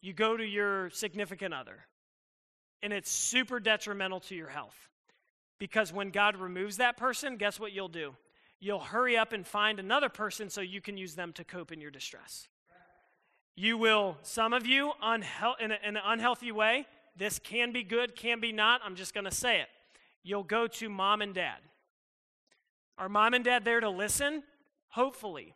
you 0.01 0.13
go 0.13 0.37
to 0.37 0.45
your 0.45 0.91
significant 0.91 1.53
other, 1.53 1.87
and 2.85 2.93
it's 2.93 3.11
super 3.11 3.59
detrimental 3.59 4.20
to 4.20 4.35
your 4.35 4.49
health. 4.49 4.76
Because 5.59 5.93
when 5.93 6.11
God 6.11 6.37
removes 6.37 6.76
that 6.76 6.99
person, 6.99 7.39
guess 7.39 7.59
what 7.59 7.72
you'll 7.72 7.89
do? 7.89 8.14
You'll 8.61 8.78
hurry 8.78 9.16
up 9.16 9.32
and 9.32 9.47
find 9.47 9.80
another 9.80 10.11
person 10.11 10.51
so 10.51 10.61
you 10.61 10.82
can 10.82 10.99
use 10.99 11.14
them 11.14 11.32
to 11.32 11.45
cope 11.45 11.72
in 11.72 11.80
your 11.80 11.91
distress. 11.91 12.47
You 13.57 13.78
will, 13.78 14.18
some 14.22 14.53
of 14.53 14.66
you, 14.66 14.93
unhe- 15.03 15.61
in, 15.61 15.72
a, 15.72 15.78
in 15.82 15.97
an 15.97 16.03
unhealthy 16.05 16.53
way, 16.53 16.87
this 17.16 17.39
can 17.39 17.72
be 17.72 17.82
good, 17.82 18.14
can 18.14 18.39
be 18.39 18.53
not. 18.53 18.82
I'm 18.85 18.97
just 18.97 19.14
going 19.14 19.24
to 19.24 19.30
say 19.35 19.61
it. 19.61 19.68
You'll 20.22 20.43
go 20.43 20.66
to 20.66 20.89
mom 20.91 21.22
and 21.22 21.32
dad. 21.32 21.59
Are 22.99 23.09
mom 23.09 23.32
and 23.32 23.45
dad 23.45 23.64
there 23.64 23.80
to 23.80 23.89
listen? 23.89 24.43
Hopefully. 24.89 25.55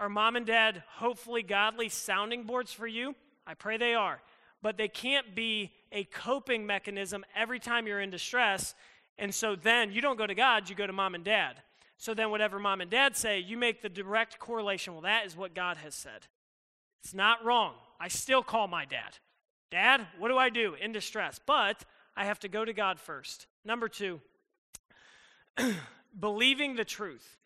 Are 0.00 0.08
mom 0.08 0.34
and 0.34 0.46
dad 0.46 0.82
hopefully 0.96 1.42
godly 1.42 1.88
sounding 1.88 2.44
boards 2.44 2.72
for 2.72 2.86
you? 2.86 3.14
I 3.46 3.54
pray 3.54 3.76
they 3.76 3.94
are. 3.94 4.20
But 4.60 4.76
they 4.76 4.88
can't 4.88 5.34
be 5.34 5.72
a 5.92 6.04
coping 6.04 6.66
mechanism 6.66 7.24
every 7.34 7.58
time 7.58 7.86
you're 7.86 8.00
in 8.00 8.10
distress 8.10 8.74
and 9.18 9.34
so 9.34 9.56
then 9.56 9.92
you 9.92 10.00
don't 10.00 10.16
go 10.16 10.26
to 10.26 10.34
God, 10.34 10.70
you 10.70 10.76
go 10.76 10.86
to 10.86 10.92
mom 10.92 11.14
and 11.14 11.24
dad. 11.24 11.56
So 11.96 12.14
then 12.14 12.30
whatever 12.30 12.58
mom 12.58 12.80
and 12.80 12.90
dad 12.90 13.16
say, 13.16 13.40
you 13.40 13.56
make 13.56 13.82
the 13.82 13.88
direct 13.88 14.38
correlation. 14.38 14.92
Well, 14.92 15.02
that 15.02 15.26
is 15.26 15.36
what 15.36 15.54
God 15.54 15.76
has 15.78 15.94
said. 15.94 16.26
It's 17.02 17.12
not 17.12 17.44
wrong. 17.44 17.74
I 17.98 18.08
still 18.08 18.42
call 18.42 18.68
my 18.68 18.84
dad. 18.84 19.18
Dad, 19.70 20.06
what 20.18 20.28
do 20.28 20.38
I 20.38 20.48
do 20.48 20.74
in 20.80 20.92
distress? 20.92 21.40
But 21.44 21.84
I 22.16 22.24
have 22.24 22.38
to 22.40 22.48
go 22.48 22.64
to 22.64 22.72
God 22.72 23.00
first. 23.00 23.48
Number 23.64 23.88
two, 23.88 24.20
believing 26.18 26.76
the 26.76 26.84
truth. 26.84 27.36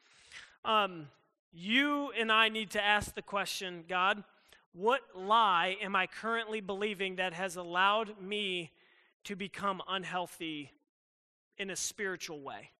Um, 0.65 1.09
you 1.53 2.13
and 2.13 2.31
I 2.31 2.51
need 2.51 2.71
to 2.71 2.83
ask 2.83 3.15
the 3.15 3.23
question 3.23 3.85
God, 3.89 4.23
what 4.73 5.01
lie 5.15 5.77
am 5.83 5.95
I 5.95 6.07
currently 6.07 6.61
believing 6.61 7.17
that 7.17 7.35
has 7.35 7.57
allowed 7.57 8.21
me 8.21 8.71
to 9.25 9.37
become 9.37 9.83
unhealthy 9.89 10.71
in 11.59 11.71
a 11.71 11.77
spiritual 11.77 12.41
way. 12.41 12.71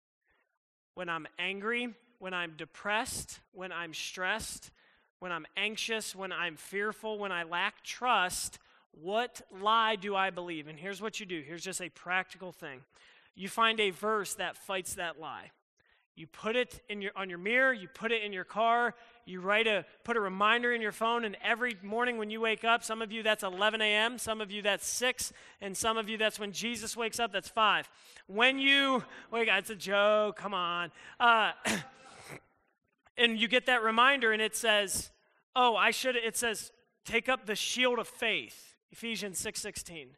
When 0.95 1.09
I'm 1.09 1.27
angry, 1.39 1.95
when 2.19 2.35
I'm 2.35 2.55
depressed, 2.57 3.41
when 3.53 3.73
I'm 3.73 3.95
stressed, 3.95 4.71
when 5.19 5.33
I'm 5.33 5.47
anxious, 5.57 6.15
when 6.15 6.33
I'm 6.33 6.57
fearful, 6.57 7.19
when 7.19 7.33
I 7.33 7.45
lack 7.45 7.85
trust, 7.85 8.59
what 8.91 9.43
lie 9.61 9.97
do 9.97 10.17
I 10.17 10.31
believe? 10.31 10.69
And 10.69 10.79
here's 10.79 11.01
what 11.01 11.21
you 11.21 11.27
do 11.27 11.43
here's 11.47 11.63
just 11.63 11.81
a 11.81 11.89
practical 11.89 12.53
thing. 12.53 12.81
You 13.35 13.49
find 13.49 13.81
a 13.81 13.91
verse 13.91 14.35
that 14.35 14.57
fights 14.57 14.95
that 14.95 15.21
lie. 15.21 15.51
You 16.15 16.27
put 16.27 16.57
it 16.57 16.81
in 16.91 17.01
your, 17.01 17.13
on 17.17 17.31
your 17.31 17.39
mirror, 17.39 17.73
you 17.73 17.89
put 17.89 18.13
it 18.13 18.23
in 18.23 18.33
your 18.33 18.45
car, 18.45 18.95
you 19.25 19.41
write 19.41 19.67
a, 19.67 19.85
put 20.05 20.17
a 20.17 20.21
reminder 20.21 20.73
in 20.73 20.81
your 20.81 20.93
phone, 20.93 21.25
and 21.25 21.37
every 21.43 21.77
morning 21.83 22.19
when 22.19 22.31
you 22.31 22.41
wake 22.41 22.65
up, 22.65 22.83
some 22.83 23.03
of 23.03 23.13
you 23.13 23.23
that's 23.23 23.43
11 23.43 23.81
a.m., 23.81 24.19
some 24.19 24.41
of 24.41 24.51
you 24.51 24.63
that's 24.63 24.87
6, 24.87 25.33
and 25.61 25.77
some 25.77 25.97
of 25.97 26.09
you 26.09 26.19
that's 26.19 26.39
when 26.39 26.53
Jesus 26.53 26.97
wakes 26.97 27.21
up, 27.21 27.33
that's 27.33 27.49
5. 27.49 27.89
When 28.27 28.59
you, 28.59 29.05
wait, 29.31 29.49
it's 29.49 29.71
a 29.71 29.77
joke, 29.77 30.37
come 30.37 30.55
on. 30.55 30.91
Uh, 31.21 31.53
and 33.17 33.39
you 33.39 33.49
get 33.49 33.67
that 33.67 33.83
reminder, 33.83 34.33
and 34.33 34.43
it 34.43 34.57
says, 34.57 35.11
oh, 35.55 35.77
I 35.77 35.91
should, 35.91 36.17
it 36.17 36.37
says, 36.37 36.73
take 37.05 37.29
up 37.29 37.47
the 37.47 37.57
shield 37.57 37.99
of 37.99 38.09
faith, 38.09 38.75
Ephesians 38.91 39.41
6.16 39.43 40.09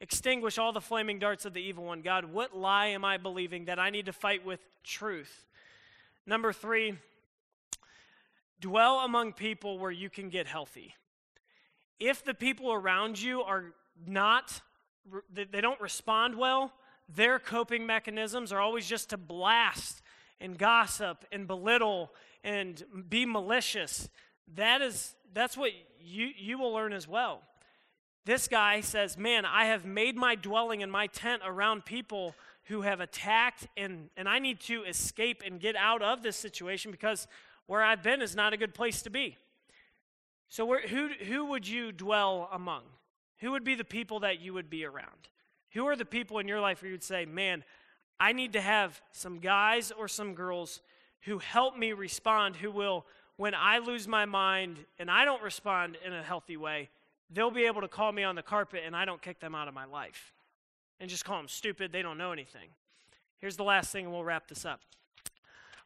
extinguish 0.00 0.58
all 0.58 0.72
the 0.72 0.80
flaming 0.80 1.18
darts 1.18 1.44
of 1.44 1.54
the 1.54 1.60
evil 1.60 1.84
one. 1.84 2.02
God, 2.02 2.26
what 2.26 2.56
lie 2.56 2.88
am 2.88 3.04
I 3.04 3.16
believing 3.16 3.66
that 3.66 3.78
I 3.78 3.90
need 3.90 4.06
to 4.06 4.12
fight 4.12 4.44
with 4.44 4.60
truth? 4.84 5.46
Number 6.26 6.52
three, 6.52 6.94
dwell 8.60 9.00
among 9.00 9.32
people 9.32 9.78
where 9.78 9.90
you 9.90 10.10
can 10.10 10.28
get 10.28 10.46
healthy. 10.46 10.94
If 11.98 12.24
the 12.24 12.34
people 12.34 12.72
around 12.72 13.20
you 13.20 13.42
are 13.42 13.72
not, 14.06 14.60
they 15.32 15.60
don't 15.60 15.80
respond 15.80 16.36
well, 16.36 16.72
their 17.08 17.38
coping 17.38 17.86
mechanisms 17.86 18.52
are 18.52 18.60
always 18.60 18.86
just 18.86 19.10
to 19.10 19.16
blast 19.16 20.02
and 20.40 20.58
gossip 20.58 21.24
and 21.32 21.46
belittle 21.46 22.12
and 22.44 22.82
be 23.08 23.24
malicious. 23.24 24.08
That 24.54 24.82
is, 24.82 25.14
that's 25.32 25.56
what 25.56 25.70
you, 26.00 26.30
you 26.36 26.58
will 26.58 26.72
learn 26.72 26.92
as 26.92 27.06
well. 27.06 27.42
This 28.24 28.48
guy 28.48 28.80
says, 28.80 29.16
Man, 29.16 29.44
I 29.44 29.66
have 29.66 29.84
made 29.84 30.16
my 30.16 30.34
dwelling 30.34 30.80
in 30.80 30.90
my 30.90 31.06
tent 31.06 31.42
around 31.44 31.84
people 31.84 32.34
who 32.64 32.82
have 32.82 33.00
attacked, 33.00 33.68
and, 33.76 34.10
and 34.16 34.28
I 34.28 34.40
need 34.40 34.58
to 34.62 34.82
escape 34.82 35.42
and 35.46 35.60
get 35.60 35.76
out 35.76 36.02
of 36.02 36.22
this 36.22 36.36
situation 36.36 36.90
because 36.90 37.28
where 37.66 37.82
I've 37.82 38.02
been 38.02 38.22
is 38.22 38.36
not 38.36 38.52
a 38.52 38.56
good 38.56 38.74
place 38.74 39.02
to 39.02 39.10
be. 39.10 39.36
So, 40.48 40.64
where, 40.64 40.86
who, 40.86 41.08
who 41.08 41.46
would 41.46 41.66
you 41.66 41.92
dwell 41.92 42.48
among? 42.52 42.82
Who 43.38 43.50
would 43.52 43.64
be 43.64 43.74
the 43.74 43.84
people 43.84 44.20
that 44.20 44.40
you 44.40 44.54
would 44.54 44.70
be 44.70 44.84
around? 44.84 45.28
Who 45.72 45.86
are 45.86 45.96
the 45.96 46.04
people 46.04 46.38
in 46.38 46.48
your 46.48 46.60
life 46.60 46.82
where 46.82 46.90
you'd 46.90 47.02
say, 47.02 47.26
Man, 47.26 47.64
I 48.18 48.32
need 48.32 48.52
to 48.54 48.60
have 48.60 49.00
some 49.12 49.40
guys 49.40 49.90
or 49.90 50.08
some 50.08 50.34
girls 50.34 50.80
who 51.22 51.38
help 51.38 51.76
me 51.76 51.92
respond, 51.92 52.56
who 52.56 52.70
will, 52.70 53.04
when 53.36 53.54
I 53.54 53.78
lose 53.78 54.08
my 54.08 54.24
mind 54.24 54.78
and 54.98 55.10
I 55.10 55.24
don't 55.24 55.42
respond 55.42 55.98
in 56.04 56.12
a 56.12 56.22
healthy 56.22 56.56
way, 56.56 56.88
they'll 57.30 57.50
be 57.50 57.66
able 57.66 57.82
to 57.82 57.88
call 57.88 58.12
me 58.12 58.22
on 58.22 58.36
the 58.36 58.42
carpet 58.42 58.82
and 58.86 58.96
I 58.96 59.04
don't 59.04 59.20
kick 59.20 59.40
them 59.40 59.54
out 59.54 59.68
of 59.68 59.74
my 59.74 59.84
life 59.84 60.32
and 61.00 61.10
just 61.10 61.24
call 61.24 61.36
them 61.36 61.48
stupid. 61.48 61.92
They 61.92 62.02
don't 62.02 62.16
know 62.16 62.32
anything. 62.32 62.68
Here's 63.38 63.56
the 63.56 63.64
last 63.64 63.90
thing, 63.92 64.06
and 64.06 64.14
we'll 64.14 64.24
wrap 64.24 64.48
this 64.48 64.64
up. 64.64 64.80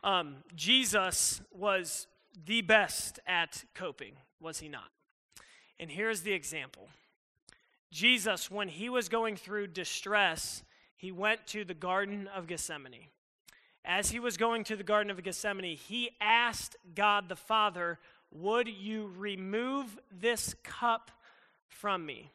Um, 0.03 0.37
Jesus 0.55 1.43
was 1.53 2.07
the 2.47 2.63
best 2.63 3.19
at 3.27 3.65
coping, 3.75 4.15
was 4.41 4.59
he 4.59 4.69
not? 4.69 4.91
And 5.79 5.91
here's 5.91 6.23
the 6.23 6.33
example 6.33 6.89
Jesus, 7.91 8.51
when 8.51 8.69
he 8.69 8.89
was 8.89 9.09
going 9.09 9.37
through 9.37 9.69
distress, 9.69 10.63
he 10.97 11.13
went 11.13 11.47
to 11.49 11.65
the 11.65 11.75
Garden 11.75 12.29
of 12.35 12.47
Gethsemane. 12.47 13.09
As 13.85 14.11
he 14.11 14.21
was 14.21 14.37
going 14.37 14.65
to 14.65 14.77
the 14.77 14.85
Garden 14.85 15.11
of 15.11 15.23
Gethsemane, 15.23 15.77
he 15.77 16.11
asked 16.21 16.77
God 16.95 17.29
the 17.29 17.37
Father, 17.37 17.99
Would 18.31 18.69
you 18.69 19.11
remove 19.17 19.99
this 20.13 20.55
cup 20.63 21.11
from 21.69 22.05
me? 22.05 22.31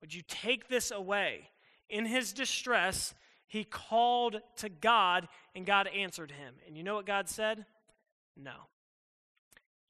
Would 0.00 0.14
you 0.14 0.22
take 0.28 0.68
this 0.68 0.90
away? 0.90 1.48
In 1.88 2.04
his 2.04 2.32
distress, 2.32 3.14
he 3.52 3.64
called 3.64 4.40
to 4.56 4.70
God, 4.70 5.28
and 5.54 5.66
God 5.66 5.86
answered 5.86 6.30
him. 6.30 6.54
And 6.66 6.74
you 6.74 6.82
know 6.82 6.94
what 6.94 7.04
God 7.04 7.28
said? 7.28 7.66
No. 8.34 8.54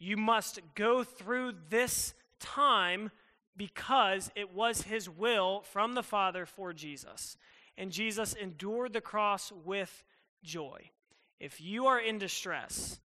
You 0.01 0.17
must 0.17 0.59
go 0.75 1.05
through 1.05 1.53
this 1.71 2.13
time 2.41 3.13
because 3.57 4.33
it 4.35 4.53
was 4.53 4.83
his 4.83 5.09
will 5.09 5.61
from 5.71 5.95
the 5.95 6.03
Father 6.03 6.45
for 6.45 6.73
Jesus. 6.73 7.37
And 7.79 7.93
Jesus 7.93 8.33
endured 8.33 8.95
the 8.95 9.01
cross 9.01 9.53
with 9.65 10.03
joy. 10.43 10.91
If 11.39 11.61
you 11.61 11.87
are 11.87 12.01
in 12.01 12.19
distress, 12.19 12.99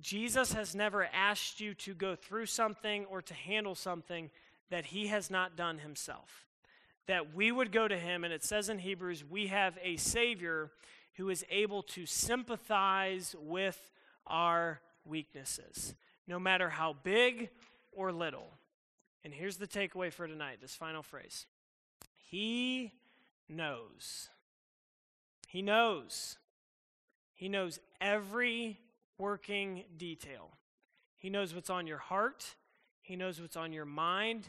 Jesus 0.00 0.54
has 0.54 0.74
never 0.74 1.10
asked 1.12 1.60
you 1.60 1.74
to 1.74 1.92
go 1.92 2.16
through 2.16 2.46
something 2.46 3.04
or 3.04 3.20
to 3.20 3.34
handle 3.34 3.74
something 3.74 4.30
that 4.70 4.86
he 4.86 5.08
has 5.08 5.30
not 5.30 5.58
done 5.58 5.76
himself. 5.76 6.46
That 7.10 7.34
we 7.34 7.50
would 7.50 7.72
go 7.72 7.88
to 7.88 7.98
him, 7.98 8.22
and 8.22 8.32
it 8.32 8.44
says 8.44 8.68
in 8.68 8.78
Hebrews, 8.78 9.24
we 9.28 9.48
have 9.48 9.76
a 9.82 9.96
Savior 9.96 10.70
who 11.16 11.28
is 11.28 11.44
able 11.50 11.82
to 11.82 12.06
sympathize 12.06 13.34
with 13.36 13.90
our 14.28 14.80
weaknesses, 15.04 15.96
no 16.28 16.38
matter 16.38 16.68
how 16.68 16.94
big 17.02 17.50
or 17.90 18.12
little. 18.12 18.46
And 19.24 19.34
here's 19.34 19.56
the 19.56 19.66
takeaway 19.66 20.12
for 20.12 20.28
tonight 20.28 20.58
this 20.62 20.76
final 20.76 21.02
phrase 21.02 21.46
He 22.14 22.92
knows. 23.48 24.28
He 25.48 25.62
knows. 25.62 26.38
He 27.34 27.48
knows 27.48 27.80
every 28.00 28.78
working 29.18 29.82
detail. 29.96 30.52
He 31.16 31.28
knows 31.28 31.56
what's 31.56 31.70
on 31.70 31.88
your 31.88 31.98
heart. 31.98 32.54
He 33.00 33.16
knows 33.16 33.40
what's 33.40 33.56
on 33.56 33.72
your 33.72 33.84
mind. 33.84 34.46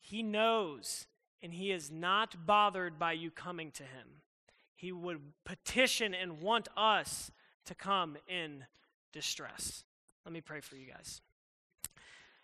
He 0.00 0.22
knows, 0.22 1.06
and 1.42 1.52
He 1.52 1.70
is 1.70 1.90
not 1.90 2.46
bothered 2.46 2.98
by 2.98 3.12
you 3.12 3.30
coming 3.30 3.70
to 3.72 3.82
Him. 3.82 4.22
He 4.74 4.92
would 4.92 5.20
petition 5.44 6.14
and 6.14 6.40
want 6.40 6.68
us 6.76 7.30
to 7.66 7.74
come 7.74 8.16
in 8.28 8.64
distress. 9.12 9.84
Let 10.24 10.32
me 10.32 10.40
pray 10.40 10.60
for 10.60 10.76
you 10.76 10.86
guys. 10.86 11.20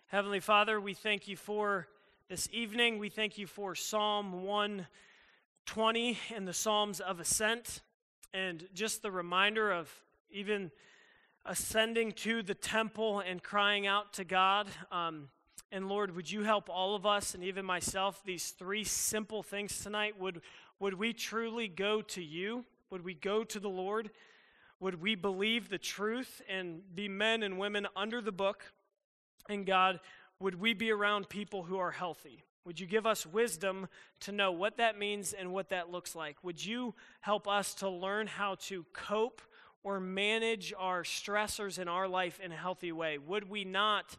Heavenly 0.07 0.39
Father, 0.39 0.79
we 0.79 0.93
thank 0.93 1.27
you 1.27 1.35
for 1.35 1.87
this 2.29 2.49
evening. 2.51 2.99
We 2.99 3.09
thank 3.09 3.37
you 3.37 3.47
for 3.47 3.75
Psalm 3.75 4.43
120 4.43 6.17
and 6.35 6.47
the 6.47 6.53
Psalms 6.53 6.99
of 6.99 7.19
Ascent, 7.19 7.81
and 8.33 8.67
just 8.73 9.01
the 9.01 9.11
reminder 9.11 9.71
of 9.71 9.89
even 10.29 10.71
ascending 11.45 12.11
to 12.11 12.43
the 12.43 12.53
temple 12.53 13.19
and 13.19 13.41
crying 13.41 13.87
out 13.87 14.13
to 14.13 14.23
God. 14.23 14.67
Um, 14.91 15.29
and 15.71 15.89
Lord, 15.89 16.15
would 16.15 16.31
you 16.31 16.43
help 16.43 16.69
all 16.69 16.95
of 16.95 17.05
us 17.05 17.33
and 17.33 17.43
even 17.43 17.65
myself, 17.65 18.21
these 18.23 18.51
three 18.51 18.83
simple 18.83 19.43
things 19.43 19.79
tonight? 19.79 20.19
Would, 20.19 20.41
would 20.79 20.93
we 20.93 21.13
truly 21.13 21.67
go 21.67 22.01
to 22.01 22.23
you? 22.23 22.65
Would 22.89 23.03
we 23.03 23.13
go 23.13 23.43
to 23.43 23.59
the 23.59 23.69
Lord? 23.69 24.11
Would 24.79 25.01
we 25.01 25.15
believe 25.15 25.69
the 25.69 25.77
truth 25.77 26.41
and 26.49 26.81
be 26.93 27.09
men 27.09 27.43
and 27.43 27.57
women 27.57 27.87
under 27.95 28.21
the 28.21 28.31
book? 28.31 28.73
And 29.49 29.65
God, 29.65 29.99
would 30.39 30.55
we 30.55 30.73
be 30.73 30.91
around 30.91 31.29
people 31.29 31.63
who 31.63 31.77
are 31.77 31.91
healthy? 31.91 32.43
Would 32.65 32.79
you 32.79 32.87
give 32.87 33.05
us 33.05 33.25
wisdom 33.25 33.87
to 34.21 34.31
know 34.31 34.51
what 34.51 34.77
that 34.77 34.97
means 34.97 35.33
and 35.33 35.53
what 35.53 35.69
that 35.69 35.91
looks 35.91 36.15
like? 36.15 36.37
Would 36.43 36.63
you 36.63 36.95
help 37.21 37.47
us 37.47 37.73
to 37.75 37.89
learn 37.89 38.27
how 38.27 38.55
to 38.61 38.85
cope 38.91 39.41
or 39.83 39.99
manage 39.99 40.73
our 40.77 41.03
stressors 41.03 41.77
in 41.77 41.87
our 41.87 42.07
life 42.07 42.39
in 42.43 42.51
a 42.51 42.57
healthy 42.57 42.91
way? 42.91 43.19
Would 43.19 43.49
we 43.49 43.63
not 43.63 44.17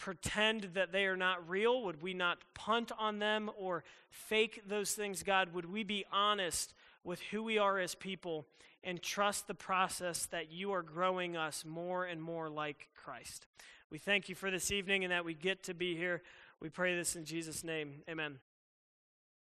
pretend 0.00 0.70
that 0.72 0.92
they 0.92 1.04
are 1.04 1.16
not 1.16 1.46
real? 1.46 1.82
Would 1.82 2.00
we 2.00 2.14
not 2.14 2.38
punt 2.54 2.90
on 2.98 3.18
them 3.18 3.50
or 3.58 3.84
fake 4.08 4.62
those 4.66 4.92
things, 4.92 5.22
God? 5.22 5.52
Would 5.52 5.70
we 5.70 5.84
be 5.84 6.06
honest 6.10 6.72
with 7.04 7.20
who 7.20 7.42
we 7.42 7.58
are 7.58 7.78
as 7.78 7.94
people 7.94 8.46
and 8.82 9.02
trust 9.02 9.46
the 9.46 9.54
process 9.54 10.24
that 10.26 10.50
you 10.50 10.72
are 10.72 10.82
growing 10.82 11.36
us 11.36 11.66
more 11.66 12.06
and 12.06 12.20
more 12.20 12.48
like 12.48 12.88
Christ? 12.96 13.46
We 13.90 13.98
thank 13.98 14.30
you 14.30 14.34
for 14.34 14.50
this 14.50 14.70
evening 14.70 15.04
and 15.04 15.12
that 15.12 15.26
we 15.26 15.34
get 15.34 15.64
to 15.64 15.74
be 15.74 15.94
here. 15.94 16.22
We 16.60 16.70
pray 16.70 16.96
this 16.96 17.14
in 17.14 17.26
Jesus' 17.26 17.62
name. 17.62 18.02
Amen. 18.08 18.38